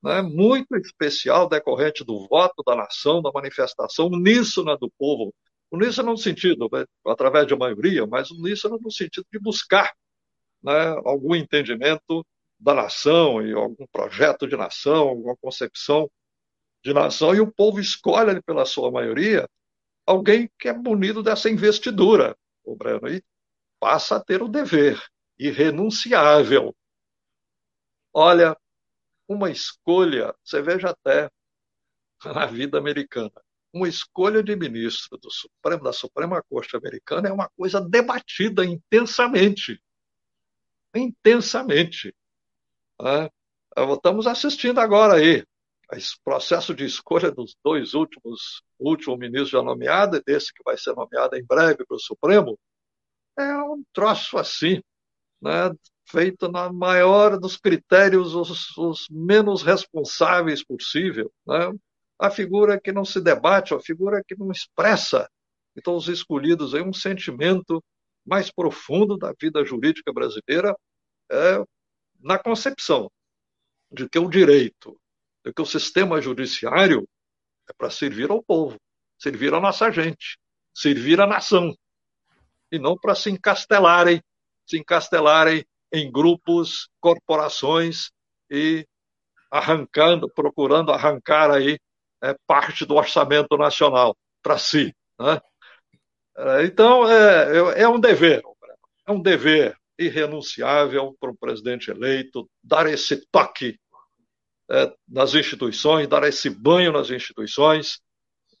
né, 0.03 0.21
muito 0.21 0.75
especial 0.77 1.47
decorrente 1.47 2.03
do 2.03 2.27
voto 2.27 2.63
da 2.65 2.75
nação, 2.75 3.21
da 3.21 3.31
manifestação 3.31 4.07
uníssona 4.07 4.77
do 4.77 4.89
povo. 4.97 5.33
Uníssona 5.71 6.11
no 6.11 6.17
sentido, 6.17 6.67
né, 6.71 6.85
através 7.05 7.47
de 7.47 7.55
maioria, 7.55 8.05
mas 8.07 8.31
uníssona 8.31 8.77
no 8.81 8.91
sentido 8.91 9.25
de 9.31 9.39
buscar 9.39 9.93
né, 10.61 10.89
algum 11.05 11.35
entendimento 11.35 12.25
da 12.59 12.73
nação 12.73 13.45
e 13.45 13.53
algum 13.53 13.85
projeto 13.91 14.47
de 14.47 14.55
nação, 14.55 15.09
alguma 15.09 15.35
concepção 15.37 16.09
de 16.83 16.93
nação, 16.93 17.33
e 17.33 17.39
o 17.39 17.51
povo 17.51 17.79
escolhe 17.79 18.41
pela 18.41 18.65
sua 18.65 18.91
maioria 18.91 19.47
alguém 20.05 20.49
que 20.59 20.67
é 20.67 20.73
munido 20.73 21.23
dessa 21.23 21.49
investidura, 21.49 22.35
o 22.63 22.75
Breno, 22.75 23.07
e 23.07 23.23
passa 23.79 24.17
a 24.17 24.23
ter 24.23 24.41
o 24.41 24.47
dever 24.47 25.01
irrenunciável. 25.39 26.75
Olha, 28.13 28.55
uma 29.33 29.49
escolha, 29.49 30.33
você 30.43 30.61
veja 30.61 30.89
até 30.89 31.29
na 32.25 32.45
vida 32.45 32.77
americana, 32.77 33.31
uma 33.73 33.87
escolha 33.87 34.43
de 34.43 34.55
ministro 34.55 35.17
do 35.17 35.31
Supremo, 35.31 35.83
da 35.83 35.93
Suprema 35.93 36.43
Corte 36.43 36.75
Americana 36.75 37.29
é 37.29 37.31
uma 37.31 37.49
coisa 37.49 37.79
debatida 37.79 38.65
intensamente. 38.65 39.81
Intensamente. 40.93 42.13
Né? 42.99 43.29
Estamos 43.95 44.27
assistindo 44.27 44.79
agora 44.79 45.15
aí 45.15 45.45
esse 45.93 46.17
processo 46.23 46.73
de 46.73 46.85
escolha 46.85 47.31
dos 47.31 47.55
dois 47.63 47.93
últimos, 47.93 48.63
último 48.79 49.17
ministro 49.17 49.59
já 49.59 49.61
nomeado, 49.61 50.17
e 50.17 50.23
desse 50.23 50.53
que 50.53 50.63
vai 50.63 50.77
ser 50.77 50.93
nomeado 50.93 51.35
em 51.35 51.43
breve 51.43 51.85
para 51.85 51.95
o 51.95 51.99
Supremo, 51.99 52.57
é 53.37 53.57
um 53.63 53.83
troço 53.93 54.37
assim, 54.37 54.81
né? 55.41 55.69
Feito 56.11 56.51
na 56.51 56.71
maior 56.71 57.39
dos 57.39 57.55
critérios, 57.55 58.35
os, 58.35 58.77
os 58.77 59.07
menos 59.09 59.63
responsáveis 59.63 60.63
possível. 60.63 61.31
Né? 61.47 61.71
A 62.19 62.29
figura 62.29 62.79
que 62.79 62.91
não 62.91 63.05
se 63.05 63.21
debate, 63.21 63.73
a 63.73 63.79
figura 63.79 64.21
que 64.25 64.35
não 64.37 64.51
expressa. 64.51 65.29
Então, 65.75 65.95
os 65.95 66.07
escolhidos 66.09 66.75
aí, 66.75 66.81
um 66.81 66.93
sentimento 66.93 67.83
mais 68.25 68.51
profundo 68.51 69.17
da 69.17 69.33
vida 69.39 69.63
jurídica 69.63 70.11
brasileira 70.11 70.75
é, 71.31 71.63
na 72.19 72.37
concepção 72.37 73.09
de 73.91 74.07
que 74.07 74.19
o 74.19 74.29
direito, 74.29 74.99
de 75.43 75.53
que 75.53 75.61
o 75.61 75.65
sistema 75.65 76.21
judiciário 76.21 77.07
é 77.69 77.73
para 77.73 77.89
servir 77.89 78.29
ao 78.29 78.43
povo, 78.43 78.77
servir 79.17 79.53
à 79.53 79.59
nossa 79.59 79.89
gente, 79.91 80.37
servir 80.73 81.19
à 81.21 81.25
nação, 81.25 81.75
e 82.71 82.77
não 82.77 82.97
para 82.97 83.15
se 83.15 83.29
encastelarem, 83.29 84.21
se 84.65 84.77
encastelarem 84.77 85.65
em 85.91 86.11
grupos, 86.11 86.89
corporações 86.99 88.11
e 88.49 88.85
arrancando, 89.49 90.29
procurando 90.29 90.91
arrancar 90.91 91.51
aí 91.51 91.77
é, 92.23 92.35
parte 92.47 92.85
do 92.85 92.95
orçamento 92.95 93.57
nacional 93.57 94.15
para 94.41 94.57
si. 94.57 94.95
Né? 95.19 95.41
É, 96.37 96.65
então, 96.65 97.09
é, 97.09 97.81
é 97.81 97.87
um 97.87 97.99
dever, 97.99 98.41
é 99.05 99.11
um 99.11 99.21
dever 99.21 99.75
irrenunciável 99.99 101.15
para 101.19 101.31
o 101.31 101.37
presidente 101.37 101.91
eleito 101.91 102.49
dar 102.63 102.87
esse 102.87 103.25
toque 103.29 103.77
é, 104.69 104.93
nas 105.07 105.35
instituições, 105.35 106.07
dar 106.07 106.23
esse 106.23 106.49
banho 106.49 106.93
nas 106.93 107.09
instituições, 107.09 107.99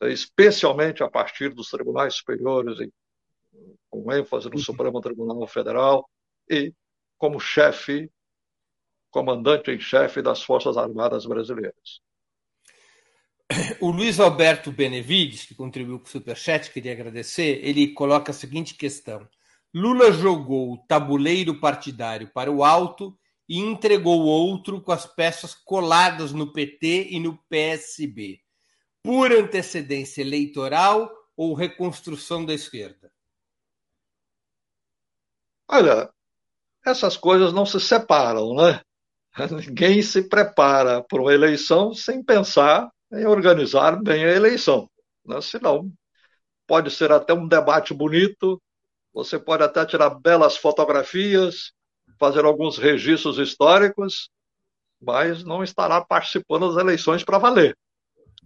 especialmente 0.03 1.03
a 1.03 1.09
partir 1.09 1.49
dos 1.53 1.69
tribunais 1.69 2.15
superiores, 2.15 2.77
com 3.89 4.11
ênfase 4.11 4.49
no 4.49 4.57
Supremo 4.57 4.99
Tribunal 4.99 5.45
Federal, 5.47 6.09
e 6.49 6.73
como 7.21 7.39
chefe, 7.39 8.11
comandante 9.11 9.69
em 9.69 9.79
chefe 9.79 10.23
das 10.23 10.41
Forças 10.41 10.75
Armadas 10.75 11.23
Brasileiras. 11.23 12.01
O 13.79 13.91
Luiz 13.91 14.19
Alberto 14.19 14.71
Benevides, 14.71 15.45
que 15.45 15.53
contribuiu 15.53 15.99
com 15.99 16.07
o 16.07 16.09
Superchat, 16.09 16.71
queria 16.71 16.93
agradecer, 16.93 17.63
ele 17.63 17.93
coloca 17.93 18.31
a 18.31 18.33
seguinte 18.33 18.73
questão. 18.73 19.29
Lula 19.71 20.11
jogou 20.11 20.73
o 20.73 20.77
tabuleiro 20.87 21.59
partidário 21.59 22.27
para 22.33 22.51
o 22.51 22.63
alto 22.63 23.15
e 23.47 23.59
entregou 23.59 24.21
outro 24.21 24.81
com 24.81 24.91
as 24.91 25.05
peças 25.05 25.53
coladas 25.53 26.31
no 26.31 26.51
PT 26.51 27.09
e 27.11 27.19
no 27.19 27.37
PSB. 27.49 28.41
Por 29.03 29.31
antecedência 29.31 30.21
eleitoral 30.23 31.11
ou 31.37 31.53
reconstrução 31.53 32.43
da 32.43 32.53
esquerda? 32.55 33.13
Olha, 35.67 36.11
essas 36.85 37.15
coisas 37.17 37.53
não 37.53 37.65
se 37.65 37.79
separam, 37.79 38.55
né? 38.55 38.81
Ninguém 39.51 40.01
se 40.01 40.27
prepara 40.27 41.03
para 41.03 41.21
uma 41.21 41.33
eleição 41.33 41.93
sem 41.93 42.23
pensar 42.23 42.89
em 43.11 43.25
organizar 43.25 44.01
bem 44.01 44.25
a 44.25 44.31
eleição. 44.31 44.89
Né? 45.25 45.39
Senão, 45.41 45.91
pode 46.67 46.91
ser 46.91 47.11
até 47.11 47.33
um 47.33 47.47
debate 47.47 47.93
bonito, 47.93 48.61
você 49.13 49.37
pode 49.37 49.63
até 49.63 49.85
tirar 49.85 50.09
belas 50.09 50.57
fotografias, 50.57 51.73
fazer 52.17 52.45
alguns 52.45 52.77
registros 52.77 53.37
históricos, 53.37 54.29
mas 55.01 55.43
não 55.43 55.63
estará 55.63 55.99
participando 56.01 56.73
das 56.73 56.81
eleições 56.81 57.23
para 57.23 57.37
valer. 57.37 57.77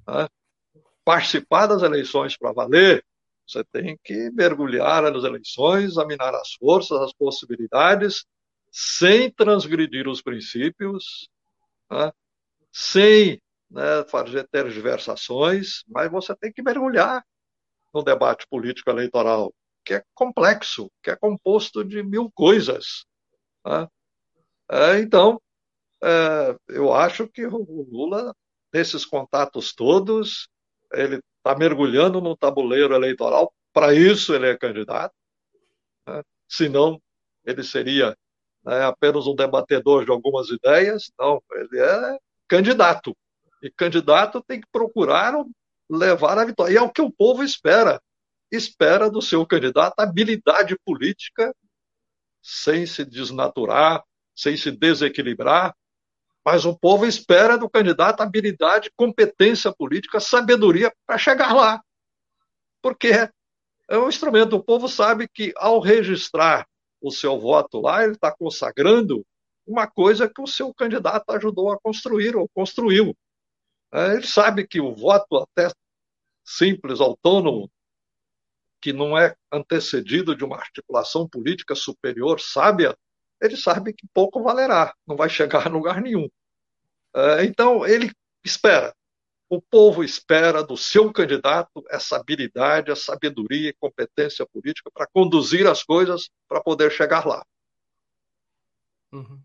Né? 0.07 0.27
Participar 1.03 1.67
das 1.67 1.83
eleições 1.83 2.37
para 2.37 2.51
valer 2.51 3.03
você 3.47 3.63
tem 3.65 3.97
que 4.03 4.31
mergulhar 4.31 5.03
nas 5.03 5.23
eleições, 5.23 5.91
examinar 5.91 6.33
as 6.35 6.53
forças, 6.53 6.99
as 7.01 7.13
possibilidades, 7.13 8.25
sem 8.71 9.31
transgredir 9.31 10.07
os 10.07 10.21
princípios, 10.21 11.29
né? 11.89 12.11
sem 12.71 13.41
né, 13.69 14.03
fazer 14.09 14.47
tergiversações, 14.49 15.83
mas 15.87 16.11
você 16.11 16.35
tem 16.35 16.51
que 16.51 16.61
mergulhar 16.61 17.23
no 17.93 18.03
debate 18.03 18.45
político 18.49 18.89
eleitoral, 18.89 19.53
que 19.83 19.93
é 19.93 20.03
complexo, 20.13 20.91
que 21.01 21.11
é 21.11 21.15
composto 21.15 21.83
de 21.83 22.03
mil 22.03 22.29
coisas. 22.31 23.05
Né? 23.65 23.87
É, 24.69 24.99
então, 24.99 25.41
é, 26.03 26.57
eu 26.67 26.93
acho 26.93 27.27
que 27.27 27.45
o 27.45 27.87
Lula, 27.89 28.35
nesses 28.73 29.05
contatos 29.05 29.73
todos, 29.73 30.49
ele 30.91 31.21
está 31.45 31.55
mergulhando 31.55 32.19
no 32.19 32.35
tabuleiro 32.35 32.95
eleitoral, 32.95 33.53
para 33.71 33.93
isso 33.93 34.33
ele 34.33 34.47
é 34.47 34.57
candidato, 34.57 35.13
né? 36.07 36.23
senão 36.49 36.99
ele 37.45 37.63
seria 37.63 38.17
né, 38.63 38.83
apenas 38.83 39.27
um 39.27 39.35
debatedor 39.35 40.03
de 40.05 40.11
algumas 40.11 40.49
ideias, 40.49 41.11
não, 41.19 41.39
ele 41.51 41.79
é 41.79 42.17
candidato, 42.47 43.15
e 43.61 43.69
candidato 43.69 44.41
tem 44.41 44.59
que 44.59 44.67
procurar 44.71 45.35
levar 45.87 46.39
a 46.39 46.45
vitória, 46.45 46.73
e 46.73 46.77
é 46.77 46.81
o 46.81 46.89
que 46.89 47.01
o 47.01 47.11
povo 47.11 47.43
espera, 47.43 48.01
espera 48.51 49.07
do 49.07 49.21
seu 49.21 49.45
candidato 49.45 49.99
habilidade 49.99 50.75
política, 50.83 51.55
sem 52.41 52.87
se 52.87 53.05
desnaturar, 53.05 54.03
sem 54.35 54.57
se 54.57 54.71
desequilibrar, 54.71 55.75
mas 56.45 56.63
o 56.63 56.77
povo 56.77 57.07
espera 57.07 57.57
do 57.57 57.67
candidato 57.67 58.21
habilidade, 58.21 58.91
competência 58.95 59.73
política, 59.73 60.19
sabedoria 60.19 60.93
para 61.05 61.17
chegar 61.17 61.53
lá. 61.53 61.81
Porque 62.83 63.07
é 63.89 63.97
um 63.97 64.07
instrumento. 64.07 64.55
O 64.55 64.63
povo 64.63 64.87
sabe 64.87 65.27
que 65.27 65.51
ao 65.57 65.79
registrar 65.79 66.67
o 67.01 67.11
seu 67.11 67.39
voto 67.39 67.81
lá, 67.81 68.03
ele 68.03 68.13
está 68.13 68.31
consagrando 68.31 69.25
uma 69.65 69.87
coisa 69.87 70.29
que 70.29 70.39
o 70.39 70.45
seu 70.45 70.71
candidato 70.71 71.31
ajudou 71.31 71.71
a 71.71 71.79
construir 71.79 72.35
ou 72.35 72.47
construiu. 72.49 73.17
É, 73.91 74.13
ele 74.13 74.27
sabe 74.27 74.67
que 74.67 74.79
o 74.79 74.93
voto 74.93 75.37
até 75.37 75.71
simples, 76.43 77.01
autônomo, 77.01 77.71
que 78.79 78.93
não 78.93 79.17
é 79.17 79.35
antecedido 79.51 80.35
de 80.35 80.43
uma 80.43 80.57
articulação 80.57 81.27
política 81.27 81.73
superior, 81.73 82.39
sábia, 82.39 82.95
ele 83.41 83.57
sabe 83.57 83.93
que 83.93 84.07
pouco 84.13 84.41
valerá, 84.41 84.93
não 85.05 85.15
vai 85.15 85.29
chegar 85.29 85.67
a 85.67 85.69
lugar 85.69 86.01
nenhum. 86.01 86.29
É, 87.15 87.45
então, 87.45 87.85
ele 87.85 88.11
espera. 88.43 88.95
O 89.47 89.61
povo 89.61 90.03
espera 90.03 90.63
do 90.63 90.75
seu 90.75 91.13
candidato 91.13 91.83
essa 91.89 92.17
habilidade, 92.17 92.91
a 92.91 92.95
sabedoria 92.95 93.69
e 93.69 93.73
competência 93.73 94.45
política 94.45 94.89
para 94.91 95.07
conduzir 95.07 95.67
as 95.67 95.83
coisas 95.83 96.29
para 96.47 96.61
poder 96.61 96.91
chegar 96.91 97.25
lá. 97.25 97.45
Uhum. 99.11 99.41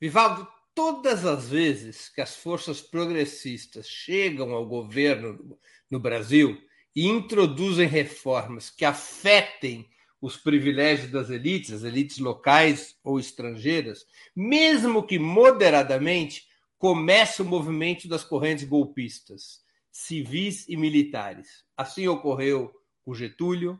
Vivaldo, 0.00 0.46
todas 0.74 1.26
as 1.26 1.48
vezes 1.48 2.08
que 2.08 2.20
as 2.20 2.36
forças 2.36 2.80
progressistas 2.80 3.88
chegam 3.88 4.52
ao 4.52 4.64
governo 4.64 5.58
no 5.90 5.98
Brasil 5.98 6.58
e 6.94 7.06
introduzem 7.06 7.86
reformas 7.86 8.70
que 8.70 8.84
afetem 8.84 9.90
os 10.20 10.36
privilégios 10.36 11.10
das 11.10 11.30
elites, 11.30 11.72
as 11.72 11.82
elites 11.82 12.18
locais 12.18 12.96
ou 13.02 13.18
estrangeiras, 13.18 14.04
mesmo 14.36 15.06
que 15.06 15.18
moderadamente, 15.18 16.48
começa 16.80 17.42
o 17.42 17.46
movimento 17.46 18.08
das 18.08 18.24
correntes 18.24 18.64
golpistas, 18.64 19.62
civis 19.92 20.66
e 20.66 20.76
militares. 20.76 21.62
Assim 21.76 22.08
ocorreu 22.08 22.72
com 23.04 23.14
Getúlio, 23.14 23.78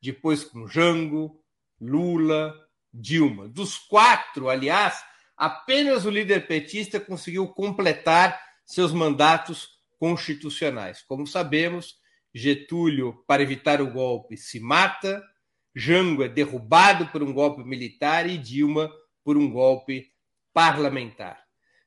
depois 0.00 0.44
com 0.44 0.66
Jango, 0.66 1.42
Lula, 1.80 2.54
Dilma. 2.94 3.48
Dos 3.48 3.76
quatro, 3.76 4.48
aliás, 4.48 5.02
apenas 5.36 6.04
o 6.04 6.10
líder 6.10 6.46
petista 6.46 7.00
conseguiu 7.00 7.48
completar 7.48 8.40
seus 8.64 8.92
mandatos 8.92 9.68
constitucionais. 9.98 11.02
Como 11.02 11.26
sabemos, 11.26 11.98
Getúlio, 12.32 13.24
para 13.26 13.42
evitar 13.42 13.80
o 13.80 13.90
golpe, 13.90 14.36
se 14.36 14.60
mata, 14.60 15.22
Jango 15.78 16.22
é 16.22 16.28
derrubado 16.28 17.06
por 17.08 17.22
um 17.22 17.34
golpe 17.34 17.62
militar 17.62 18.26
e 18.26 18.38
Dilma 18.38 18.90
por 19.22 19.36
um 19.36 19.50
golpe 19.50 20.10
parlamentar. 20.54 21.38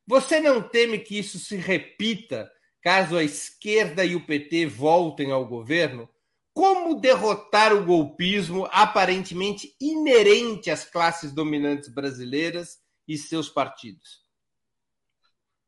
Você 0.06 0.40
não 0.40 0.62
teme 0.62 1.00
que 1.00 1.18
isso 1.18 1.40
se 1.40 1.56
repita 1.56 2.52
caso 2.84 3.18
a 3.18 3.24
esquerda 3.24 4.06
e 4.06 4.16
o 4.16 4.24
PT 4.24 4.68
voltem 4.68 5.32
ao 5.32 5.48
governo? 5.48 6.08
Como 6.54 7.00
derrotar 7.00 7.74
o 7.74 7.84
golpismo 7.84 8.68
aparentemente 8.72 9.76
inerente 9.82 10.70
às 10.70 10.86
classes 10.86 11.32
dominantes 11.32 11.90
brasileiras 11.90 12.78
e 13.08 13.18
seus 13.18 13.50
partidos? 13.50 14.20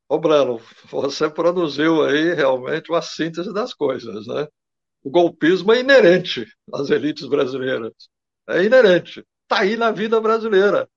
Ô, 0.07 0.19
Breno, 0.19 0.61
você 0.91 1.28
produziu 1.28 2.03
aí 2.03 2.36
realmente 2.36 2.91
uma 2.91 3.01
síntese 3.01 3.51
das 3.51 3.74
coisas, 3.74 4.28
né? 4.28 4.47
O 5.04 5.10
golpismo 5.10 5.74
é 5.74 5.80
inerente 5.80 6.45
às 6.74 6.89
elites 6.89 7.28
brasileiras. 7.28 7.93
É 8.47 8.64
inerente. 8.64 9.26
Está 9.43 9.62
aí 9.62 9.76
na 9.76 9.91
vida 9.91 10.20
brasileira. 10.22 10.89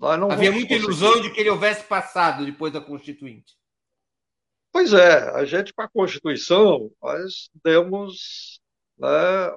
Havia 0.00 0.52
muita 0.52 0.74
ilusão 0.74 1.20
de 1.20 1.32
que 1.32 1.40
ele 1.40 1.50
houvesse 1.50 1.84
passado 1.84 2.44
depois 2.44 2.72
da 2.72 2.80
Constituinte. 2.80 3.56
Pois 4.70 4.92
é, 4.92 5.30
a 5.30 5.44
gente, 5.46 5.72
com 5.72 5.80
a 5.80 5.88
Constituição, 5.88 6.90
nós 7.02 7.48
demos 7.64 8.60
né, 8.98 9.08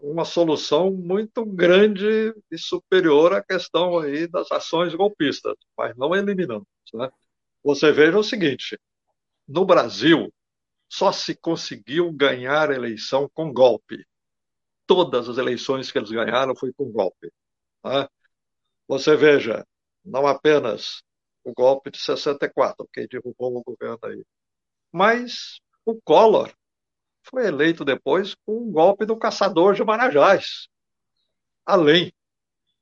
uma 0.02 0.24
solução 0.24 0.92
muito 0.92 1.46
grande 1.46 2.34
e 2.50 2.58
superior 2.58 3.34
à 3.34 3.44
questão 3.44 4.00
aí 4.00 4.28
das 4.28 4.50
ações 4.50 4.96
golpistas, 4.96 5.56
mas 5.78 5.96
não 5.98 6.16
eliminamos. 6.16 6.68
Né? 6.94 7.10
Você 7.64 7.92
veja 7.92 8.18
o 8.18 8.24
seguinte: 8.24 8.80
no 9.46 9.66
Brasil, 9.66 10.34
só 10.90 11.12
se 11.12 11.36
conseguiu 11.36 12.12
ganhar 12.12 12.72
a 12.72 12.76
eleição 12.76 13.30
com 13.34 13.54
golpe. 13.54 14.06
Todas 14.88 15.30
as 15.30 15.38
eleições 15.38 15.92
que 15.92 16.00
eles 16.00 16.10
ganharam 16.10 16.56
foi 16.56 16.74
com 16.74 16.92
golpe. 16.92 17.32
Tá? 17.84 18.10
Você 18.88 19.16
veja, 19.16 19.66
não 20.04 20.26
apenas 20.26 21.04
o 21.44 21.54
golpe 21.54 21.92
de 21.92 22.00
64, 22.00 22.88
que 22.92 23.08
derrubou 23.08 23.56
o 23.58 23.64
governo 23.64 24.00
aí, 24.04 24.26
mas 24.92 25.62
o 25.86 26.00
Collor 26.02 26.52
foi 27.24 27.48
eleito 27.48 27.86
depois 27.86 28.36
com 28.46 28.58
um 28.58 28.72
golpe 28.72 29.06
do 29.06 29.18
caçador 29.18 29.76
de 29.76 29.84
Marajás, 29.84 30.68
além 31.66 32.12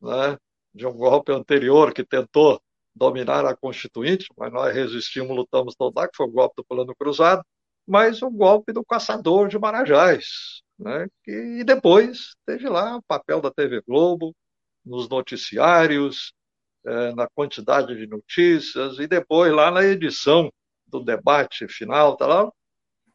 né, 0.01 0.37
de 0.73 0.85
um 0.87 0.93
golpe 0.93 1.31
anterior 1.31 1.93
que 1.93 2.05
tentou 2.05 2.61
dominar 2.95 3.45
a 3.45 3.55
Constituinte, 3.55 4.27
mas 4.37 4.51
nós 4.51 4.73
resistimos, 4.73 5.35
lutamos 5.35 5.75
todo 5.75 5.95
lá, 5.95 6.07
que 6.07 6.15
foi 6.15 6.25
o 6.25 6.31
golpe 6.31 6.55
do 6.57 6.65
Plano 6.65 6.95
Cruzado, 6.95 7.43
mas 7.87 8.21
o 8.21 8.29
golpe 8.29 8.73
do 8.73 8.83
caçador 8.83 9.47
de 9.47 9.57
Marajás. 9.57 10.61
Né? 10.77 11.07
E 11.25 11.63
depois 11.63 12.35
teve 12.45 12.67
lá 12.67 12.97
o 12.97 13.03
papel 13.03 13.39
da 13.41 13.49
TV 13.49 13.81
Globo, 13.81 14.35
nos 14.85 15.07
noticiários, 15.07 16.33
é, 16.85 17.13
na 17.15 17.27
quantidade 17.29 17.95
de 17.95 18.05
notícias, 18.05 18.99
e 18.99 19.07
depois 19.07 19.53
lá 19.53 19.71
na 19.71 19.83
edição 19.83 20.51
do 20.85 21.03
debate 21.03 21.67
final, 21.67 22.15
tá 22.17 22.27
lá, 22.27 22.51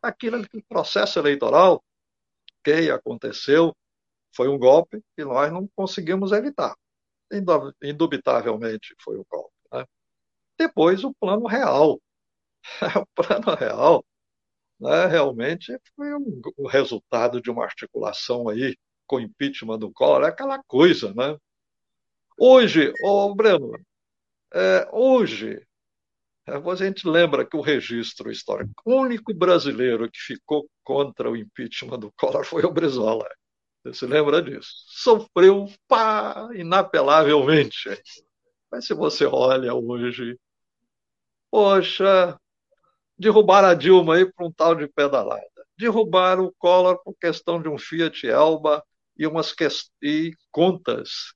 aquilo, 0.00 0.38
aquele 0.38 0.62
processo 0.64 1.18
eleitoral 1.18 1.82
que 2.64 2.90
aconteceu 2.90 3.74
foi 4.34 4.48
um 4.48 4.58
golpe 4.58 5.02
que 5.16 5.24
nós 5.24 5.52
não 5.52 5.68
conseguimos 5.74 6.32
evitar. 6.32 6.74
Indubitavelmente 7.82 8.94
foi 9.02 9.16
o 9.16 9.26
golpe. 9.28 9.54
Né? 9.72 9.84
Depois 10.58 11.04
o 11.04 11.14
plano 11.14 11.46
real. 11.46 12.00
o 12.96 13.06
plano 13.14 13.54
real 13.58 14.04
né, 14.82 15.06
realmente 15.06 15.78
foi 15.94 16.12
um, 16.12 16.40
o 16.56 16.66
resultado 16.66 17.40
de 17.40 17.50
uma 17.50 17.64
articulação 17.64 18.48
aí 18.48 18.76
com 19.06 19.16
o 19.16 19.20
impeachment 19.20 19.78
do 19.78 19.92
Collor, 19.92 20.24
é 20.24 20.28
aquela 20.28 20.60
coisa, 20.64 21.14
né? 21.14 21.36
Hoje, 22.36 22.92
ô 23.04 23.32
Breno, 23.34 23.72
é, 24.52 24.88
hoje, 24.92 25.64
é, 26.46 26.54
a 26.54 26.74
gente 26.74 27.06
lembra 27.06 27.46
que 27.46 27.56
o 27.56 27.60
registro 27.60 28.30
histórico, 28.30 28.72
o 28.84 28.96
único 28.96 29.32
brasileiro 29.32 30.10
que 30.10 30.18
ficou 30.18 30.68
contra 30.82 31.30
o 31.30 31.36
impeachment 31.36 32.00
do 32.00 32.12
Collor 32.16 32.44
foi 32.44 32.64
o 32.64 32.72
Brizola. 32.72 33.28
Você 33.84 33.94
se 33.94 34.06
lembra 34.06 34.42
disso? 34.42 34.70
Sofreu 34.88 35.66
pá, 35.86 36.48
inapelavelmente. 36.54 37.88
Mas 38.70 38.86
se 38.86 38.94
você 38.94 39.26
olha 39.26 39.74
hoje, 39.74 40.36
poxa, 41.50 42.36
derrubaram 43.22 43.68
a 43.68 43.74
Dilma 43.74 44.16
aí 44.16 44.30
por 44.30 44.46
um 44.46 44.52
tal 44.52 44.74
de 44.74 44.88
pedalada. 44.88 45.46
Derrubaram 45.78 46.44
o 46.44 46.52
Collor 46.58 47.00
por 47.02 47.14
questão 47.14 47.62
de 47.62 47.68
um 47.68 47.78
Fiat 47.78 48.26
Elba 48.26 48.84
e 49.16 49.26
umas 49.26 49.52
que... 49.52 49.66
e 50.02 50.32
contas 50.50 51.32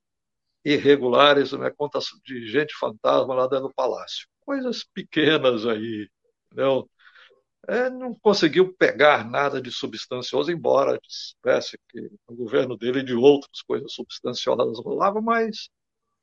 irregulares, 0.64 1.52
né, 1.52 1.70
contas 1.70 2.06
de 2.24 2.46
gente 2.48 2.74
fantasma 2.74 3.34
lá 3.34 3.46
dentro 3.46 3.68
do 3.68 3.74
palácio. 3.74 4.26
Coisas 4.40 4.84
pequenas 4.84 5.64
aí, 5.64 6.08
entendeu? 6.46 6.90
É, 7.68 7.88
não 7.88 8.14
conseguiu 8.14 8.74
pegar 8.74 9.28
nada 9.28 9.60
de 9.60 9.70
substancioso, 9.70 10.50
embora 10.50 11.00
tivesse 11.00 11.78
que 11.88 12.10
o 12.26 12.34
governo 12.34 12.76
dele 12.76 13.02
de 13.02 13.14
outras 13.14 13.62
coisas 13.62 13.92
substanciosas 13.92 14.78
rolava, 14.84 15.20
mas, 15.20 15.68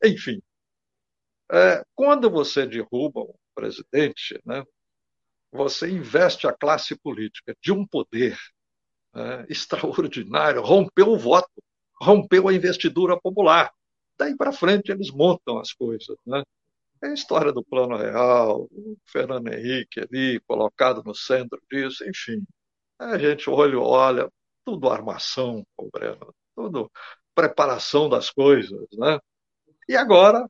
enfim. 0.03 0.41
É, 1.51 1.83
quando 1.95 2.29
você 2.29 2.65
derruba 2.65 3.21
um 3.21 3.33
presidente, 3.55 4.39
né, 4.45 4.63
você 5.53 5.89
investe 5.89 6.47
a 6.47 6.53
classe 6.53 6.95
política 6.97 7.55
de 7.61 7.71
um 7.71 7.85
poder 7.85 8.37
é, 9.15 9.45
extraordinário, 9.47 10.61
rompeu 10.61 11.09
o 11.09 11.17
voto, 11.17 11.51
rompeu 12.01 12.47
a 12.47 12.53
investidura 12.53 13.19
popular. 13.19 13.71
Daí 14.17 14.35
para 14.35 14.51
frente 14.51 14.91
eles 14.91 15.11
montam 15.11 15.59
as 15.59 15.71
coisas. 15.71 16.17
Né? 16.25 16.43
É 17.01 17.07
a 17.09 17.13
história 17.13 17.51
do 17.53 17.63
Plano 17.63 17.95
Real, 17.95 18.63
o 18.71 18.97
Fernando 19.05 19.47
Henrique 19.53 19.99
ali 19.99 20.39
colocado 20.47 21.03
no 21.03 21.13
centro 21.13 21.61
disso, 21.71 22.03
enfim. 22.09 22.43
A 22.97 23.17
gente 23.17 23.49
olha, 23.49 23.79
olha, 23.79 24.31
tudo 24.65 24.89
armação, 24.89 25.65
Breno, 25.91 26.33
tudo 26.55 26.91
preparação 27.35 28.09
das 28.09 28.29
coisas, 28.29 28.87
né? 28.93 29.19
E 29.87 29.95
agora, 29.95 30.49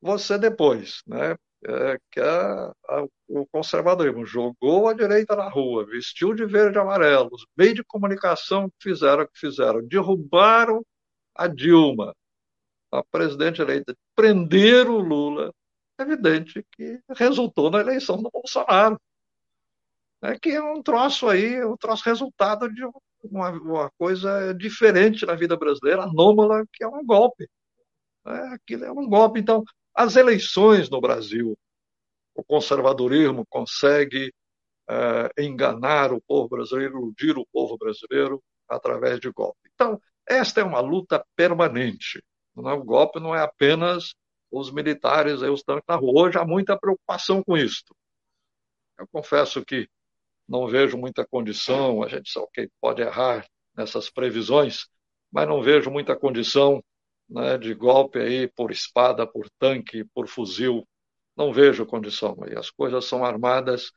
você 0.00 0.38
depois, 0.38 1.02
né? 1.06 1.36
É, 1.62 1.98
que 2.10 2.18
a, 2.20 2.72
a, 2.88 3.04
o 3.28 3.46
conservadorismo 3.52 4.24
jogou 4.24 4.88
a 4.88 4.94
direita 4.94 5.36
na 5.36 5.46
rua, 5.46 5.84
vestiu 5.84 6.32
de 6.34 6.46
verde 6.46 6.78
e 6.78 6.80
amarelo, 6.80 7.28
os 7.32 7.44
meios 7.54 7.74
de 7.74 7.84
comunicação 7.84 8.72
fizeram 8.80 9.24
o 9.24 9.28
que 9.28 9.38
fizeram, 9.38 9.86
derrubaram 9.86 10.82
a 11.34 11.46
Dilma, 11.46 12.16
a 12.90 13.04
presidente 13.04 13.60
eleita, 13.60 13.94
prenderam 14.16 14.96
o 14.96 15.00
Lula, 15.00 15.52
é 15.98 16.02
evidente 16.02 16.66
que 16.72 16.98
resultou 17.10 17.70
na 17.70 17.80
eleição 17.80 18.22
do 18.22 18.30
Bolsonaro. 18.30 18.98
É 20.22 20.38
que 20.38 20.50
é 20.50 20.62
um 20.62 20.82
troço 20.82 21.28
aí, 21.28 21.62
um 21.64 21.76
troço 21.76 22.04
resultado 22.04 22.72
de 22.72 22.82
uma, 23.22 23.50
uma 23.50 23.90
coisa 23.98 24.54
diferente 24.54 25.26
na 25.26 25.34
vida 25.34 25.56
brasileira, 25.56 26.04
anômala, 26.04 26.64
que 26.72 26.82
é 26.82 26.88
um 26.88 27.04
golpe. 27.04 27.48
É, 28.26 28.54
aquilo 28.54 28.84
é 28.84 28.92
um 28.92 29.08
golpe. 29.08 29.40
Então, 29.40 29.64
as 30.00 30.16
eleições 30.16 30.88
no 30.88 30.98
Brasil, 30.98 31.58
o 32.34 32.42
conservadorismo 32.42 33.44
consegue 33.46 34.32
é, 34.88 35.44
enganar 35.44 36.10
o 36.10 36.22
povo 36.22 36.48
brasileiro, 36.48 37.00
iludir 37.00 37.36
o 37.36 37.46
povo 37.52 37.76
brasileiro 37.76 38.42
através 38.66 39.20
de 39.20 39.30
golpe. 39.30 39.60
Então, 39.74 40.00
esta 40.26 40.62
é 40.62 40.64
uma 40.64 40.80
luta 40.80 41.22
permanente. 41.36 42.24
Não, 42.56 42.70
é? 42.70 42.72
o 42.72 42.82
golpe 42.82 43.20
não 43.20 43.34
é 43.34 43.42
apenas 43.42 44.14
os 44.50 44.72
militares, 44.72 45.42
aí, 45.42 45.50
os 45.50 45.62
tanques 45.62 45.84
na 45.86 45.96
rua. 45.96 46.28
Hoje 46.28 46.38
há 46.38 46.46
muita 46.46 46.78
preocupação 46.78 47.42
com 47.44 47.54
isso. 47.54 47.84
Eu 48.98 49.06
confesso 49.12 49.62
que 49.62 49.86
não 50.48 50.66
vejo 50.66 50.96
muita 50.96 51.26
condição, 51.26 52.02
a 52.02 52.08
gente 52.08 52.30
só 52.30 52.46
que 52.54 52.70
pode 52.80 53.02
errar 53.02 53.46
nessas 53.76 54.08
previsões, 54.08 54.86
mas 55.30 55.46
não 55.46 55.62
vejo 55.62 55.90
muita 55.90 56.16
condição 56.16 56.82
né, 57.30 57.56
de 57.56 57.72
golpe 57.74 58.18
aí 58.18 58.48
por 58.48 58.70
espada, 58.70 59.26
por 59.26 59.48
tanque, 59.58 60.04
por 60.14 60.26
fuzil. 60.28 60.86
Não 61.36 61.52
vejo 61.52 61.86
condição. 61.86 62.36
E 62.50 62.58
as 62.58 62.70
coisas 62.70 63.04
são 63.04 63.24
armadas 63.24 63.92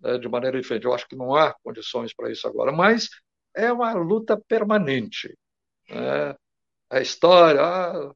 né, 0.00 0.18
de 0.18 0.28
maneira 0.28 0.60
diferente. 0.60 0.84
Eu 0.84 0.94
acho 0.94 1.06
que 1.06 1.16
não 1.16 1.34
há 1.34 1.54
condições 1.62 2.14
para 2.14 2.30
isso 2.30 2.46
agora. 2.48 2.72
Mas 2.72 3.08
é 3.54 3.72
uma 3.72 3.92
luta 3.92 4.40
permanente. 4.48 5.36
Né? 5.88 6.34
a 6.90 7.00
história, 7.00 7.60
ah, 7.60 8.12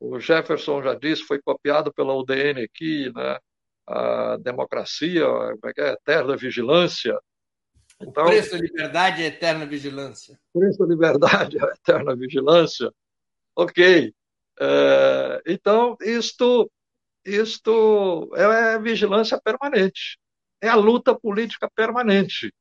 o 0.00 0.18
Jefferson 0.18 0.82
já 0.82 0.94
disse, 0.94 1.22
foi 1.22 1.40
copiado 1.40 1.92
pela 1.92 2.14
UDN 2.14 2.62
aqui, 2.62 3.12
né? 3.14 3.38
a 3.86 4.36
democracia, 4.38 5.24
como 5.24 5.60
é 5.64 5.72
é? 5.78 5.92
eterna 5.92 6.36
vigilância. 6.36 7.16
Então, 8.00 8.24
o 8.24 8.26
preço 8.26 8.50
da 8.50 8.58
liberdade 8.58 9.22
é 9.22 9.26
eterna 9.26 9.64
vigilância. 9.64 10.38
O 10.52 10.58
preço 10.58 10.78
da 10.78 10.86
liberdade 10.86 11.56
é 11.58 11.64
eterna 11.72 12.16
vigilância. 12.16 12.92
Ok. 13.56 14.14
É, 14.60 15.42
então, 15.46 15.96
isto, 16.02 16.70
isto 17.24 18.30
é 18.36 18.78
vigilância 18.78 19.40
permanente. 19.40 20.18
É 20.60 20.68
a 20.68 20.76
luta 20.76 21.18
política 21.18 21.70
permanente. 21.74 22.52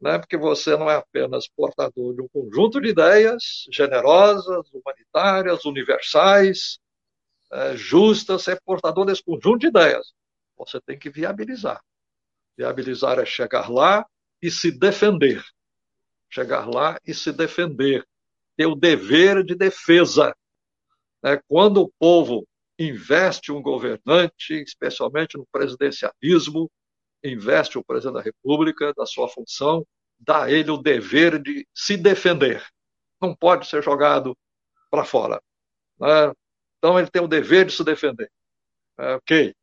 Né? 0.00 0.18
Porque 0.18 0.36
você 0.36 0.76
não 0.76 0.88
é 0.88 0.96
apenas 0.96 1.48
portador 1.48 2.14
de 2.14 2.22
um 2.22 2.28
conjunto 2.28 2.80
de 2.80 2.88
ideias 2.90 3.66
generosas, 3.72 4.70
humanitárias, 4.72 5.64
universais, 5.64 6.78
é, 7.52 7.76
justas, 7.76 8.46
é 8.48 8.56
portador 8.64 9.04
desse 9.06 9.22
conjunto 9.24 9.58
de 9.58 9.66
ideias. 9.68 10.12
Você 10.56 10.80
tem 10.80 10.98
que 10.98 11.10
viabilizar. 11.10 11.80
Viabilizar 12.56 13.18
é 13.18 13.24
chegar 13.24 13.70
lá 13.70 14.06
e 14.40 14.50
se 14.50 14.70
defender. 14.70 15.42
Chegar 16.30 16.68
lá 16.68 16.98
e 17.04 17.14
se 17.14 17.32
defender. 17.32 18.06
Ter 18.58 18.66
o 18.66 18.74
dever 18.74 19.44
de 19.44 19.54
defesa. 19.54 20.36
Né? 21.22 21.40
Quando 21.46 21.82
o 21.82 21.92
povo 21.98 22.44
investe 22.76 23.52
um 23.52 23.62
governante, 23.62 24.54
especialmente 24.54 25.38
no 25.38 25.46
presidencialismo, 25.50 26.68
investe 27.24 27.78
o 27.78 27.84
presidente 27.84 28.14
da 28.14 28.20
República 28.20 28.92
da 28.94 29.06
sua 29.06 29.28
função, 29.28 29.86
dá 30.18 30.44
a 30.44 30.50
ele 30.50 30.70
o 30.70 30.76
dever 30.76 31.40
de 31.40 31.66
se 31.72 31.96
defender. 31.96 32.66
Não 33.22 33.34
pode 33.34 33.66
ser 33.68 33.82
jogado 33.82 34.36
para 34.90 35.04
fora. 35.04 35.40
Né? 36.00 36.32
Então 36.78 36.98
ele 36.98 37.08
tem 37.08 37.22
o 37.22 37.28
dever 37.28 37.66
de 37.66 37.72
se 37.72 37.84
defender. 37.84 38.30
É, 38.98 39.14
ok. 39.14 39.54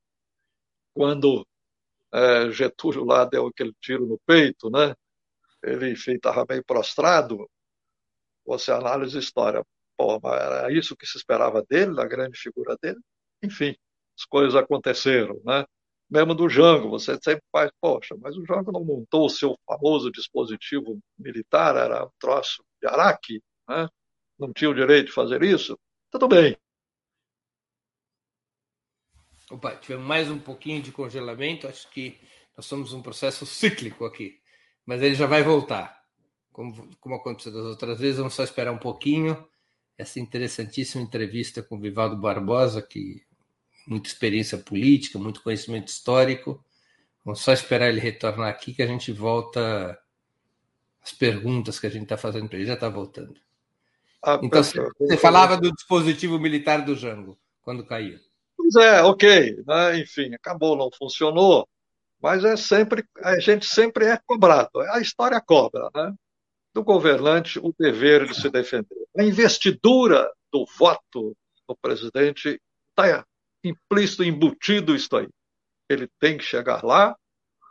Quando 0.94 1.46
é, 2.14 2.50
Getúlio 2.50 3.04
lá 3.04 3.26
deu 3.26 3.48
aquele 3.48 3.74
tiro 3.82 4.06
no 4.06 4.18
peito, 4.26 4.70
né? 4.70 4.96
Ele 5.62 5.92
estava 5.92 6.46
meio 6.48 6.64
prostrado. 6.64 7.50
Você 8.46 8.72
analisa 8.72 9.18
a 9.18 9.22
história. 9.22 9.66
Pô, 9.98 10.20
mas 10.22 10.42
era 10.42 10.72
isso 10.72 10.96
que 10.96 11.06
se 11.06 11.18
esperava 11.18 11.64
dele, 11.64 11.96
da 11.96 12.06
grande 12.06 12.38
figura 12.38 12.78
dele. 12.82 13.00
Enfim, 13.44 13.76
as 14.18 14.26
coisas 14.26 14.56
aconteceram, 14.56 15.40
né? 15.46 15.66
Mesmo 16.10 16.36
do 16.36 16.48
Jango, 16.48 16.90
você 16.90 17.18
sempre 17.22 17.44
faz, 17.52 17.72
poxa, 17.82 18.16
mas 18.20 18.38
o 18.38 18.46
Jango 18.46 18.72
não 18.72 18.84
montou 18.84 19.26
o 19.26 19.30
seu 19.30 19.58
famoso 19.66 20.12
dispositivo 20.12 21.00
militar, 21.18 21.76
era 21.76 22.06
um 22.06 22.12
troço 22.20 22.64
de 22.82 22.88
Araque, 22.88 23.42
né? 23.68 23.90
Não 24.38 24.54
tinha 24.54 24.70
o 24.70 24.76
direito 24.76 25.08
de 25.08 25.14
fazer 25.14 25.42
isso? 25.42 25.78
Tudo 26.12 26.28
bem, 26.28 26.56
Opa, 29.52 29.76
tivemos 29.76 30.06
mais 30.06 30.30
um 30.30 30.40
pouquinho 30.40 30.82
de 30.82 30.92
congelamento. 30.92 31.68
Acho 31.68 31.90
que 31.92 32.20
nós 32.58 32.66
somos 32.66 32.94
um 32.94 33.02
processo 33.02 33.46
cíclico 33.46 34.04
aqui, 34.04 34.42
mas 34.86 35.02
ele 35.02 35.14
já 35.14 35.28
vai 35.28 35.44
voltar. 35.44 36.04
Como, 36.56 36.90
como 37.02 37.16
aconteceu 37.16 37.52
das 37.52 37.66
outras 37.66 38.00
vezes, 38.00 38.16
vamos 38.16 38.34
só 38.34 38.42
esperar 38.42 38.72
um 38.72 38.78
pouquinho. 38.78 39.46
Essa 39.98 40.22
interessantíssima 40.22 41.04
entrevista 41.04 41.62
com 41.62 41.76
o 41.76 41.80
Vivaldo 41.82 42.16
Barbosa, 42.16 42.82
que 42.82 43.26
muita 43.86 44.08
experiência 44.08 44.58
política, 44.58 45.20
muito 45.20 45.44
conhecimento 45.44 45.90
histórico. 45.90 46.64
Vamos 47.26 47.42
só 47.42 47.52
esperar 47.52 47.90
ele 47.90 48.00
retornar 48.00 48.48
aqui 48.48 48.74
que 48.74 48.82
a 48.82 48.88
gente 48.88 49.12
volta 49.12 50.00
as 51.04 51.12
perguntas 51.12 51.78
que 51.78 51.88
a 51.88 51.90
gente 51.90 52.04
está 52.04 52.16
fazendo 52.16 52.48
para 52.48 52.58
ele. 52.58 52.68
Já 52.68 52.76
está 52.76 52.88
voltando. 52.88 53.36
Ah, 54.24 54.40
então, 54.42 54.64
você 54.64 55.18
falava 55.18 55.58
do 55.58 55.74
dispositivo 55.74 56.40
militar 56.40 56.86
do 56.86 56.96
Jango, 56.96 57.38
quando 57.64 57.86
caiu. 57.86 58.18
Pois 58.56 58.76
é, 58.76 59.04
ok, 59.04 59.62
né? 59.68 60.00
enfim, 60.00 60.34
acabou, 60.34 60.78
não 60.78 60.90
funcionou, 60.98 61.68
mas 62.22 62.46
é 62.46 62.56
sempre, 62.56 63.04
a 63.22 63.38
gente 63.42 63.66
sempre 63.66 64.06
é 64.06 64.18
cobrado, 64.26 64.80
a 64.94 65.02
história 65.02 65.40
cobra, 65.42 65.90
né? 65.94 66.16
Do 66.76 66.84
governante 66.84 67.58
o 67.58 67.74
dever 67.80 68.28
de 68.28 68.36
se 68.36 68.50
defender. 68.50 69.08
A 69.18 69.24
investidura 69.24 70.30
do 70.52 70.66
voto 70.78 71.36
do 71.68 71.76
presidente 71.82 72.62
está 72.90 73.26
implícito, 73.64 74.24
embutido 74.24 74.94
isso 74.94 75.16
aí. 75.16 75.30
Ele 75.90 76.08
tem 76.20 76.38
que 76.38 76.44
chegar 76.44 76.84
lá 76.84 77.16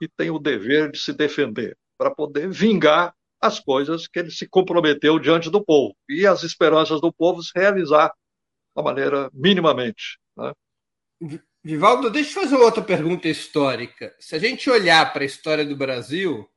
e 0.01 0.09
tem 0.09 0.31
o 0.31 0.39
dever 0.39 0.91
de 0.91 0.99
se 0.99 1.13
defender, 1.13 1.77
para 1.99 2.11
poder 2.11 2.49
vingar 2.49 3.15
as 3.41 3.61
coisas 3.61 4.09
que 4.09 4.19
ele 4.19 4.31
se 4.31 4.49
comprometeu 4.49 5.19
diante 5.19 5.51
do 5.51 5.63
povo 5.63 5.95
e 6.09 6.27
as 6.27 6.43
esperanças 6.43 7.01
do 7.01 7.13
povo 7.13 7.43
se 7.43 7.53
realizar 7.55 8.13
da 8.75 8.83
maneira 8.83 9.31
minimamente. 9.33 10.19
Né? 10.37 10.53
Vivaldo, 11.63 12.11
deixa 12.11 12.39
eu 12.39 12.43
fazer 12.43 12.57
outra 12.57 12.83
pergunta 12.83 13.29
histórica. 13.29 14.15
Se 14.19 14.35
a 14.35 14.39
gente 14.39 14.69
olhar 14.69 15.13
para 15.13 15.23
a 15.23 15.27
história 15.27 15.65
do 15.65 15.77
Brasil, 15.77 16.49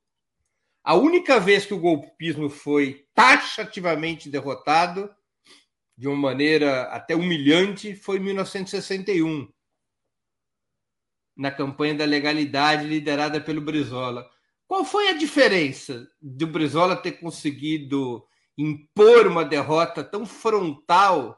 a 0.87 0.95
única 0.95 1.37
vez 1.37 1.65
que 1.65 1.73
o 1.73 1.79
golpismo 1.81 2.49
foi 2.49 3.05
taxativamente 3.13 4.29
derrotado, 4.29 5.13
de 5.97 6.07
uma 6.07 6.15
maneira 6.15 6.83
até 6.83 7.13
humilhante, 7.13 7.93
foi 7.93 8.15
em 8.15 8.21
1961, 8.21 9.51
na 11.35 11.51
campanha 11.51 11.93
da 11.93 12.05
legalidade 12.05 12.87
liderada 12.87 13.41
pelo 13.41 13.59
Brizola. 13.59 14.25
Qual 14.65 14.85
foi 14.85 15.09
a 15.09 15.17
diferença 15.17 16.07
do 16.21 16.47
Brizola 16.47 16.95
ter 16.95 17.19
conseguido 17.19 18.25
impor 18.57 19.27
uma 19.27 19.43
derrota 19.43 20.05
tão 20.05 20.25
frontal 20.25 21.37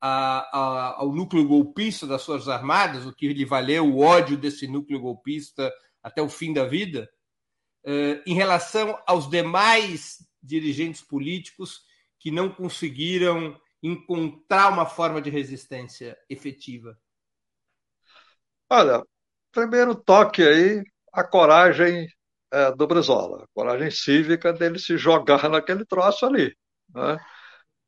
a, 0.00 0.38
a, 0.56 1.00
ao 1.00 1.12
núcleo 1.12 1.44
golpista 1.44 2.06
das 2.06 2.24
Forças 2.24 2.48
Armadas, 2.48 3.04
o 3.04 3.12
que 3.12 3.26
lhe 3.32 3.44
valeu 3.44 3.84
o 3.84 3.98
ódio 3.98 4.36
desse 4.36 4.68
núcleo 4.68 5.00
golpista 5.00 5.72
até 6.00 6.22
o 6.22 6.28
fim 6.28 6.52
da 6.52 6.64
vida, 6.64 7.10
em 8.26 8.34
relação 8.34 9.00
aos 9.06 9.30
demais 9.30 10.18
dirigentes 10.42 11.00
políticos 11.00 11.82
que 12.18 12.30
não 12.30 12.48
conseguiram 12.48 13.58
encontrar 13.82 14.72
uma 14.72 14.86
forma 14.86 15.22
de 15.22 15.30
resistência 15.30 16.18
efetiva? 16.28 16.98
Olha, 18.68 19.02
primeiro 19.52 19.94
toque 19.94 20.42
aí, 20.42 20.82
a 21.12 21.22
coragem 21.22 22.08
é, 22.52 22.72
do 22.72 22.86
Brizola, 22.86 23.44
a 23.44 23.48
coragem 23.54 23.90
cívica 23.90 24.52
dele 24.52 24.78
se 24.78 24.96
jogar 24.98 25.46
naquele 25.50 25.84
troço 25.84 26.26
ali. 26.26 26.56
Né? 26.92 27.18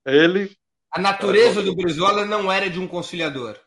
Ele 0.06 0.56
a 0.90 1.00
natureza 1.00 1.62
do 1.62 1.76
Brizola 1.76 2.24
não 2.24 2.50
era 2.50 2.70
de 2.70 2.80
um 2.80 2.88
conciliador. 2.88 3.58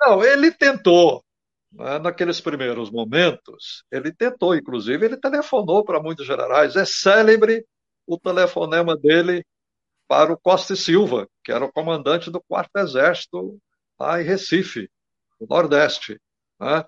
Não, 0.00 0.22
ele 0.22 0.52
tentou. 0.52 1.24
Né, 1.72 1.98
naqueles 1.98 2.40
primeiros 2.40 2.90
momentos, 2.90 3.84
ele 3.90 4.12
tentou, 4.12 4.54
inclusive, 4.54 5.04
ele 5.04 5.16
telefonou 5.16 5.84
para 5.84 6.02
muitos 6.02 6.26
generais. 6.26 6.76
É 6.76 6.84
célebre 6.84 7.64
o 8.06 8.18
telefonema 8.18 8.96
dele 8.96 9.44
para 10.08 10.32
o 10.32 10.38
Costa 10.38 10.72
e 10.72 10.76
Silva, 10.76 11.28
que 11.44 11.52
era 11.52 11.64
o 11.64 11.72
comandante 11.72 12.30
do 12.30 12.42
Quarto 12.42 12.76
Exército 12.76 13.58
lá 13.98 14.20
em 14.20 14.24
Recife, 14.24 14.90
no 15.40 15.46
Nordeste. 15.46 16.20
Né? 16.58 16.84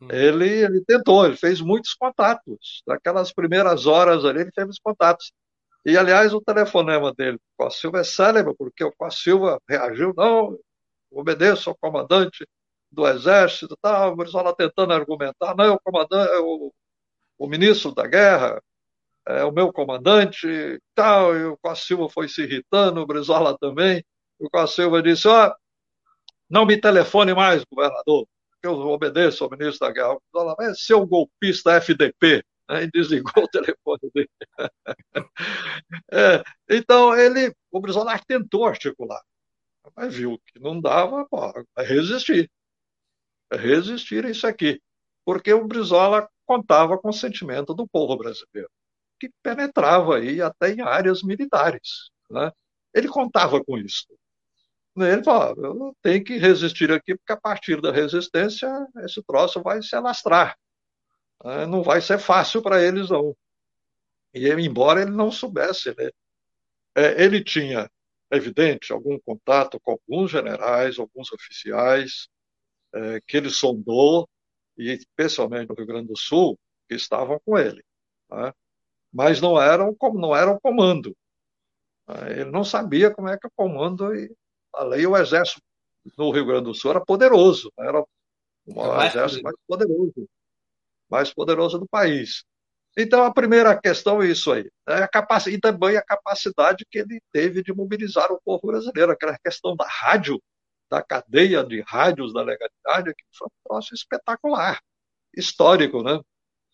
Hum. 0.00 0.08
Ele, 0.10 0.48
ele 0.64 0.84
tentou, 0.84 1.24
ele 1.24 1.36
fez 1.36 1.60
muitos 1.60 1.94
contatos. 1.94 2.82
Naquelas 2.86 3.32
primeiras 3.32 3.86
horas 3.86 4.24
ali, 4.24 4.40
ele 4.40 4.50
fez 4.52 4.78
contatos. 4.80 5.32
E, 5.84 5.96
aliás, 5.96 6.34
o 6.34 6.40
telefonema 6.40 7.14
dele 7.14 7.38
com 7.56 7.66
a 7.66 7.70
Silva 7.70 8.00
é 8.00 8.04
célebre, 8.04 8.54
porque 8.58 8.82
o 8.82 8.92
a 9.02 9.10
Silva 9.10 9.60
reagiu, 9.68 10.12
não, 10.16 10.58
obedeço 11.12 11.70
ao 11.70 11.76
comandante 11.76 12.44
do 12.90 13.06
Exército, 13.06 13.76
tá, 13.80 14.08
o 14.08 14.16
Brizola 14.16 14.54
tentando 14.54 14.92
argumentar, 14.92 15.54
não, 15.56 15.74
o 15.74 15.80
comandante, 15.80 16.30
o, 16.40 16.72
o 17.38 17.46
ministro 17.48 17.94
da 17.94 18.06
guerra, 18.06 18.62
é 19.26 19.44
o 19.44 19.52
meu 19.52 19.72
comandante, 19.72 20.46
tal, 20.94 21.36
e 21.36 21.44
o 21.46 21.58
Silva 21.74 22.08
foi 22.08 22.28
se 22.28 22.42
irritando, 22.42 23.00
o 23.00 23.06
Brizola 23.06 23.56
também, 23.58 24.04
e 24.40 24.46
o 24.50 24.66
Silva 24.66 25.02
disse, 25.02 25.28
ó, 25.28 25.48
oh, 25.48 25.54
não 26.48 26.64
me 26.66 26.80
telefone 26.80 27.34
mais, 27.34 27.64
governador, 27.64 28.26
eu 28.62 28.72
obedeço 28.72 29.44
ao 29.44 29.50
ministro 29.50 29.86
da 29.86 29.92
guerra. 29.92 30.14
O 30.14 30.22
Brizola, 30.32 30.56
é 30.60 30.74
seu 30.74 31.06
golpista 31.06 31.74
FDP, 31.74 32.44
né, 32.68 32.84
e 32.84 32.90
desligou 32.90 33.32
o 33.44 33.48
telefone 33.48 34.10
dele. 34.14 34.30
é, 36.12 36.42
então, 36.70 37.16
ele, 37.16 37.54
o 37.70 37.80
Brizola 37.80 38.18
tentou 38.26 38.66
articular, 38.66 39.22
mas 39.96 40.14
viu 40.14 40.40
que 40.46 40.58
não 40.60 40.80
dava, 40.80 41.26
pô, 41.28 41.52
vai 41.74 41.84
resistir. 41.84 42.50
Resistir 43.52 44.24
a 44.24 44.30
isso 44.30 44.46
aqui. 44.46 44.80
Porque 45.24 45.52
o 45.52 45.66
Brizola 45.66 46.28
contava 46.44 46.96
com 46.98 47.08
o 47.08 47.12
sentimento 47.12 47.74
do 47.74 47.86
povo 47.86 48.16
brasileiro, 48.16 48.70
que 49.18 49.30
penetrava 49.42 50.16
aí 50.16 50.40
até 50.40 50.70
em 50.70 50.80
áreas 50.80 51.22
militares. 51.22 52.10
Né? 52.30 52.50
Ele 52.94 53.08
contava 53.08 53.62
com 53.64 53.76
isso. 53.76 54.06
Ele 54.96 55.22
falou, 55.22 55.54
eu 55.62 55.96
tenho 56.00 56.24
que 56.24 56.38
resistir 56.38 56.90
aqui, 56.90 57.14
porque 57.16 57.32
a 57.32 57.36
partir 57.36 57.80
da 57.82 57.92
resistência 57.92 58.68
esse 59.04 59.22
troço 59.22 59.62
vai 59.62 59.82
se 59.82 59.94
alastrar. 59.94 60.56
Né? 61.44 61.66
Não 61.66 61.82
vai 61.82 62.00
ser 62.00 62.18
fácil 62.18 62.62
para 62.62 62.82
eles, 62.82 63.10
não. 63.10 63.36
E 64.32 64.48
embora 64.48 65.02
ele 65.02 65.10
não 65.10 65.30
soubesse, 65.30 65.94
né? 65.96 66.10
É, 66.94 67.22
ele 67.22 67.44
tinha, 67.44 67.90
evidente, 68.30 68.92
algum 68.92 69.18
contato 69.18 69.78
com 69.80 69.92
alguns 69.92 70.30
generais, 70.30 70.98
alguns 70.98 71.30
oficiais, 71.32 72.28
é, 72.94 73.20
que 73.26 73.36
ele 73.36 73.50
sondou, 73.50 74.28
e 74.76 74.90
especialmente 74.92 75.68
no 75.68 75.74
Rio 75.74 75.86
Grande 75.86 76.08
do 76.08 76.18
Sul, 76.18 76.58
que 76.88 76.94
estavam 76.94 77.40
com 77.44 77.58
ele. 77.58 77.82
Né? 78.30 78.52
Mas 79.12 79.40
não 79.40 79.60
eram 79.60 79.94
como 79.94 80.18
não 80.18 80.36
era 80.36 80.50
o 80.50 80.60
comando. 80.60 81.16
Né? 82.08 82.40
Ele 82.40 82.50
não 82.50 82.64
sabia 82.64 83.10
como 83.10 83.28
é 83.28 83.38
que 83.38 83.46
o 83.46 83.52
comando 83.54 84.14
e 84.14 84.34
a 84.74 84.84
lei 84.84 85.06
o 85.06 85.16
exército 85.16 85.62
no 86.16 86.30
Rio 86.30 86.46
Grande 86.46 86.64
do 86.64 86.74
Sul 86.74 86.90
era 86.90 87.04
poderoso, 87.04 87.72
né? 87.78 87.88
era 87.88 88.04
o 88.66 89.02
exército 89.02 89.42
mais 89.42 89.56
poderoso, 89.66 90.28
mais 91.08 91.32
poderoso 91.32 91.78
do 91.78 91.88
país. 91.88 92.44
Então, 92.98 93.24
a 93.24 93.32
primeira 93.32 93.78
questão 93.78 94.22
é 94.22 94.28
isso 94.28 94.50
aí. 94.50 94.64
Né? 94.86 95.02
A 95.02 95.08
capac... 95.08 95.50
E 95.50 95.60
também 95.60 95.96
a 95.96 96.02
capacidade 96.02 96.86
que 96.90 96.98
ele 96.98 97.20
teve 97.30 97.62
de 97.62 97.72
mobilizar 97.72 98.32
o 98.32 98.40
povo 98.42 98.66
brasileiro, 98.66 99.12
aquela 99.12 99.38
questão 99.38 99.76
da 99.76 99.86
rádio, 99.86 100.40
da 100.90 101.02
cadeia 101.02 101.64
de 101.64 101.80
rádios 101.82 102.32
da 102.32 102.42
legalidade, 102.42 103.14
que 103.14 103.24
foi 103.36 103.48
um 103.48 103.68
troço 103.68 103.94
espetacular, 103.94 104.80
histórico, 105.34 106.02
né? 106.02 106.20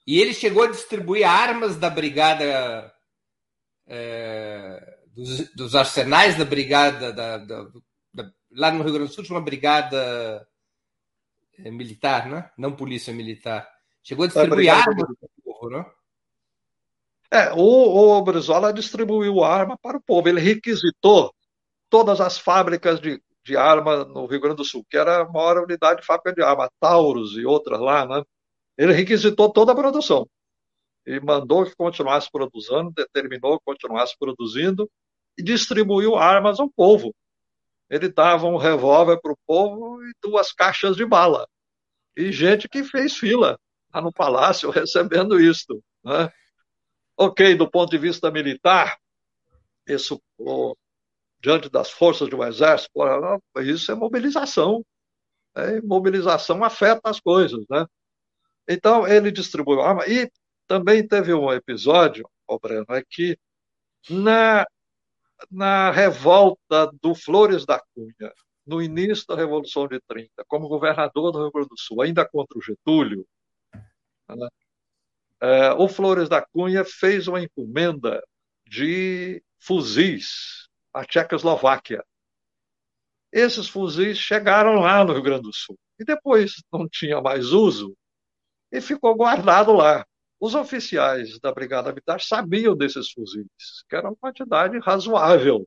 E 0.07 0.21
ele 0.21 0.35
chegou 0.35 0.65
a 0.65 0.71
distribuir 0.71 1.29
armas 1.29 1.77
da 1.77 1.89
brigada, 1.89 2.93
é, 3.87 4.99
dos, 5.07 5.55
dos, 5.55 5.75
arsenais 5.75 6.37
da 6.37 6.45
brigada, 6.45 7.13
da, 7.13 7.39
da, 7.39 7.69
da, 8.13 8.33
lá 8.51 8.71
no 8.71 8.83
Rio 8.83 8.95
Grande 8.95 9.11
do 9.11 9.15
Sul 9.15 9.25
tinha 9.25 9.37
uma 9.37 9.45
brigada 9.45 10.47
é, 11.59 11.71
militar, 11.71 12.29
né? 12.29 12.51
Não 12.59 12.75
polícia 12.75 13.13
militar. 13.13 13.69
Chegou 14.03 14.25
a 14.25 14.29
distribuir 14.29 14.71
armas 14.71 14.97
para 14.97 15.29
o 15.37 15.43
povo, 15.45 15.71
né? 15.71 15.87
É, 17.31 17.53
o, 17.55 18.19
o 18.19 18.23
Brizola 18.23 18.73
distribuiu 18.73 19.43
arma 19.43 19.79
para 19.79 19.97
o 19.97 20.03
povo. 20.03 20.29
Ele 20.29 20.41
requisitou 20.41 21.33
todas 21.89 22.21
as 22.21 22.37
fábricas 22.37 23.01
de, 23.01 23.23
de 23.45 23.57
arma 23.57 24.05
no 24.05 24.27
Rio 24.27 24.41
Grande 24.41 24.57
do 24.57 24.65
Sul, 24.65 24.85
que 24.89 24.97
era 24.97 25.23
a 25.23 25.29
maior 25.29 25.65
unidade 25.65 26.01
de 26.01 26.07
fábrica 26.07 26.33
de 26.33 26.43
arma, 26.43 26.71
Taurus 26.81 27.37
e 27.37 27.45
outras 27.45 27.81
lá, 27.81 28.07
né? 28.07 28.23
Ele 28.77 28.93
requisitou 28.93 29.53
toda 29.53 29.73
a 29.73 29.75
produção 29.75 30.27
e 31.07 31.21
mandou 31.21 31.65
que 31.65 31.75
continuasse 31.75 32.31
produzindo, 32.31 32.93
determinou 32.93 33.59
que 33.59 33.65
continuasse 33.65 34.17
produzindo 34.19 34.91
e 35.37 35.43
distribuiu 35.43 36.17
armas 36.17 36.61
ao 36.61 36.71
povo. 36.71 37.15
Ele 37.91 38.09
dava 38.09 38.47
um 38.47 38.57
revólver 38.57 39.21
para 39.21 39.33
o 39.33 39.39
povo 39.47 40.03
e 40.05 40.13
duas 40.23 40.53
caixas 40.53 40.97
de 40.97 41.05
bala. 41.05 41.47
E 42.17 42.31
gente 42.31 42.69
que 42.69 42.85
fez 42.85 43.17
fila 43.17 43.59
lá 43.93 44.01
no 44.01 44.13
palácio 44.13 44.71
recebendo 44.71 45.41
isto. 45.41 45.83
Né? 46.05 46.31
Ok, 47.17 47.55
do 47.55 47.71
ponto 47.71 47.91
de 47.91 47.99
vista 47.99 48.31
militar, 48.31 48.97
isso, 49.87 50.21
diante 51.43 51.69
das 51.69 51.91
forças 51.91 52.29
do 52.29 52.43
exército, 52.45 52.93
isso 53.57 53.91
é 53.91 53.95
mobilização. 53.95 54.85
Né? 55.55 55.81
Mobilização 55.83 56.63
afeta 56.63 57.11
as 57.11 57.19
coisas. 57.19 57.65
Né? 57.69 57.85
Então, 58.69 59.07
ele 59.07 59.33
distribuiu 59.33 59.81
arma. 59.83 60.07
E 60.07 60.31
também 60.69 61.07
teve 61.07 61.35
um 61.35 61.53
episódio, 61.53 62.29
oh, 62.47 62.59
Breno, 62.61 62.87
é 62.91 63.03
que 63.03 63.37
na, 64.09 64.65
na 65.51 65.91
revolta 65.91 66.91
do 67.03 67.15
Flores 67.15 67.67
da 67.67 67.83
Cunha, 67.93 68.33
no 68.65 68.81
início 68.81 69.27
da 69.27 69.35
Revolução 69.35 69.89
de 69.89 70.01
30, 70.07 70.31
como 70.47 70.69
governador 70.69 71.33
do 71.33 71.41
Rio 71.43 71.51
Grande 71.51 71.69
do 71.69 71.79
Sul, 71.79 72.03
ainda 72.03 72.25
contra 72.25 72.57
o 72.57 72.63
Getúlio, 72.63 73.27
né, 74.29 74.49
é, 75.41 75.73
o 75.73 75.89
Flores 75.89 76.29
da 76.29 76.41
Cunha 76.41 76.85
fez 76.85 77.27
uma 77.27 77.43
encomenda 77.43 78.23
de 78.65 79.43
fuzis 79.59 80.62
à 80.93 81.05
Tchecoslováquia. 81.05 82.05
Esses 83.33 83.69
fuzis 83.69 84.19
chegaram 84.19 84.75
lá 84.81 85.05
no 85.05 85.13
Rio 85.13 85.23
Grande 85.23 85.43
do 85.43 85.53
Sul 85.53 85.79
e 85.99 86.05
depois 86.05 86.63
não 86.73 86.89
tinha 86.89 87.21
mais 87.21 87.53
uso 87.53 87.97
e 88.71 88.81
ficou 88.81 89.15
guardado 89.15 89.73
lá. 89.73 90.07
Os 90.39 90.55
oficiais 90.55 91.39
da 91.39 91.53
Brigada 91.53 91.91
Militar 91.91 92.21
sabiam 92.21 92.77
desses 92.77 93.11
fuzis, 93.13 93.47
que 93.89 93.95
era 93.95 94.09
uma 94.09 94.17
quantidade 94.17 94.79
razoável. 94.81 95.67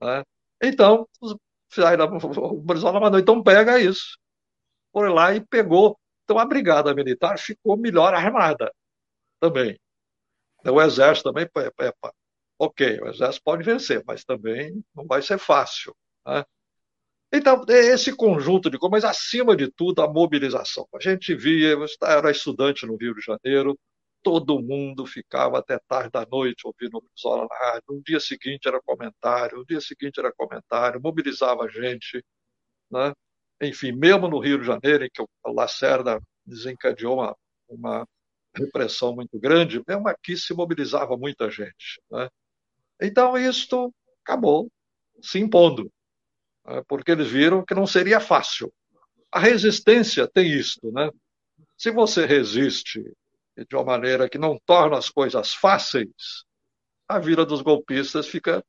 Né? 0.00 0.22
Então, 0.62 1.08
os 1.20 1.34
oficiais 1.68 1.98
da 1.98 2.06
Brizola 2.06 3.00
mandou, 3.00 3.18
então 3.18 3.42
pega 3.42 3.80
isso. 3.80 4.16
Foi 4.92 5.08
lá 5.08 5.34
e 5.34 5.44
pegou 5.44 5.98
então 6.24 6.38
a 6.38 6.46
Brigada 6.46 6.94
Militar 6.94 7.38
ficou 7.38 7.76
melhor 7.76 8.14
armada 8.14 8.72
também. 9.40 9.78
O 10.64 10.80
Exército 10.80 11.28
também, 11.28 11.44
epa, 11.44 12.14
ok, 12.62 13.00
o 13.00 13.08
Exército 13.08 13.42
pode 13.44 13.64
vencer, 13.64 14.04
mas 14.06 14.24
também 14.24 14.84
não 14.94 15.06
vai 15.06 15.20
ser 15.20 15.38
fácil. 15.38 15.94
Né? 16.26 16.44
Então, 17.32 17.64
é 17.68 17.86
esse 17.94 18.14
conjunto 18.14 18.70
de 18.70 18.78
coisas, 18.78 19.02
mas 19.02 19.10
acima 19.10 19.56
de 19.56 19.70
tudo, 19.70 20.02
a 20.02 20.08
mobilização. 20.12 20.86
A 20.94 21.00
gente 21.00 21.34
via, 21.34 21.70
eu 21.70 21.84
era 22.02 22.30
estudante 22.30 22.86
no 22.86 22.96
Rio 22.96 23.14
de 23.14 23.22
Janeiro, 23.22 23.76
todo 24.22 24.62
mundo 24.62 25.06
ficava 25.06 25.58
até 25.58 25.78
tarde 25.88 26.10
da 26.12 26.26
noite 26.30 26.66
ouvindo 26.66 26.98
o 26.98 27.02
Brizola 27.02 27.48
na 27.50 27.56
rádio. 27.58 27.84
No 27.88 28.02
dia 28.02 28.20
seguinte 28.20 28.68
era 28.68 28.80
comentário, 28.82 29.58
no 29.58 29.66
dia 29.66 29.80
seguinte 29.80 30.20
era 30.20 30.32
comentário, 30.32 31.00
mobilizava 31.02 31.64
a 31.64 31.68
gente. 31.68 32.24
Né? 32.90 33.12
enfim, 33.62 33.92
mesmo 33.92 34.28
no 34.28 34.38
Rio 34.38 34.58
de 34.58 34.66
Janeiro, 34.66 35.04
em 35.04 35.10
que 35.12 35.22
o 35.22 35.52
Lacerda 35.52 36.20
desencadeou 36.46 37.14
uma, 37.16 37.36
uma 37.68 38.06
repressão 38.54 39.14
muito 39.14 39.38
grande, 39.38 39.82
mesmo 39.86 40.08
aqui 40.08 40.36
se 40.36 40.54
mobilizava 40.54 41.16
muita 41.16 41.50
gente. 41.50 42.00
Né? 42.10 42.28
Então, 43.02 43.36
isto 43.36 43.92
acabou 44.24 44.70
se 45.20 45.38
impondo, 45.38 45.90
né? 46.66 46.82
porque 46.88 47.10
eles 47.10 47.28
viram 47.28 47.64
que 47.64 47.74
não 47.74 47.86
seria 47.86 48.20
fácil. 48.20 48.72
A 49.30 49.38
resistência 49.38 50.28
tem 50.28 50.52
isto, 50.52 50.92
né? 50.92 51.10
Se 51.76 51.90
você 51.90 52.26
resiste 52.26 53.02
de 53.56 53.76
uma 53.76 53.84
maneira 53.84 54.28
que 54.28 54.38
não 54.38 54.58
torna 54.64 54.98
as 54.98 55.08
coisas 55.08 55.52
fáceis, 55.54 56.44
a 57.08 57.18
vida 57.18 57.44
dos 57.44 57.60
golpistas 57.60 58.28
fica 58.28 58.64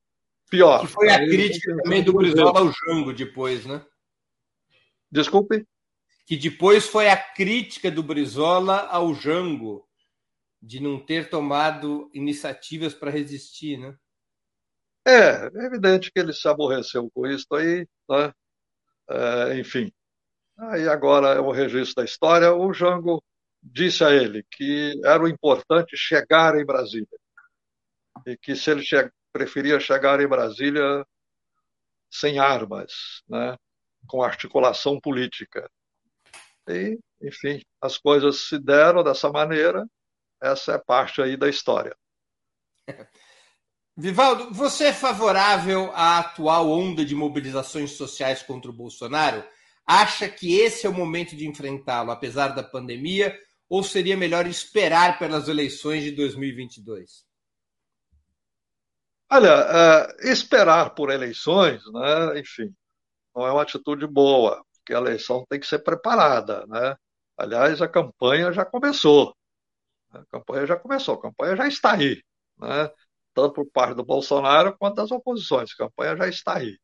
pior. 0.50 0.82
Que 0.82 0.88
foi 0.88 1.10
a 1.10 1.20
crítica 1.20 1.76
também 1.84 2.04
do 2.04 2.14
Brizola 2.14 2.60
ao 2.60 2.72
Jango 2.72 3.14
depois, 3.14 3.66
né? 3.66 3.86
Desculpe? 5.12 5.66
Que 6.26 6.38
depois 6.38 6.88
foi 6.88 7.10
a 7.10 7.18
crítica 7.18 7.92
do 7.92 8.02
Brizola 8.02 8.88
ao 8.88 9.14
Jango 9.14 9.88
de 10.62 10.80
não 10.80 10.98
ter 10.98 11.30
tomado 11.30 12.10
iniciativas 12.14 12.94
para 12.94 13.12
resistir, 13.12 13.78
né? 13.78 13.98
É, 15.06 15.48
é 15.48 15.66
evidente 15.66 16.12
que 16.12 16.20
ele 16.20 16.34
se 16.34 16.48
aborreceu 16.48 17.10
com 17.12 17.28
isso 17.28 17.54
aí, 17.56 17.88
né? 18.10 18.34
É, 19.10 19.60
enfim. 19.60 19.92
Aí 20.58 20.88
agora 20.88 21.30
é 21.30 21.40
o 21.40 21.52
registro 21.52 21.96
da 21.96 22.06
história. 22.06 22.54
O 22.54 22.74
Jango 22.74 23.24
disse 23.62 24.04
a 24.04 24.12
ele 24.12 24.44
que 24.52 25.00
era 25.04 25.24
o 25.24 25.28
importante 25.28 25.98
chegar 25.98 26.56
em 26.58 26.66
Brasília. 26.66 27.08
E 28.26 28.38
que 28.38 28.56
se 28.56 28.72
ele 28.72 28.84
che 28.84 29.10
preferia 29.32 29.80
chegar 29.80 30.22
em 30.22 30.28
Brasília 30.28 31.06
sem 32.10 32.40
armas, 32.40 33.24
né? 33.28 33.58
com 34.08 34.22
articulação 34.22 35.00
política. 35.00 35.70
E, 36.68 37.00
enfim, 37.22 37.62
as 37.82 37.98
coisas 37.98 38.48
se 38.48 38.60
deram 38.60 39.04
dessa 39.04 39.30
maneira, 39.32 39.86
essa 40.42 40.74
é 40.74 40.78
parte 40.78 41.22
aí 41.22 41.36
da 41.36 41.50
história. 41.50 41.96
Vivaldo, 43.96 44.52
você 44.52 44.86
é 44.86 44.94
favorável 44.94 45.92
à 45.94 46.20
atual 46.20 46.70
onda 46.70 47.06
de 47.06 47.14
mobilizações 47.14 47.92
sociais 47.92 48.42
contra 48.42 48.72
o 48.72 48.74
Bolsonaro? 48.74 49.44
Acha 49.86 50.28
que 50.28 50.56
esse 50.60 50.88
é 50.88 50.90
o 50.90 50.94
momento 50.94 51.36
de 51.36 51.48
enfrentá-lo, 51.48 52.10
apesar 52.10 52.50
da 52.50 52.64
pandemia, 52.64 53.38
ou 53.70 53.84
seria 53.84 54.18
melhor 54.18 54.48
esperar 54.48 55.20
pelas 55.20 55.48
eleições 55.48 56.04
de 56.04 56.12
2022? 56.12 57.24
Olha, 59.32 59.62
uh, 59.62 60.28
esperar 60.28 60.92
por 60.96 61.12
eleições, 61.12 61.82
né, 61.92 62.40
enfim, 62.40 62.74
não 63.36 63.46
é 63.46 63.52
uma 63.52 63.62
atitude 63.62 64.08
boa, 64.08 64.64
porque 64.74 64.94
a 64.94 64.98
eleição 64.98 65.46
tem 65.48 65.60
que 65.60 65.68
ser 65.68 65.80
preparada. 65.80 66.66
Né? 66.68 66.96
Aliás, 67.38 67.82
a 67.82 67.88
campanha 67.88 68.52
já 68.52 68.66
começou. 68.66 69.36
A 70.12 70.26
campanha 70.26 70.66
já 70.66 70.76
começou, 70.76 71.16
a 71.16 71.22
campanha 71.22 71.56
já 71.56 71.68
está 71.68 71.94
aí. 71.94 72.22
Né? 72.58 72.92
Tanto 73.34 73.54
por 73.54 73.66
parte 73.72 73.96
do 73.96 74.06
Bolsonaro 74.06 74.78
quanto 74.78 74.96
das 74.96 75.12
oposições, 75.12 75.72
a 75.72 75.86
campanha 75.86 76.18
já 76.18 76.28
está 76.28 76.58
aí. 76.58 76.78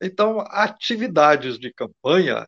Então, 0.00 0.40
atividades 0.40 1.58
de 1.58 1.72
campanha 1.72 2.46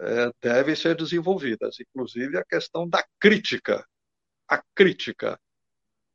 é, 0.00 0.30
devem 0.40 0.74
ser 0.74 0.96
desenvolvidas, 0.96 1.76
inclusive 1.80 2.38
a 2.38 2.44
questão 2.44 2.88
da 2.88 3.04
crítica, 3.20 3.86
a 4.48 4.62
crítica 4.74 5.38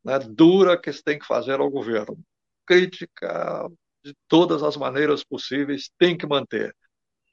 né, 0.04 0.18
dura 0.18 0.80
que 0.80 0.92
se 0.92 1.02
tem 1.02 1.18
que 1.18 1.26
fazer 1.26 1.60
ao 1.60 1.70
governo. 1.70 2.18
Crítica 2.66 3.68
de 4.02 4.14
todas 4.28 4.62
as 4.62 4.76
maneiras 4.76 5.24
possíveis, 5.24 5.90
tem 5.98 6.16
que 6.16 6.26
manter. 6.26 6.74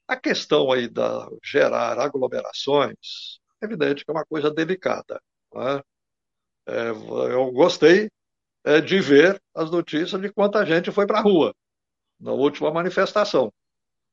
A 0.07 0.15
questão 0.15 0.71
aí 0.71 0.87
da 0.87 1.27
gerar 1.43 1.99
aglomerações, 1.99 3.39
é 3.61 3.65
evidente 3.65 4.05
que 4.05 4.11
é 4.11 4.13
uma 4.13 4.25
coisa 4.25 4.51
delicada. 4.51 5.21
É? 5.55 5.83
É, 6.67 6.89
eu 6.89 7.51
gostei 7.51 8.09
é, 8.65 8.81
de 8.81 8.99
ver 8.99 9.39
as 9.53 9.69
notícias 9.69 10.19
de 10.19 10.31
quanta 10.31 10.65
gente 10.65 10.91
foi 10.91 11.05
para 11.05 11.19
a 11.19 11.21
rua 11.21 11.55
na 12.19 12.31
última 12.31 12.71
manifestação. 12.71 13.53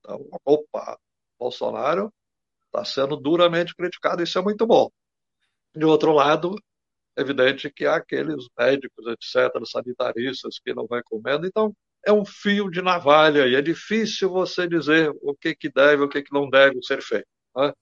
Então, 0.00 0.28
opa, 0.44 0.98
Bolsonaro 1.38 2.12
está 2.66 2.84
sendo 2.84 3.16
duramente 3.16 3.74
criticado, 3.74 4.22
isso 4.22 4.38
é 4.38 4.42
muito 4.42 4.66
bom. 4.66 4.90
De 5.74 5.84
outro 5.84 6.12
lado, 6.12 6.54
é 7.16 7.22
evidente 7.22 7.70
que 7.70 7.86
há 7.86 7.96
aqueles 7.96 8.46
médicos, 8.58 9.06
etc., 9.06 9.64
sanitaristas 9.64 10.58
que 10.58 10.74
não 10.74 10.86
vão 10.86 11.00
comendo, 11.04 11.46
então 11.46 11.74
é 12.04 12.12
um 12.12 12.24
fio 12.24 12.70
de 12.70 12.82
navalha 12.82 13.46
e 13.46 13.54
é 13.54 13.62
difícil 13.62 14.30
você 14.30 14.66
dizer 14.66 15.10
o 15.22 15.34
que, 15.34 15.54
que 15.54 15.70
deve, 15.70 16.02
o 16.02 16.08
que, 16.08 16.22
que 16.22 16.32
não 16.32 16.48
deve 16.50 16.82
ser 16.82 17.00
feito. 17.00 17.28
Né? 17.56 17.72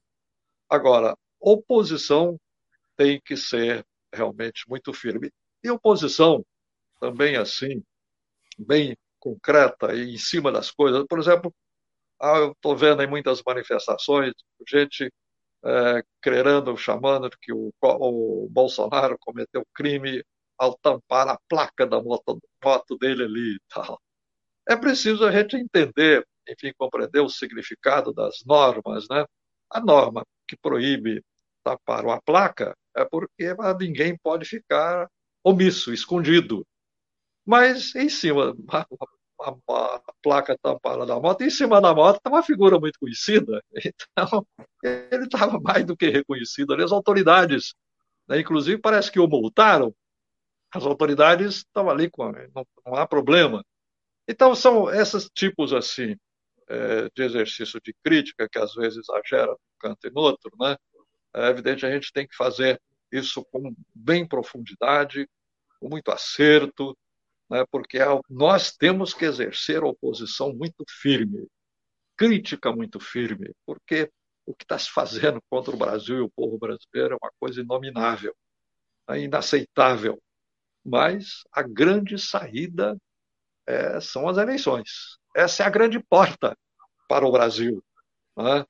Agora, 0.68 1.16
oposição 1.41 2.39
tem 2.97 3.21
que 3.21 3.37
ser 3.37 3.85
realmente 4.12 4.68
muito 4.68 4.93
firme. 4.93 5.31
E 5.64 5.71
oposição 5.71 6.45
também 7.01 7.36
assim, 7.36 7.82
bem 8.59 8.96
concreta 9.18 9.94
e 9.94 10.14
em 10.14 10.18
cima 10.18 10.53
das 10.53 10.70
coisas. 10.70 11.05
Por 11.09 11.18
exemplo, 11.18 11.55
ah, 12.20 12.38
eu 12.38 12.53
estou 12.53 12.76
vendo 12.76 13.03
em 13.03 13.09
muitas 13.09 13.42
manifestações 13.44 14.32
gente 14.68 15.12
é, 15.64 16.03
querendo, 16.22 16.76
chamando 16.76 17.30
que 17.40 17.53
o, 17.53 17.72
o, 17.82 18.48
Bolsonaro 18.51 19.16
cometeu 19.20 19.66
crime 19.74 20.24
ao 20.59 20.76
tampar 20.78 21.28
a 21.28 21.38
placa 21.48 21.86
da 21.86 22.03
moto, 22.03 22.40
moto 22.62 22.96
dele 22.98 23.24
ali 23.24 23.57
e 23.57 23.61
tal. 23.68 24.01
É 24.68 24.76
preciso 24.76 25.24
a 25.24 25.32
gente 25.32 25.57
entender, 25.57 26.26
enfim, 26.48 26.72
compreender 26.78 27.20
o 27.20 27.28
significado 27.28 28.12
das 28.12 28.42
normas, 28.46 29.07
né? 29.11 29.24
A 29.70 29.80
norma 29.80 30.24
que 30.48 30.57
proíbe 30.57 31.24
tapar 31.64 32.05
uma 32.05 32.20
placa 32.22 32.76
é 32.96 33.05
porque 33.05 33.55
ninguém 33.78 34.16
pode 34.18 34.44
ficar 34.46 35.09
omisso, 35.44 35.92
escondido. 35.92 36.66
Mas 37.51 37.96
em 37.96 38.09
cima, 38.09 38.55
a, 38.68 38.86
a, 39.40 39.51
a 39.96 40.12
placa 40.22 40.57
tampada 40.62 41.05
da 41.05 41.18
moto, 41.18 41.42
em 41.42 41.51
cima 41.51 41.80
da 41.80 41.92
moto 41.92 42.18
está 42.18 42.30
uma 42.30 42.44
figura 42.44 42.78
muito 42.78 42.96
conhecida. 43.01 43.61
Então, 44.16 44.46
ele 44.84 45.24
estava 45.24 45.59
mais 45.59 45.84
do 45.84 45.96
que 45.96 46.09
reconhecido 46.09 46.72
ali. 46.72 46.84
As 46.84 46.92
autoridades, 46.92 47.74
né, 48.28 48.38
inclusive, 48.38 48.80
parece 48.80 49.11
que 49.11 49.18
o 49.18 49.26
multaram. 49.26 49.92
As 50.72 50.86
autoridades 50.86 51.57
estão 51.57 51.90
ali 51.90 52.09
com. 52.09 52.30
Não, 52.30 52.64
não 52.86 52.94
há 52.94 53.05
problema. 53.05 53.64
Então, 54.28 54.55
são 54.55 54.88
esses 54.88 55.28
tipos 55.34 55.72
assim 55.72 56.16
é, 56.68 57.09
de 57.12 57.22
exercício 57.24 57.80
de 57.82 57.92
crítica 58.05 58.48
que 58.48 58.61
às 58.61 58.74
vezes 58.74 58.98
exagera 58.98 59.48
num 59.48 59.57
canto 59.80 60.07
e 60.07 60.11
no 60.11 60.20
outro, 60.20 60.53
né? 60.61 60.76
É 61.34 61.48
evidente 61.48 61.84
a 61.84 61.90
gente 61.90 62.12
tem 62.12 62.28
que 62.28 62.36
fazer 62.36 62.80
isso 63.11 63.44
com 63.46 63.74
bem 63.92 64.24
profundidade, 64.24 65.28
com 65.80 65.88
muito 65.88 66.12
acerto, 66.12 66.96
né? 67.51 67.64
porque 67.70 67.98
é 67.98 68.07
nós 68.28 68.72
temos 68.76 69.12
que 69.12 69.24
exercer 69.24 69.82
oposição 69.82 70.55
muito 70.55 70.84
firme, 70.88 71.46
crítica 72.16 72.72
muito 72.72 73.01
firme, 73.01 73.53
porque 73.66 74.11
o 74.46 74.55
que 74.55 74.64
está 74.64 74.78
se 74.78 74.90
fazendo 74.90 75.40
contra 75.51 75.74
o 75.74 75.78
Brasil 75.78 76.18
e 76.18 76.20
o 76.20 76.30
povo 76.30 76.59
brasileiro 76.59 77.14
é 77.14 77.18
uma 77.20 77.32
coisa 77.38 77.61
inominável, 77.61 78.34
é 79.09 79.20
inaceitável. 79.20 80.20
Mas 80.84 81.42
a 81.53 81.62
grande 81.62 82.18
saída 82.18 82.96
é, 83.66 84.01
são 84.01 84.28
as 84.28 84.38
eleições. 84.38 85.18
Essa 85.36 85.62
é 85.62 85.66
a 85.66 85.70
grande 85.70 86.01
porta 86.01 86.57
para 87.09 87.26
o 87.26 87.32
Brasil. 87.32 87.84
Né? 88.36 88.64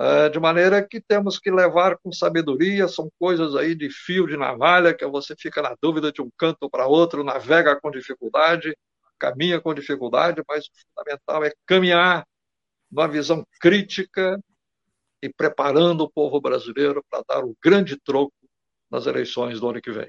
É, 0.00 0.28
de 0.28 0.38
maneira 0.38 0.80
que 0.86 1.00
temos 1.00 1.40
que 1.40 1.50
levar 1.50 1.98
com 1.98 2.12
sabedoria, 2.12 2.86
são 2.86 3.10
coisas 3.18 3.56
aí 3.56 3.74
de 3.74 3.90
fio 3.90 4.28
de 4.28 4.36
navalha, 4.36 4.94
que 4.94 5.04
você 5.04 5.34
fica 5.36 5.60
na 5.60 5.74
dúvida 5.82 6.12
de 6.12 6.22
um 6.22 6.30
canto 6.38 6.70
para 6.70 6.86
outro, 6.86 7.24
navega 7.24 7.74
com 7.80 7.90
dificuldade, 7.90 8.76
caminha 9.18 9.60
com 9.60 9.74
dificuldade, 9.74 10.40
mas 10.48 10.66
o 10.66 10.70
fundamental 10.86 11.44
é 11.44 11.52
caminhar 11.66 12.24
numa 12.88 13.08
visão 13.08 13.44
crítica 13.60 14.40
e 15.20 15.28
preparando 15.28 16.02
o 16.02 16.10
povo 16.10 16.40
brasileiro 16.40 17.04
para 17.10 17.24
dar 17.28 17.44
o 17.44 17.56
grande 17.60 17.98
troco 17.98 18.32
nas 18.88 19.04
eleições 19.06 19.58
do 19.58 19.68
ano 19.68 19.82
que 19.82 19.90
vem. 19.90 20.08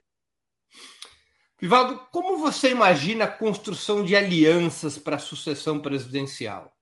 Vivaldo, 1.59 1.99
como 2.11 2.37
você 2.37 2.69
imagina 2.69 3.25
a 3.25 3.31
construção 3.31 4.05
de 4.05 4.15
alianças 4.15 4.99
para 4.99 5.15
a 5.15 5.19
sucessão 5.19 5.79
presidencial? 5.79 6.78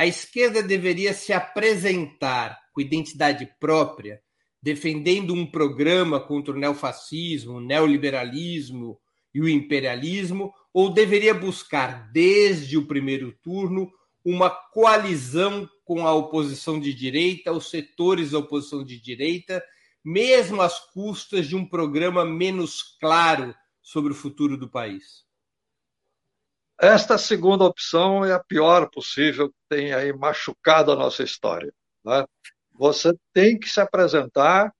A 0.00 0.06
esquerda 0.06 0.62
deveria 0.62 1.12
se 1.12 1.30
apresentar 1.30 2.58
com 2.72 2.80
identidade 2.80 3.46
própria, 3.60 4.22
defendendo 4.62 5.34
um 5.34 5.44
programa 5.44 6.18
contra 6.18 6.54
o 6.54 6.58
neofascismo, 6.58 7.56
o 7.56 7.60
neoliberalismo 7.60 8.98
e 9.34 9.42
o 9.42 9.46
imperialismo, 9.46 10.54
ou 10.72 10.88
deveria 10.88 11.34
buscar, 11.34 12.10
desde 12.12 12.78
o 12.78 12.86
primeiro 12.86 13.36
turno, 13.42 13.92
uma 14.24 14.48
coalizão 14.48 15.68
com 15.84 16.06
a 16.06 16.14
oposição 16.14 16.80
de 16.80 16.94
direita, 16.94 17.52
os 17.52 17.68
setores 17.68 18.30
da 18.30 18.38
oposição 18.38 18.82
de 18.82 18.98
direita, 18.98 19.62
mesmo 20.02 20.62
às 20.62 20.80
custas 20.94 21.46
de 21.46 21.54
um 21.54 21.66
programa 21.68 22.24
menos 22.24 22.96
claro 22.98 23.54
sobre 23.82 24.12
o 24.12 24.16
futuro 24.16 24.56
do 24.56 24.66
país? 24.66 25.28
Esta 26.80 27.18
segunda 27.18 27.64
opção 27.64 28.24
é 28.24 28.32
a 28.32 28.42
pior 28.42 28.88
possível, 28.88 29.50
que 29.50 29.58
tem 29.68 29.92
aí 29.92 30.14
machucado 30.14 30.90
a 30.90 30.96
nossa 30.96 31.22
história. 31.22 31.70
Né? 32.02 32.24
Você 32.72 33.12
tem 33.34 33.58
que 33.58 33.68
se 33.68 33.82
apresentar 33.82 34.72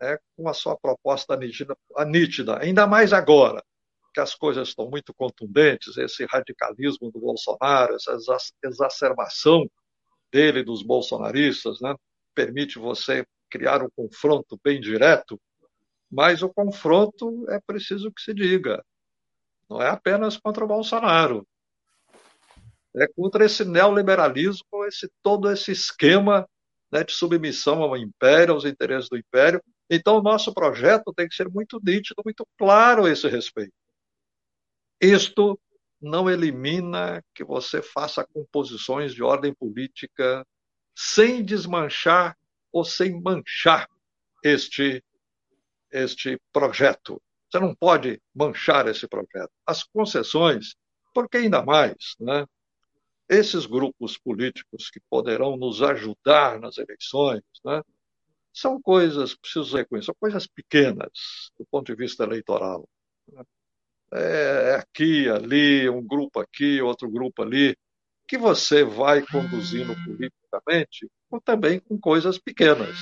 é, 0.00 0.18
com 0.34 0.48
a 0.48 0.54
sua 0.54 0.74
proposta 0.78 1.36
nítida, 1.36 1.76
nítida, 2.06 2.58
ainda 2.58 2.86
mais 2.86 3.12
agora, 3.12 3.62
que 4.14 4.20
as 4.20 4.34
coisas 4.34 4.68
estão 4.68 4.88
muito 4.88 5.12
contundentes, 5.12 5.98
esse 5.98 6.24
radicalismo 6.24 7.12
do 7.12 7.20
Bolsonaro, 7.20 7.96
essa 7.96 8.16
exacerbação 8.64 9.70
dele 10.32 10.62
dos 10.62 10.82
bolsonaristas, 10.82 11.82
né, 11.82 11.94
permite 12.34 12.78
você 12.78 13.26
criar 13.50 13.82
um 13.82 13.90
confronto 13.94 14.58
bem 14.64 14.80
direto, 14.80 15.38
mas 16.10 16.42
o 16.42 16.48
confronto 16.48 17.44
é 17.50 17.60
preciso 17.60 18.10
que 18.10 18.22
se 18.22 18.32
diga. 18.32 18.82
Não 19.72 19.80
é 19.80 19.88
apenas 19.88 20.36
contra 20.36 20.62
o 20.62 20.68
Bolsonaro. 20.68 21.48
É 22.94 23.06
contra 23.16 23.46
esse 23.46 23.64
neoliberalismo, 23.64 24.84
esse, 24.84 25.10
todo 25.22 25.50
esse 25.50 25.72
esquema 25.72 26.46
né, 26.92 27.02
de 27.02 27.12
submissão 27.12 27.82
ao 27.82 27.96
império, 27.96 28.52
aos 28.52 28.66
interesses 28.66 29.08
do 29.08 29.16
império. 29.16 29.62
Então, 29.88 30.18
o 30.18 30.22
nosso 30.22 30.52
projeto 30.52 31.10
tem 31.14 31.26
que 31.26 31.34
ser 31.34 31.48
muito 31.48 31.80
nítido, 31.82 32.20
muito 32.22 32.46
claro 32.58 33.06
a 33.06 33.10
esse 33.10 33.26
respeito. 33.28 33.72
Isto 35.00 35.58
não 35.98 36.28
elimina 36.28 37.24
que 37.34 37.42
você 37.42 37.80
faça 37.80 38.26
composições 38.26 39.14
de 39.14 39.22
ordem 39.22 39.54
política 39.54 40.46
sem 40.94 41.42
desmanchar 41.42 42.36
ou 42.70 42.84
sem 42.84 43.18
manchar 43.22 43.88
este, 44.44 45.02
este 45.90 46.38
projeto. 46.52 47.22
Você 47.52 47.60
não 47.60 47.74
pode 47.74 48.18
manchar 48.34 48.88
esse 48.88 49.06
projeto. 49.06 49.50
As 49.66 49.84
concessões, 49.84 50.74
porque 51.14 51.36
ainda 51.36 51.62
mais, 51.62 52.16
né? 52.18 52.46
esses 53.28 53.66
grupos 53.66 54.16
políticos 54.16 54.88
que 54.88 54.98
poderão 55.10 55.58
nos 55.58 55.82
ajudar 55.82 56.58
nas 56.58 56.78
eleições, 56.78 57.42
né? 57.62 57.82
são 58.54 58.80
coisas, 58.80 59.34
preciso 59.34 59.76
reconhecer, 59.76 60.06
são 60.06 60.14
coisas 60.18 60.46
pequenas 60.46 61.50
do 61.58 61.66
ponto 61.66 61.92
de 61.92 61.94
vista 61.94 62.24
eleitoral. 62.24 62.88
Né? 63.28 63.44
É 64.14 64.74
aqui, 64.76 65.28
ali, 65.28 65.90
um 65.90 66.02
grupo 66.02 66.40
aqui, 66.40 66.80
outro 66.80 67.10
grupo 67.10 67.42
ali, 67.42 67.76
que 68.26 68.38
você 68.38 68.82
vai 68.82 69.20
conduzindo 69.26 69.94
politicamente, 70.06 71.06
ou 71.30 71.38
também 71.38 71.80
com 71.80 71.98
coisas 71.98 72.38
pequenas, 72.38 72.96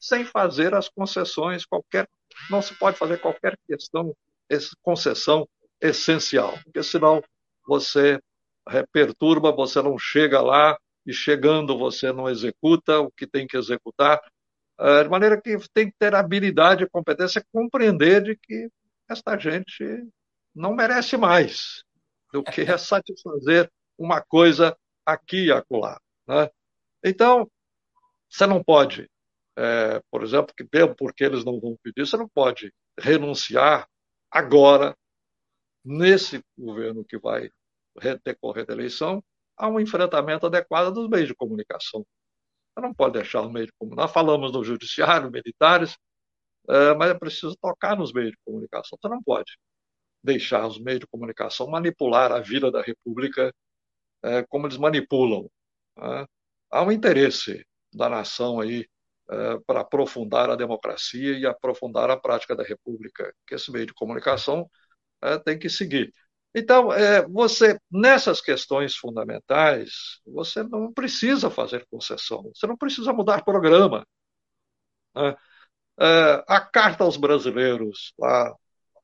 sem 0.00 0.24
fazer 0.24 0.74
as 0.74 0.88
concessões 0.88 1.64
qualquer 1.64 2.08
não 2.50 2.62
se 2.62 2.74
pode 2.74 2.96
fazer 2.96 3.18
qualquer 3.18 3.58
questão, 3.66 4.14
concessão 4.82 5.48
essencial, 5.80 6.58
porque 6.64 6.82
senão 6.82 7.22
você 7.66 8.20
perturba, 8.92 9.52
você 9.52 9.82
não 9.82 9.98
chega 9.98 10.40
lá 10.40 10.78
e 11.06 11.12
chegando 11.12 11.76
você 11.76 12.12
não 12.12 12.28
executa 12.28 13.00
o 13.00 13.10
que 13.10 13.26
tem 13.26 13.46
que 13.46 13.56
executar, 13.56 14.20
eh, 14.78 15.02
de 15.02 15.08
maneira 15.08 15.40
que 15.40 15.56
tem 15.72 15.90
que 15.90 15.96
ter 15.98 16.14
habilidade 16.14 16.84
e 16.84 16.88
competência 16.88 17.44
compreender 17.52 18.22
de 18.22 18.36
que 18.36 18.68
esta 19.08 19.36
gente 19.36 19.84
não 20.54 20.74
merece 20.74 21.16
mais 21.16 21.82
do 22.32 22.42
que 22.42 22.64
satisfazer 22.78 23.70
uma 23.98 24.20
coisa 24.20 24.76
aqui 25.04 25.46
e 25.46 25.52
acolá. 25.52 26.00
Né? 26.26 26.48
Então, 27.04 27.50
você 28.28 28.46
não 28.46 28.62
pode 28.62 29.10
é, 29.56 30.00
por 30.10 30.22
exemplo, 30.22 30.54
que 30.56 30.66
mesmo 30.72 30.94
porque 30.96 31.24
eles 31.24 31.44
não 31.44 31.60
vão 31.60 31.76
pedir, 31.82 32.06
você 32.06 32.16
não 32.16 32.28
pode 32.28 32.72
renunciar 32.98 33.88
agora, 34.30 34.96
nesse 35.84 36.42
governo 36.56 37.04
que 37.04 37.18
vai 37.18 37.50
decorrer 38.24 38.66
da 38.66 38.72
eleição, 38.72 39.22
a 39.56 39.68
um 39.68 39.80
enfrentamento 39.80 40.46
adequado 40.46 40.92
dos 40.92 41.08
meios 41.08 41.28
de 41.28 41.34
comunicação. 41.34 42.06
Você 42.74 42.80
não 42.80 42.94
pode 42.94 43.14
deixar 43.14 43.42
o 43.42 43.50
meio 43.50 43.66
de 43.66 43.72
comunicação. 43.78 44.06
Nós 44.06 44.12
falamos 44.12 44.52
no 44.52 44.64
judiciário, 44.64 45.30
militares, 45.30 45.96
é, 46.68 46.94
mas 46.94 47.10
é 47.10 47.14
preciso 47.14 47.56
tocar 47.60 47.96
nos 47.96 48.12
meios 48.12 48.30
de 48.32 48.38
comunicação. 48.44 48.98
Você 49.00 49.08
não 49.08 49.22
pode. 49.22 49.52
deixar 50.24 50.66
os 50.66 50.78
meios 50.80 51.00
de 51.00 51.06
comunicação 51.08 51.66
manipular 51.68 52.32
a 52.32 52.40
vida 52.40 52.70
da 52.70 52.82
República 52.82 53.52
é, 54.22 54.44
como 54.44 54.66
eles 54.66 54.78
manipulam. 54.78 55.50
Né? 55.96 56.26
Há 56.70 56.82
um 56.84 56.92
interesse 56.92 57.66
da 57.92 58.08
nação 58.08 58.60
aí 58.60 58.86
para 59.66 59.80
aprofundar 59.80 60.50
a 60.50 60.56
democracia 60.56 61.38
e 61.38 61.46
aprofundar 61.46 62.10
a 62.10 62.16
prática 62.16 62.54
da 62.54 62.62
República, 62.62 63.32
que 63.46 63.54
esse 63.54 63.70
meio 63.70 63.86
de 63.86 63.94
comunicação 63.94 64.68
é, 65.22 65.38
tem 65.38 65.58
que 65.58 65.70
seguir. 65.70 66.12
Então, 66.54 66.92
é, 66.92 67.26
você, 67.26 67.78
nessas 67.90 68.40
questões 68.40 68.94
fundamentais, 68.96 70.20
você 70.26 70.62
não 70.62 70.92
precisa 70.92 71.50
fazer 71.50 71.86
concessão, 71.90 72.50
você 72.54 72.66
não 72.66 72.76
precisa 72.76 73.12
mudar 73.12 73.44
programa. 73.44 74.06
Né? 75.14 75.36
A 76.48 76.60
carta 76.60 77.04
aos 77.04 77.16
brasileiros, 77.16 78.12
lá 78.18 78.54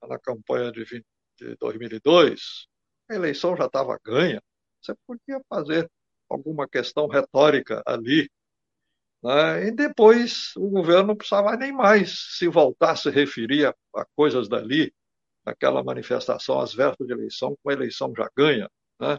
na 0.09 0.19
campanha 0.19 0.73
de, 0.73 0.85
20, 0.85 1.05
de 1.39 1.57
2002, 1.57 2.67
a 3.11 3.15
eleição 3.15 3.57
já 3.57 3.67
estava 3.67 3.99
ganha, 4.05 4.43
você 4.81 4.95
podia 5.07 5.41
fazer 5.49 5.91
alguma 6.29 6.69
questão 6.69 7.07
retórica 7.09 7.83
ali. 7.87 8.31
Né? 9.23 9.69
E 9.69 9.71
depois 9.71 10.53
o 10.57 10.69
governo 10.69 11.09
não 11.09 11.17
precisava 11.17 11.57
nem 11.57 11.73
mais 11.73 12.37
se 12.37 12.49
voltar 12.49 12.93
a 12.93 12.97
se 12.97 13.11
referir 13.11 13.67
a, 13.67 13.75
a 13.97 14.07
coisas 14.17 14.49
dali, 14.49 14.93
aquela 15.45 15.83
manifestação 15.83 16.61
às 16.61 16.73
vésperas 16.73 17.07
de 17.09 17.15
eleição, 17.15 17.57
com 17.63 17.71
a 17.71 17.73
eleição 17.73 18.13
já 18.17 18.29
ganha. 18.37 18.71
Né? 19.01 19.19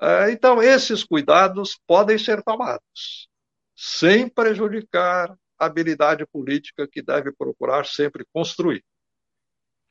É, 0.00 0.30
então, 0.30 0.62
esses 0.62 1.04
cuidados 1.04 1.78
podem 1.86 2.18
ser 2.18 2.42
tomados, 2.42 3.28
sem 3.76 4.28
prejudicar 4.28 5.36
a 5.58 5.66
habilidade 5.66 6.26
política 6.26 6.86
que 6.86 7.00
deve 7.00 7.32
procurar 7.32 7.86
sempre 7.86 8.26
construir 8.32 8.84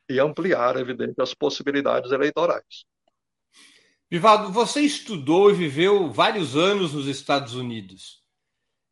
e 0.08 0.20
ampliar, 0.20 0.76
evidente, 0.76 1.20
as 1.20 1.32
possibilidades 1.32 2.12
eleitorais. 2.12 2.84
Vivaldo, 4.10 4.52
você 4.52 4.82
estudou 4.82 5.50
e 5.50 5.54
viveu 5.54 6.10
vários 6.10 6.54
anos 6.54 6.92
nos 6.92 7.06
Estados 7.06 7.54
Unidos. 7.54 8.23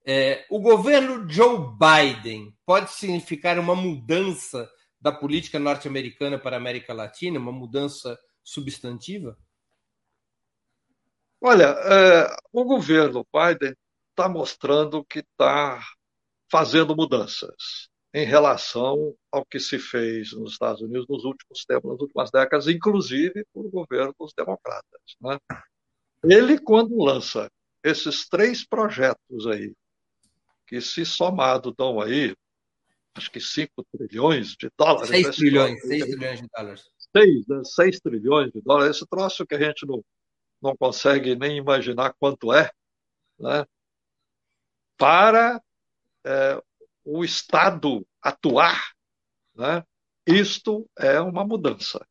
É, 0.05 0.45
o 0.51 0.61
governo 0.61 1.29
Joe 1.31 1.59
Biden 1.79 2.53
pode 2.67 2.91
significar 2.93 3.59
uma 3.59 3.75
mudança 3.75 4.69
da 5.01 5.13
política 5.13 5.59
norte-americana 5.59 6.39
para 6.39 6.57
a 6.57 6.59
América 6.61 6.93
Latina, 6.93 7.39
uma 7.39 7.53
mudança 7.53 8.19
substantiva? 8.43 9.37
Olha, 11.41 11.65
é, 11.65 12.37
o 12.53 12.65
governo 12.65 13.27
Biden 13.33 13.75
está 14.11 14.29
mostrando 14.29 15.05
que 15.05 15.21
está 15.21 15.83
fazendo 16.51 16.95
mudanças 16.95 17.89
em 18.15 18.25
relação 18.27 19.17
ao 19.31 19.45
que 19.45 19.59
se 19.59 19.79
fez 19.79 20.33
nos 20.33 20.53
Estados 20.53 20.83
Unidos 20.83 21.07
nos 21.09 21.25
últimos 21.25 21.65
tempos, 21.65 21.91
nas 21.91 22.01
últimas 22.01 22.31
décadas, 22.31 22.69
inclusive 22.69 23.45
por 23.53 23.69
governo 23.71 24.15
dos 24.19 24.33
democratas. 24.37 25.01
Né? 25.21 25.39
Ele, 26.23 26.61
quando 26.61 27.03
lança 27.03 27.51
esses 27.83 28.29
três 28.29 28.65
projetos 28.65 29.47
aí, 29.47 29.75
que 30.73 30.81
se 30.81 31.05
somado 31.05 31.71
dão 31.71 32.01
aí 32.01 32.35
acho 33.15 33.31
que 33.31 33.39
5 33.39 33.85
trilhões 33.93 34.57
de 34.57 34.71
dólares. 34.75 35.11
6 35.11 35.27
né? 35.27 35.33
trilhões, 35.33 35.81
6 35.83 36.05
trilhões 36.07 36.41
de 36.41 36.49
dólares. 36.49 36.83
6, 37.15 37.47
né? 37.47 37.63
6 37.63 38.01
trilhões 38.01 38.53
de 38.53 38.63
dólares. 38.63 38.97
Esse 38.97 39.07
troço 39.07 39.47
que 39.47 39.55
a 39.55 39.61
gente 39.63 39.85
não, 39.85 40.03
não 40.63 40.75
consegue 40.75 41.37
nem 41.37 41.59
imaginar 41.59 42.15
quanto 42.19 42.55
é, 42.55 42.73
né? 43.39 43.67
para 44.97 45.63
é, 46.25 46.63
o 47.05 47.23
Estado 47.23 48.07
atuar, 48.23 48.95
né? 49.55 49.85
isto 50.27 50.89
é 50.99 51.21
uma 51.21 51.45
mudança. 51.45 52.03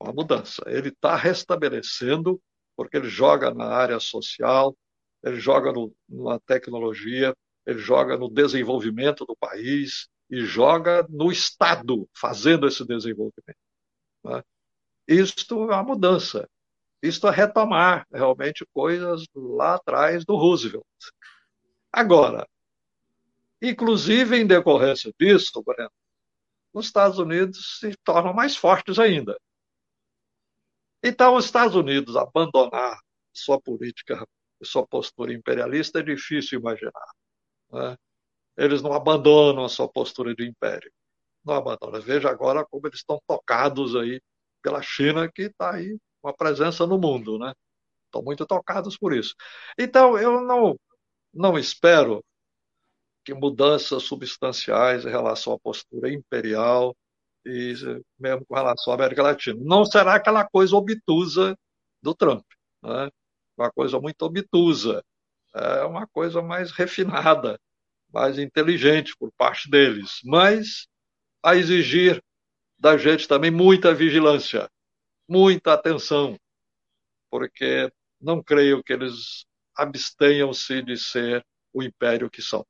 Uma 0.00 0.14
mudança. 0.14 0.62
Ele 0.68 0.88
está 0.88 1.16
restabelecendo, 1.16 2.40
porque 2.74 2.96
ele 2.96 3.10
joga 3.10 3.52
na 3.52 3.66
área 3.66 4.00
social, 4.00 4.74
ele 5.22 5.38
joga 5.38 5.70
no, 5.70 5.94
na 6.08 6.40
tecnologia, 6.40 7.36
ele 7.68 7.78
joga 7.78 8.16
no 8.16 8.30
desenvolvimento 8.30 9.26
do 9.26 9.36
país 9.36 10.08
e 10.30 10.40
joga 10.40 11.06
no 11.10 11.30
Estado 11.30 12.08
fazendo 12.14 12.66
esse 12.66 12.82
desenvolvimento. 12.82 13.58
Né? 14.24 14.42
Isto 15.06 15.70
é 15.70 15.74
uma 15.74 15.82
mudança. 15.82 16.48
Isto 17.02 17.28
é 17.28 17.30
retomar 17.30 18.06
realmente 18.10 18.66
coisas 18.72 19.26
lá 19.34 19.74
atrás 19.74 20.24
do 20.24 20.34
Roosevelt. 20.34 20.82
Agora, 21.92 22.48
inclusive 23.60 24.38
em 24.38 24.46
decorrência 24.46 25.12
disso, 25.20 25.62
Breno, 25.62 25.92
os 26.72 26.86
Estados 26.86 27.18
Unidos 27.18 27.80
se 27.80 27.94
tornam 28.02 28.32
mais 28.32 28.56
fortes 28.56 28.98
ainda. 28.98 29.38
Então, 31.04 31.36
os 31.36 31.44
Estados 31.44 31.76
Unidos 31.76 32.16
abandonar 32.16 32.98
sua 33.30 33.60
política, 33.60 34.26
sua 34.62 34.86
postura 34.86 35.34
imperialista 35.34 36.00
é 36.00 36.02
difícil 36.02 36.60
imaginar. 36.60 37.17
Né? 37.72 37.96
Eles 38.56 38.82
não 38.82 38.92
abandonam 38.92 39.64
a 39.64 39.68
sua 39.68 39.88
postura 39.88 40.34
de 40.34 40.46
império. 40.46 40.90
Não 41.44 41.54
abandonam. 41.54 42.00
Veja 42.00 42.30
agora 42.30 42.64
como 42.66 42.86
eles 42.86 43.00
estão 43.00 43.20
tocados 43.26 43.94
aí 43.96 44.20
pela 44.62 44.82
China, 44.82 45.30
que 45.30 45.42
está 45.42 45.74
aí 45.74 45.98
uma 46.22 46.34
presença 46.34 46.86
no 46.86 46.98
mundo. 46.98 47.38
Né? 47.38 47.52
Estão 48.06 48.22
muito 48.22 48.46
tocados 48.46 48.96
por 48.98 49.14
isso. 49.14 49.34
Então, 49.78 50.18
eu 50.18 50.40
não, 50.40 50.78
não 51.32 51.58
espero 51.58 52.24
que 53.24 53.34
mudanças 53.34 54.04
substanciais 54.04 55.04
em 55.04 55.10
relação 55.10 55.52
à 55.52 55.58
postura 55.58 56.10
imperial 56.12 56.96
e 57.44 57.74
mesmo 58.18 58.44
com 58.46 58.54
relação 58.54 58.92
à 58.92 58.96
América 58.96 59.22
Latina. 59.22 59.58
Não 59.62 59.84
será 59.84 60.14
aquela 60.14 60.48
coisa 60.48 60.74
obtusa 60.74 61.56
do 62.02 62.14
Trump, 62.14 62.44
né? 62.82 63.10
uma 63.56 63.70
coisa 63.70 64.00
muito 64.00 64.22
obtusa 64.22 65.04
é 65.58 65.84
uma 65.84 66.06
coisa 66.06 66.40
mais 66.40 66.70
refinada, 66.70 67.58
mais 68.12 68.38
inteligente 68.38 69.14
por 69.18 69.30
parte 69.32 69.70
deles, 69.70 70.20
mas 70.24 70.86
a 71.42 71.56
exigir 71.56 72.22
da 72.78 72.96
gente 72.96 73.26
também 73.26 73.50
muita 73.50 73.94
vigilância, 73.94 74.70
muita 75.28 75.74
atenção, 75.74 76.38
porque 77.30 77.90
não 78.20 78.42
creio 78.42 78.82
que 78.82 78.92
eles 78.92 79.44
abstenham-se 79.74 80.82
de 80.82 80.96
ser 80.96 81.44
o 81.72 81.82
império 81.82 82.30
que 82.30 82.42
são. 82.42 82.64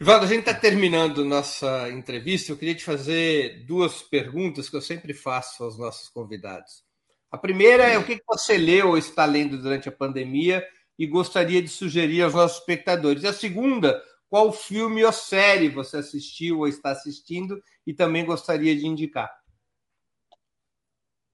Ivaldo, 0.00 0.24
a 0.24 0.28
gente 0.28 0.40
está 0.40 0.54
terminando 0.54 1.24
nossa 1.24 1.88
entrevista. 1.90 2.50
Eu 2.50 2.56
queria 2.56 2.74
te 2.74 2.84
fazer 2.84 3.64
duas 3.64 4.02
perguntas 4.02 4.68
que 4.68 4.76
eu 4.76 4.80
sempre 4.80 5.14
faço 5.14 5.62
aos 5.62 5.78
nossos 5.78 6.08
convidados. 6.08 6.84
A 7.30 7.38
primeira 7.38 7.84
é 7.84 7.98
o 7.98 8.04
que 8.04 8.20
você 8.26 8.56
leu 8.56 8.88
ou 8.88 8.98
está 8.98 9.24
lendo 9.24 9.60
durante 9.60 9.88
a 9.88 9.92
pandemia 9.92 10.66
e 10.98 11.06
gostaria 11.06 11.60
de 11.62 11.68
sugerir 11.68 12.22
aos 12.22 12.34
nossos 12.34 12.58
espectadores. 12.58 13.22
E 13.22 13.26
a 13.26 13.32
segunda, 13.32 14.02
qual 14.28 14.52
filme 14.52 15.04
ou 15.04 15.12
série 15.12 15.68
você 15.68 15.98
assistiu 15.98 16.58
ou 16.58 16.68
está 16.68 16.90
assistindo 16.90 17.60
e 17.86 17.92
também 17.92 18.24
gostaria 18.24 18.74
de 18.76 18.86
indicar? 18.86 19.30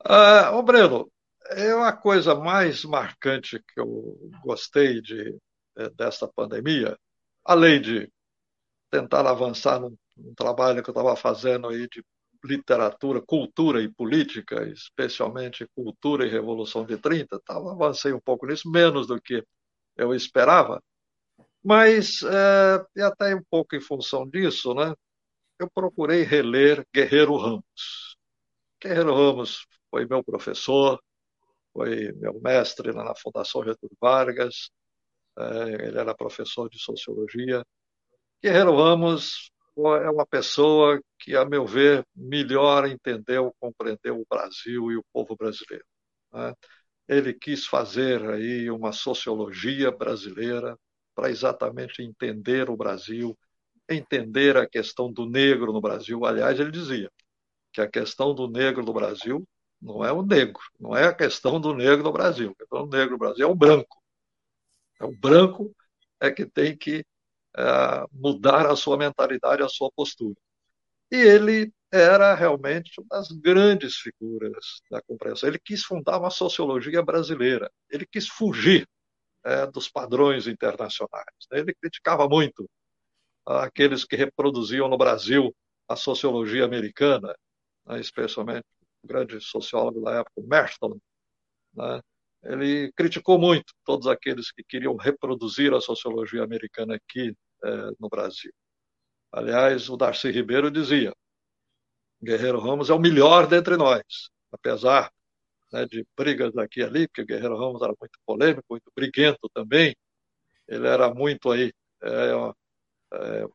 Uh, 0.03 0.55
ô 0.55 0.63
Breno, 0.63 1.11
é 1.51 1.75
uma 1.75 1.93
coisa 1.93 2.35
mais 2.35 2.85
marcante 2.85 3.59
que 3.59 3.81
eu 3.81 4.31
gostei 4.43 5.01
de, 5.01 5.37
eh, 5.77 5.91
desta 5.91 6.27
pandemia, 6.29 6.99
além 7.45 7.81
de 7.81 8.11
tentar 8.91 9.27
avançar 9.27 9.81
num, 9.81 9.97
num 10.17 10.35
trabalho 10.35 10.83
que 10.83 10.91
eu 10.91 10.93
estava 10.93 11.15
fazendo 11.17 11.69
aí 11.69 11.89
de 11.89 12.05
literatura, 12.45 13.21
cultura 13.21 13.83
e 13.83 13.89
política, 13.89 14.65
especialmente 14.69 15.67
cultura 15.75 16.27
e 16.27 16.31
Revolução 16.31 16.85
de 16.85 16.97
30, 16.97 17.41
tava, 17.41 17.73
avancei 17.73 18.13
um 18.13 18.21
pouco 18.21 18.47
nisso, 18.47 18.71
menos 18.71 19.07
do 19.07 19.21
que 19.21 19.45
eu 19.97 20.15
esperava, 20.15 20.83
mas, 21.63 22.23
é, 22.23 22.85
e 22.97 23.03
até 23.03 23.35
um 23.35 23.43
pouco 23.51 23.77
em 23.77 23.81
função 23.81 24.27
disso, 24.29 24.75
né, 24.75 24.95
eu 25.59 25.71
procurei 25.71 26.23
reler 26.23 26.87
Guerreiro 26.95 27.37
Ramos. 27.37 28.17
Guerreiro 28.83 29.15
Ramos 29.15 29.67
foi 29.91 30.07
meu 30.07 30.25
professor, 30.25 30.99
foi 31.73 32.13
meu 32.13 32.41
mestre 32.41 32.93
na 32.93 33.15
Fundação 33.15 33.63
Getúlio 33.63 33.97
Vargas, 34.01 34.71
é, 35.39 35.87
ele 35.87 35.99
era 35.99 36.15
professor 36.15 36.69
de 36.71 36.79
Sociologia. 36.79 37.65
Guerreiro 38.43 38.75
Ramos 38.75 39.53
é 39.89 40.11
uma 40.11 40.27
pessoa 40.27 41.01
que, 41.19 41.37
a 41.37 41.45
meu 41.45 41.67
ver, 41.67 42.05
melhor 42.15 42.87
entendeu, 42.87 43.55
compreendeu 43.61 44.21
o 44.21 44.27
Brasil 44.29 44.91
e 44.93 44.97
o 44.97 45.05
povo 45.13 45.37
brasileiro. 45.37 45.85
Né? 46.33 46.55
Ele 47.09 47.35
quis 47.35 47.67
fazer 47.67 48.23
aí 48.31 48.71
uma 48.71 48.93
sociologia 48.93 49.91
brasileira 49.91 50.79
para 51.15 51.31
exatamente 51.31 52.03
entender 52.03 52.71
o 52.71 52.77
Brasil, 52.77 53.37
entender 53.89 54.57
a 54.57 54.69
questão 54.69 55.13
do 55.13 55.27
negro 55.29 55.73
no 55.73 55.81
Brasil. 55.81 56.25
Aliás, 56.25 56.59
ele 56.61 56.71
dizia 56.71 57.11
que 57.73 57.81
a 57.81 57.89
questão 57.89 58.35
do 58.35 58.49
negro 58.49 58.85
no 58.85 58.93
Brasil 58.93 59.47
não 59.81 60.05
é 60.05 60.13
o 60.13 60.23
negro, 60.23 60.63
não 60.79 60.97
é 60.97 61.07
a 61.07 61.15
questão 61.15 61.61
do 61.61 61.75
negro 61.75 62.05
no 62.05 62.13
Brasil. 62.13 62.53
A 62.53 62.55
questão 62.55 62.87
do 62.87 62.97
negro 62.97 63.13
no 63.13 63.19
Brasil 63.19 63.47
é 63.47 63.51
o 63.51 63.55
branco. 63.55 64.03
É 65.01 65.05
o 65.05 65.13
branco 65.13 65.75
é 66.21 66.31
que 66.31 66.47
tem 66.47 66.77
que 66.77 67.05
é, 67.57 68.07
mudar 68.13 68.67
a 68.67 68.77
sua 68.77 68.97
mentalidade, 68.97 69.63
a 69.63 69.69
sua 69.69 69.91
postura. 69.93 70.37
E 71.11 71.17
ele 71.17 71.73
era 71.93 72.35
realmente 72.35 73.01
uma 73.01 73.09
das 73.11 73.31
grandes 73.33 73.97
figuras 73.97 74.81
da 74.91 75.03
compreensão. 75.03 75.49
Ele 75.49 75.59
quis 75.59 75.83
fundar 75.83 76.19
uma 76.19 76.31
sociologia 76.31 77.03
brasileira. 77.03 77.71
Ele 77.91 78.07
quis 78.07 78.29
fugir 78.29 78.89
é, 79.45 79.67
dos 79.67 79.89
padrões 79.89 80.47
internacionais. 80.47 81.27
Ele 81.51 81.75
criticava 81.75 82.29
muito 82.29 82.69
aqueles 83.45 84.05
que 84.05 84.17
reproduziam 84.17 84.89
no 84.89 84.99
Brasil 84.99 85.55
a 85.89 85.97
sociologia 85.97 86.65
americana, 86.65 87.35
né, 87.87 88.01
especialmente 88.01 88.67
o 89.03 89.07
grande 89.09 89.41
sociólogo 89.41 90.03
da 90.03 90.21
época, 90.21 90.43
Merton. 90.43 90.99
Né, 91.75 92.01
ele 92.43 92.93
criticou 92.93 93.39
muito 93.39 93.73
todos 93.85 94.07
aqueles 94.07 94.51
que 94.51 94.65
queriam 94.65 94.97
reproduzir 94.97 95.75
a 95.75 95.81
sociologia 95.81 96.43
americana 96.43 96.95
aqui 96.97 97.35
é, 97.65 97.69
no 97.99 98.09
Brasil. 98.09 98.53
Aliás, 99.33 99.89
o 99.89 99.97
Darcy 99.97 100.31
Ribeiro 100.31 100.71
dizia: 100.71 101.13
Guerreiro 102.23 102.61
Ramos 102.61 102.91
é 102.91 102.95
o 102.95 102.99
melhor 102.99 103.47
dentre 103.47 103.77
nós, 103.77 104.03
apesar 104.53 105.11
né, 105.73 105.87
de 105.87 106.07
brigas 106.17 106.57
aqui 106.57 106.81
e 106.81 106.85
ali, 106.85 107.09
porque 107.09 107.25
Guerreiro 107.25 107.57
Ramos 107.57 107.83
era 107.83 107.95
muito 108.01 108.19
polêmico, 108.27 108.65
muito 108.71 108.91
briguento 108.95 109.49
também. 109.55 109.95
Ele 110.69 110.87
era 110.87 111.13
muito 111.13 111.51
aí 111.51 111.73
é, 112.03 112.55
é, 113.15 113.47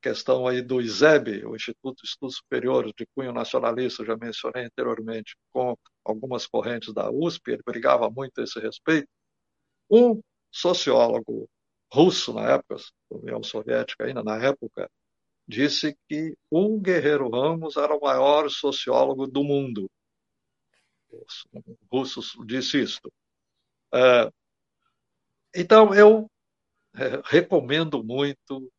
questão 0.00 0.46
aí 0.46 0.62
do 0.62 0.80
ISEB, 0.80 1.44
o 1.44 1.56
Instituto 1.56 2.02
de 2.02 2.08
Estudos 2.08 2.36
Superiores 2.36 2.92
de 2.96 3.06
cunho 3.14 3.32
nacionalista, 3.32 4.04
já 4.04 4.16
mencionei 4.16 4.64
anteriormente, 4.66 5.36
com 5.52 5.76
algumas 6.10 6.46
correntes 6.46 6.92
da 6.92 7.10
USP, 7.10 7.52
ele 7.52 7.62
brigava 7.64 8.10
muito 8.10 8.40
a 8.40 8.44
esse 8.44 8.58
respeito. 8.58 9.08
Um 9.90 10.20
sociólogo 10.50 11.48
russo 11.92 12.32
na 12.32 12.52
época, 12.52 12.76
União 13.10 13.42
Soviética 13.42 14.04
ainda 14.04 14.22
na 14.22 14.36
época, 14.36 14.90
disse 15.46 15.96
que 16.08 16.36
um 16.50 16.78
Guerreiro 16.78 17.30
Ramos 17.30 17.76
era 17.76 17.94
o 17.94 18.00
maior 18.00 18.50
sociólogo 18.50 19.26
do 19.26 19.42
mundo. 19.42 19.90
O 21.10 21.26
russo 21.90 22.20
disse 22.44 22.82
isto. 22.82 23.10
É, 23.94 24.30
então, 25.54 25.94
eu 25.94 26.30
é, 26.94 27.22
recomendo 27.24 28.04
muito 28.04 28.70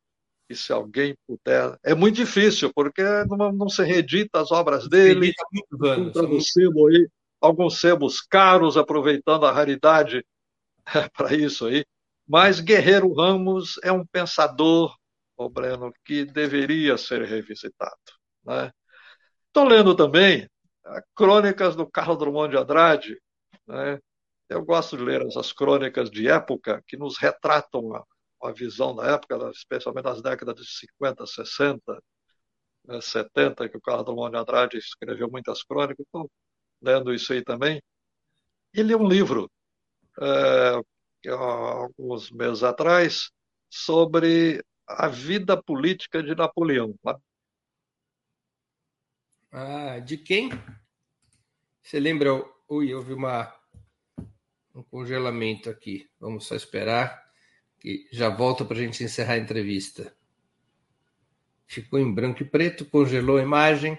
que 0.48 0.54
se 0.54 0.72
alguém 0.72 1.16
puder. 1.26 1.78
É 1.82 1.94
muito 1.94 2.16
difícil, 2.16 2.72
porque 2.74 3.02
não, 3.28 3.52
não 3.52 3.68
se 3.68 3.82
reedita 3.84 4.40
as 4.40 4.50
obras 4.50 4.88
dele. 4.88 5.32
Alguns 6.16 6.52
sebos, 6.52 6.94
aí, 6.94 7.08
alguns 7.40 7.80
sebos 7.80 8.20
caros, 8.20 8.76
aproveitando 8.76 9.46
a 9.46 9.52
raridade 9.52 10.24
para 11.14 11.34
isso 11.34 11.66
aí. 11.66 11.84
Mas 12.26 12.60
Guerreiro 12.60 13.12
Ramos 13.12 13.78
é 13.82 13.90
um 13.90 14.06
pensador 14.06 14.94
o 15.44 15.48
Breno, 15.48 15.92
que 16.04 16.24
deveria 16.24 16.98
ser 16.98 17.22
revisitado. 17.22 17.96
Estou 19.46 19.64
né? 19.68 19.76
lendo 19.76 19.94
também 19.96 20.48
crônicas 21.14 21.76
do 21.76 21.90
Carlos 21.90 22.18
Drummond 22.18 22.50
de 22.50 22.58
Andrade. 22.58 23.20
Né? 23.66 23.98
Eu 24.48 24.64
gosto 24.64 24.96
de 24.96 25.02
ler 25.02 25.22
essas 25.22 25.52
crônicas 25.52 26.10
de 26.10 26.28
época 26.28 26.82
que 26.86 26.96
nos 26.96 27.16
retratam 27.18 27.94
a, 27.94 28.04
a 28.42 28.52
visão 28.52 28.94
da 28.94 29.06
época, 29.12 29.50
especialmente 29.54 30.04
das 30.04 30.20
décadas 30.22 30.56
de 30.56 30.66
50, 30.66 31.26
60, 31.26 32.02
70, 33.00 33.68
que 33.68 33.76
o 33.76 33.80
Carlos 33.80 34.04
Drummond 34.04 34.32
de 34.32 34.38
Andrade 34.38 34.78
escreveu 34.78 35.30
muitas 35.30 35.62
crônicas. 35.62 36.04
Estou 36.04 36.30
lendo 36.80 37.12
isso 37.12 37.32
aí 37.32 37.42
também. 37.42 37.82
E 38.72 38.82
li 38.82 38.94
um 38.94 39.06
livro, 39.06 39.50
é, 40.20 41.30
alguns 41.30 42.30
meses 42.30 42.62
atrás, 42.62 43.30
sobre 43.68 44.64
a 44.86 45.08
vida 45.08 45.60
política 45.60 46.22
de 46.22 46.34
Napoleão. 46.34 46.94
Ah, 49.52 49.98
de 49.98 50.16
quem? 50.16 50.50
Você 51.82 51.98
lembra? 51.98 52.30
Ui, 52.68 52.94
houve 52.94 53.12
uma, 53.12 53.52
um 54.74 54.82
congelamento 54.82 55.68
aqui. 55.68 56.08
Vamos 56.20 56.46
só 56.46 56.54
esperar 56.54 57.30
que 57.80 58.06
já 58.12 58.28
volta 58.28 58.64
para 58.64 58.76
a 58.76 58.80
gente 58.80 59.02
encerrar 59.02 59.34
a 59.34 59.38
entrevista. 59.38 60.14
Ficou 61.66 61.98
em 61.98 62.12
branco 62.12 62.42
e 62.42 62.44
preto, 62.44 62.84
congelou 62.84 63.38
a 63.38 63.42
imagem, 63.42 63.98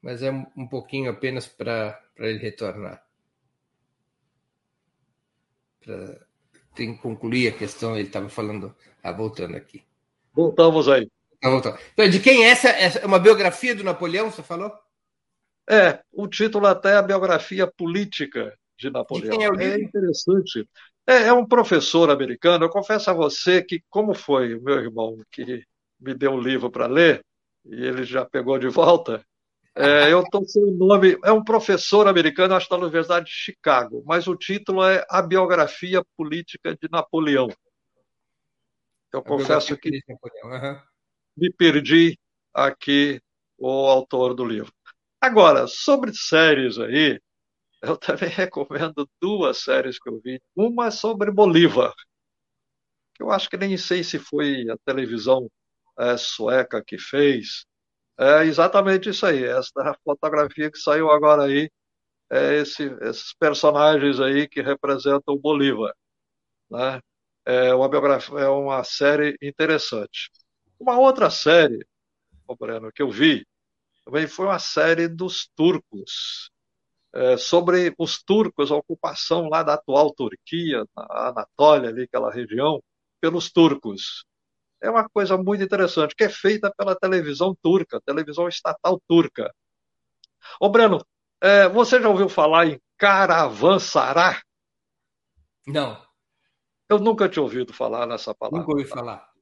mas 0.00 0.22
é 0.22 0.30
um 0.30 0.68
pouquinho 0.68 1.10
apenas 1.10 1.48
para 1.48 2.01
ele 2.18 2.38
retornar. 2.38 3.04
Para 5.84 6.32
tem 6.74 6.94
que 6.94 7.02
concluir 7.02 7.48
a 7.48 7.52
questão, 7.52 7.96
ele 7.96 8.06
estava 8.06 8.28
falando, 8.28 8.74
ah, 9.02 9.12
voltando 9.12 9.56
aqui. 9.56 9.82
Voltamos 10.32 10.88
aí. 10.88 11.08
Então, 11.44 11.76
de 12.08 12.20
quem 12.20 12.44
é 12.44 12.48
essa? 12.48 12.68
É 12.68 13.04
uma 13.04 13.18
biografia 13.18 13.74
do 13.74 13.84
Napoleão, 13.84 14.30
você 14.30 14.42
falou? 14.42 14.72
É, 15.68 16.00
o 16.12 16.28
título 16.28 16.66
até 16.66 16.92
é 16.92 16.96
a 16.96 17.02
biografia 17.02 17.66
política 17.66 18.56
de 18.78 18.90
Napoleão. 18.90 19.30
De 19.30 19.36
quem 19.36 19.44
é, 19.44 19.50
o 19.50 19.60
é 19.60 19.80
interessante. 19.80 20.68
É, 21.06 21.24
é, 21.24 21.32
um 21.32 21.44
professor 21.44 22.10
americano. 22.10 22.64
Eu 22.64 22.70
confesso 22.70 23.10
a 23.10 23.14
você 23.14 23.62
que, 23.62 23.82
como 23.90 24.14
foi 24.14 24.54
o 24.54 24.62
meu 24.62 24.78
irmão 24.78 25.18
que 25.30 25.64
me 26.00 26.14
deu 26.14 26.32
um 26.32 26.40
livro 26.40 26.70
para 26.70 26.86
ler, 26.86 27.24
e 27.64 27.74
ele 27.74 28.04
já 28.04 28.24
pegou 28.24 28.58
de 28.58 28.68
volta, 28.68 29.24
é, 29.74 30.12
eu 30.12 30.22
estou 30.22 30.44
sem 30.46 30.62
o 30.62 30.70
nome. 30.70 31.18
É 31.24 31.32
um 31.32 31.42
professor 31.42 32.06
americano, 32.06 32.54
acho 32.54 32.66
que 32.66 32.74
está 32.74 32.76
na 32.76 32.84
Universidade 32.84 33.26
de 33.26 33.32
Chicago, 33.32 34.02
mas 34.06 34.26
o 34.26 34.36
título 34.36 34.84
é 34.84 35.04
A 35.08 35.22
Biografia 35.22 36.04
Política 36.16 36.76
de 36.76 36.88
Napoleão. 36.90 37.48
Eu 39.12 39.22
confesso 39.22 39.76
que 39.76 40.00
uhum. 40.44 40.80
me 41.36 41.52
perdi 41.52 42.18
aqui 42.52 43.20
o 43.58 43.68
autor 43.86 44.34
do 44.34 44.44
livro. 44.44 44.72
Agora, 45.20 45.66
sobre 45.66 46.12
séries 46.14 46.78
aí, 46.78 47.20
eu 47.82 47.96
também 47.98 48.28
recomendo 48.28 49.08
duas 49.20 49.58
séries 49.58 49.98
que 49.98 50.08
eu 50.08 50.20
vi. 50.20 50.40
Uma 50.54 50.86
é 50.86 50.90
sobre 50.90 51.30
Bolívar, 51.30 51.92
que 53.14 53.22
eu 53.22 53.30
acho 53.30 53.48
que 53.48 53.56
nem 53.56 53.76
sei 53.76 54.02
se 54.02 54.18
foi 54.18 54.68
a 54.70 54.76
televisão 54.84 55.50
é, 55.98 56.16
sueca 56.16 56.82
que 56.84 56.98
fez. 56.98 57.66
É 58.18 58.44
exatamente 58.44 59.10
isso 59.10 59.26
aí, 59.26 59.44
essa 59.44 59.96
fotografia 60.04 60.70
que 60.70 60.78
saiu 60.78 61.10
agora 61.10 61.44
aí, 61.44 61.70
é 62.30 62.56
esse, 62.56 62.84
esses 63.02 63.34
personagens 63.34 64.20
aí 64.20 64.48
que 64.48 64.62
representam 64.62 65.34
o 65.34 65.38
Bolívar. 65.40 65.94
Né? 66.70 67.00
é 67.44 67.74
uma 67.74 67.88
biografia, 67.88 68.40
é 68.40 68.48
uma 68.48 68.84
série 68.84 69.36
interessante. 69.42 70.30
Uma 70.78 70.98
outra 70.98 71.30
série, 71.30 71.86
oh 72.46 72.56
Breno, 72.56 72.92
que 72.92 73.02
eu 73.02 73.10
vi, 73.10 73.46
também 74.04 74.26
foi 74.26 74.46
uma 74.46 74.58
série 74.58 75.08
dos 75.08 75.48
turcos, 75.56 76.50
é, 77.14 77.36
sobre 77.36 77.94
os 77.98 78.22
turcos, 78.22 78.72
a 78.72 78.76
ocupação 78.76 79.48
lá 79.48 79.62
da 79.62 79.74
atual 79.74 80.12
Turquia, 80.14 80.84
na 80.96 81.28
Anatólia, 81.28 81.90
ali, 81.90 82.02
aquela 82.04 82.32
região, 82.32 82.82
pelos 83.20 83.50
turcos. 83.52 84.24
É 84.82 84.90
uma 84.90 85.08
coisa 85.08 85.36
muito 85.36 85.62
interessante, 85.62 86.14
que 86.14 86.24
é 86.24 86.28
feita 86.28 86.72
pela 86.76 86.96
televisão 86.96 87.56
turca, 87.62 88.00
televisão 88.04 88.48
estatal 88.48 89.00
turca. 89.08 89.54
Ô, 90.60 90.68
Breno, 90.68 91.04
é, 91.40 91.68
você 91.68 92.00
já 92.00 92.08
ouviu 92.08 92.28
falar 92.28 92.66
em 92.66 92.80
Caravansaray? 92.98 94.40
Não. 95.66 96.04
Eu 96.88 96.98
nunca 96.98 97.28
tinha 97.28 97.42
ouvido 97.42 97.72
falar 97.72 98.06
nessa 98.06 98.34
palavra. 98.34 98.58
Nunca 98.58 98.72
ouvi 98.72 98.84
falar. 98.84 99.32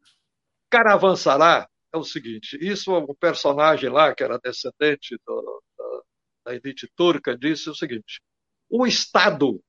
Caravansará 0.70 1.68
é 1.92 1.96
o 1.96 2.04
seguinte: 2.04 2.56
isso, 2.60 2.92
o 2.92 3.14
personagem 3.14 3.90
lá, 3.90 4.14
que 4.14 4.22
era 4.22 4.38
descendente 4.38 5.18
do, 5.26 5.62
da, 5.76 6.02
da 6.46 6.54
elite 6.54 6.88
turca, 6.94 7.36
disse 7.36 7.68
o 7.68 7.74
seguinte: 7.74 8.20
o 8.68 8.86
Estado, 8.86 9.60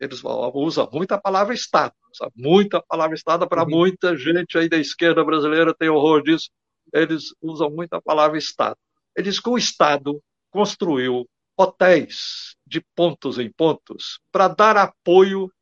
eles 0.00 0.22
usam 0.54 0.88
muita 0.92 1.18
palavra 1.18 1.52
Estado, 1.52 1.94
muita 2.34 2.80
palavra 2.80 3.16
Estado 3.16 3.48
para 3.48 3.64
uhum. 3.64 3.70
muita 3.70 4.16
gente 4.16 4.56
aí 4.56 4.68
da 4.68 4.76
esquerda 4.76 5.24
brasileira 5.24 5.74
tem 5.74 5.88
horror 5.88 6.22
disso. 6.22 6.50
Eles 6.92 7.34
usam 7.42 7.70
muita 7.70 8.00
palavra 8.00 8.38
Estado. 8.38 8.76
Ele 9.16 9.28
diz 9.28 9.40
que 9.40 9.48
o 9.48 9.58
Estado 9.58 10.22
construiu 10.50 11.28
hotéis 11.56 12.56
de 12.64 12.80
pontos 12.94 13.38
em 13.38 13.50
pontos 13.50 14.20
para 14.30 14.46
dar 14.46 14.76
apoio 14.76 15.52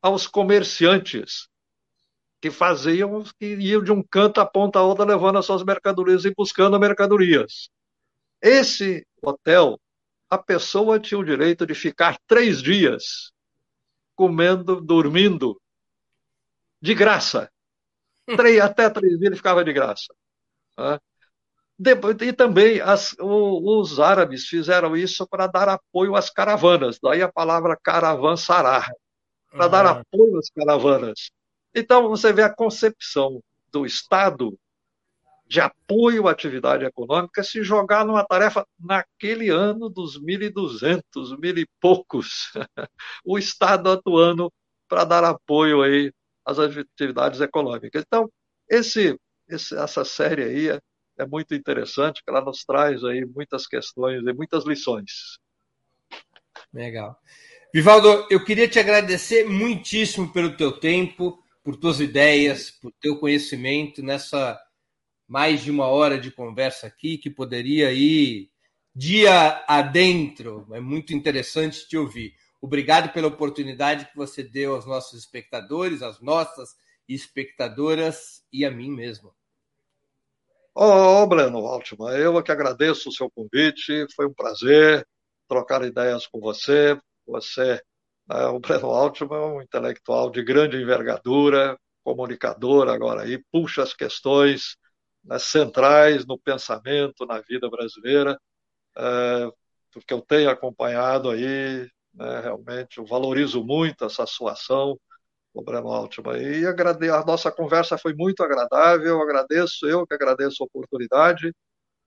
aos 0.00 0.26
comerciantes 0.26 1.48
que 2.40 2.50
faziam, 2.50 3.24
que 3.38 3.56
iam 3.56 3.82
de 3.82 3.90
um 3.90 4.02
canto 4.02 4.40
a 4.40 4.46
ponta 4.46 4.78
a 4.78 4.82
outra 4.82 5.04
levando 5.04 5.38
as 5.38 5.46
suas 5.46 5.64
mercadorias 5.64 6.24
e 6.24 6.32
buscando 6.36 6.78
mercadorias. 6.78 7.68
Esse 8.40 9.04
hotel, 9.22 9.80
a 10.30 10.38
pessoa 10.38 11.00
tinha 11.00 11.18
o 11.18 11.24
direito 11.24 11.66
de 11.66 11.74
ficar 11.74 12.18
três 12.26 12.62
dias 12.62 13.32
comendo, 14.14 14.80
dormindo, 14.80 15.60
de 16.80 16.94
graça. 16.94 17.50
Três, 18.26 18.60
até 18.62 18.90
três 18.90 19.18
dias 19.18 19.26
ele 19.26 19.36
ficava 19.36 19.64
de 19.64 19.72
graça. 19.72 20.14
Né? 20.78 20.98
Depois, 21.78 22.16
e 22.20 22.32
também 22.32 22.80
as, 22.80 23.14
o, 23.18 23.80
os 23.80 23.98
árabes 23.98 24.46
fizeram 24.46 24.96
isso 24.96 25.26
para 25.26 25.46
dar 25.46 25.68
apoio 25.68 26.14
às 26.14 26.30
caravanas, 26.30 26.98
daí 27.02 27.20
a 27.20 27.32
palavra 27.32 27.76
caravansará 27.82 28.86
para 29.50 29.68
dar 29.68 29.86
apoio 29.86 30.38
às 30.38 30.50
caravanas. 30.50 31.30
Então, 31.74 32.08
você 32.08 32.32
vê 32.32 32.42
a 32.42 32.54
concepção 32.54 33.42
do 33.72 33.84
Estado 33.84 34.56
de 35.46 35.60
apoio 35.60 36.26
à 36.26 36.32
atividade 36.32 36.84
econômica 36.84 37.42
se 37.42 37.62
jogar 37.62 38.04
numa 38.04 38.24
tarefa 38.24 38.66
naquele 38.78 39.50
ano 39.50 39.88
dos 39.88 40.18
1.200, 40.18 41.38
mil 41.38 41.58
e 41.58 41.66
poucos, 41.80 42.50
o 43.24 43.38
Estado 43.38 43.90
atuando 43.90 44.52
para 44.88 45.04
dar 45.04 45.24
apoio 45.24 45.82
aí 45.82 46.12
às 46.44 46.58
atividades 46.58 47.40
econômicas. 47.40 48.02
Então, 48.06 48.30
esse, 48.68 49.18
esse, 49.48 49.76
essa 49.76 50.04
série 50.04 50.42
aí 50.44 50.68
é, 50.70 50.80
é 51.18 51.26
muito 51.26 51.54
interessante, 51.54 52.22
porque 52.22 52.30
ela 52.30 52.44
nos 52.44 52.64
traz 52.64 53.04
aí 53.04 53.24
muitas 53.24 53.66
questões 53.66 54.22
e 54.22 54.32
muitas 54.32 54.64
lições. 54.64 55.38
Legal. 56.72 57.18
Vivaldo, 57.72 58.26
eu 58.30 58.44
queria 58.44 58.68
te 58.68 58.78
agradecer 58.78 59.48
muitíssimo 59.48 60.32
pelo 60.32 60.56
teu 60.56 60.72
tempo, 60.72 61.42
por 61.62 61.76
tuas 61.76 61.98
ideias, 61.98 62.70
por 62.70 62.92
teu 63.00 63.18
conhecimento 63.18 64.02
nessa 64.02 64.60
mais 65.26 65.62
de 65.62 65.70
uma 65.70 65.86
hora 65.86 66.18
de 66.18 66.30
conversa 66.30 66.86
aqui, 66.86 67.18
que 67.18 67.30
poderia 67.30 67.92
ir 67.92 68.50
dia 68.94 69.64
adentro. 69.66 70.66
É 70.72 70.80
muito 70.80 71.12
interessante 71.12 71.88
te 71.88 71.96
ouvir. 71.96 72.34
Obrigado 72.60 73.12
pela 73.12 73.28
oportunidade 73.28 74.06
que 74.06 74.16
você 74.16 74.42
deu 74.42 74.74
aos 74.74 74.86
nossos 74.86 75.18
espectadores, 75.18 76.02
às 76.02 76.20
nossas 76.20 76.70
espectadoras 77.08 78.42
e 78.52 78.64
a 78.64 78.70
mim 78.70 78.90
mesmo. 78.90 79.34
Ô, 80.74 81.22
oh, 81.22 81.26
Breno 81.26 81.58
Altman, 81.66 82.16
eu 82.16 82.38
é 82.38 82.42
que 82.42 82.50
agradeço 82.50 83.08
o 83.08 83.12
seu 83.12 83.30
convite, 83.30 84.06
foi 84.16 84.26
um 84.26 84.34
prazer 84.34 85.06
trocar 85.48 85.84
ideias 85.84 86.26
com 86.26 86.40
você. 86.40 86.98
Você, 87.26 87.80
é, 88.30 88.46
o 88.46 88.58
Breno 88.58 88.90
Altman, 88.90 89.36
é 89.36 89.46
um 89.46 89.62
intelectual 89.62 90.30
de 90.30 90.42
grande 90.42 90.76
envergadura, 90.76 91.78
comunicador 92.02 92.88
agora 92.88 93.22
aí, 93.22 93.42
puxa 93.52 93.82
as 93.82 93.94
questões 93.94 94.76
centrais 95.42 96.26
no 96.26 96.38
pensamento, 96.38 97.26
na 97.26 97.40
vida 97.40 97.68
brasileira, 97.68 98.38
é, 98.96 99.50
porque 99.92 100.12
eu 100.12 100.20
tenho 100.20 100.50
acompanhado 100.50 101.30
aí, 101.30 101.88
né, 102.12 102.40
realmente, 102.40 102.98
eu 102.98 103.06
valorizo 103.06 103.64
muito 103.64 104.04
essa 104.04 104.26
sua 104.26 104.52
ação, 104.52 104.98
o 105.52 105.62
Breno 105.62 105.88
Altman, 105.88 106.36
e 106.36 106.66
agrade... 106.66 107.08
a 107.08 107.24
nossa 107.24 107.50
conversa 107.50 107.96
foi 107.96 108.12
muito 108.12 108.42
agradável, 108.42 109.20
agradeço, 109.20 109.86
eu 109.86 110.06
que 110.06 110.14
agradeço 110.14 110.62
a 110.62 110.66
oportunidade, 110.66 111.52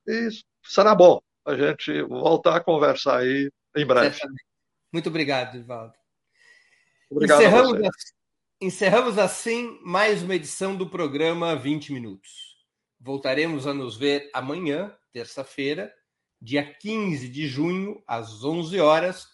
e 0.06 0.30
será 0.64 0.94
bom 0.94 1.22
a 1.46 1.56
gente 1.56 2.02
voltar 2.04 2.58
a 2.58 2.64
conversar 2.64 3.20
aí 3.20 3.50
em 3.76 3.86
breve. 3.86 4.20
Muito 4.92 5.08
obrigado, 5.10 5.56
Ivaldo. 5.58 5.94
Obrigado 7.10 7.42
encerramos, 7.42 7.90
encerramos 8.60 9.18
assim 9.18 9.80
mais 9.82 10.22
uma 10.22 10.36
edição 10.36 10.76
do 10.76 10.90
programa 10.90 11.56
20 11.56 11.94
Minutos. 11.94 12.57
Voltaremos 13.00 13.68
a 13.68 13.74
nos 13.74 13.96
ver 13.96 14.30
amanhã, 14.34 14.96
terça-feira, 15.14 15.94
dia 16.42 16.64
15 16.64 17.30
de 17.30 17.48
junho, 17.48 18.02
às 18.08 18.44
11 18.44 18.80
horas, 18.80 19.28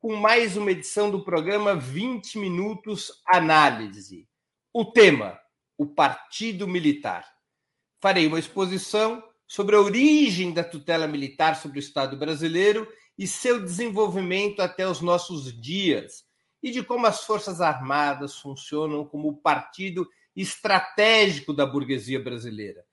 com 0.00 0.16
mais 0.16 0.56
uma 0.56 0.72
edição 0.72 1.10
do 1.10 1.24
programa 1.24 1.76
20 1.76 2.38
Minutos 2.38 3.22
Análise. 3.26 4.28
O 4.72 4.84
tema: 4.84 5.38
o 5.78 5.86
Partido 5.86 6.66
Militar. 6.66 7.24
Farei 8.00 8.26
uma 8.26 8.38
exposição 8.38 9.22
sobre 9.46 9.76
a 9.76 9.80
origem 9.80 10.52
da 10.52 10.64
tutela 10.64 11.06
militar 11.06 11.56
sobre 11.56 11.78
o 11.78 11.80
Estado 11.80 12.16
brasileiro 12.16 12.86
e 13.16 13.26
seu 13.26 13.62
desenvolvimento 13.62 14.60
até 14.60 14.86
os 14.86 15.00
nossos 15.00 15.58
dias, 15.60 16.24
e 16.62 16.70
de 16.70 16.82
como 16.82 17.06
as 17.06 17.24
Forças 17.24 17.60
Armadas 17.60 18.38
funcionam 18.38 19.04
como 19.04 19.28
o 19.28 19.36
partido 19.36 20.08
estratégico 20.34 21.52
da 21.52 21.64
burguesia 21.64 22.20
brasileira, 22.20 22.84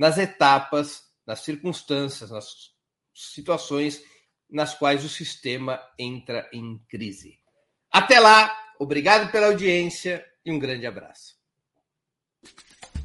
nas 0.00 0.16
etapas, 0.16 1.02
nas 1.26 1.40
circunstâncias, 1.40 2.30
nas 2.30 2.70
situações 3.14 4.02
nas 4.50 4.74
quais 4.74 5.04
o 5.04 5.10
sistema 5.10 5.78
entra 5.98 6.48
em 6.54 6.78
crise. 6.88 7.38
Até 7.92 8.18
lá, 8.18 8.50
obrigado 8.78 9.30
pela 9.30 9.48
audiência 9.48 10.24
e 10.42 10.50
um 10.50 10.58
grande 10.58 10.86
abraço. 10.86 11.34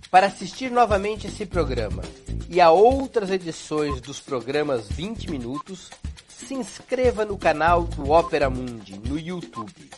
Para 0.09 0.27
assistir 0.27 0.71
novamente 0.71 1.27
esse 1.27 1.45
programa 1.45 2.01
e 2.49 2.61
a 2.61 2.71
outras 2.71 3.29
edições 3.29 3.99
dos 3.99 4.21
programas 4.21 4.87
20 4.87 5.29
Minutos, 5.29 5.89
se 6.29 6.53
inscreva 6.53 7.25
no 7.25 7.37
canal 7.37 7.83
do 7.83 8.09
Opera 8.09 8.49
Mundi 8.49 8.97
no 8.99 9.19
YouTube. 9.19 9.91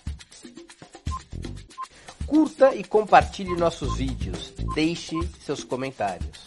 Curta 2.25 2.73
e 2.73 2.83
compartilhe 2.83 3.55
nossos 3.55 3.97
vídeos. 3.97 4.51
Deixe 4.73 5.15
seus 5.45 5.63
comentários. 5.63 6.46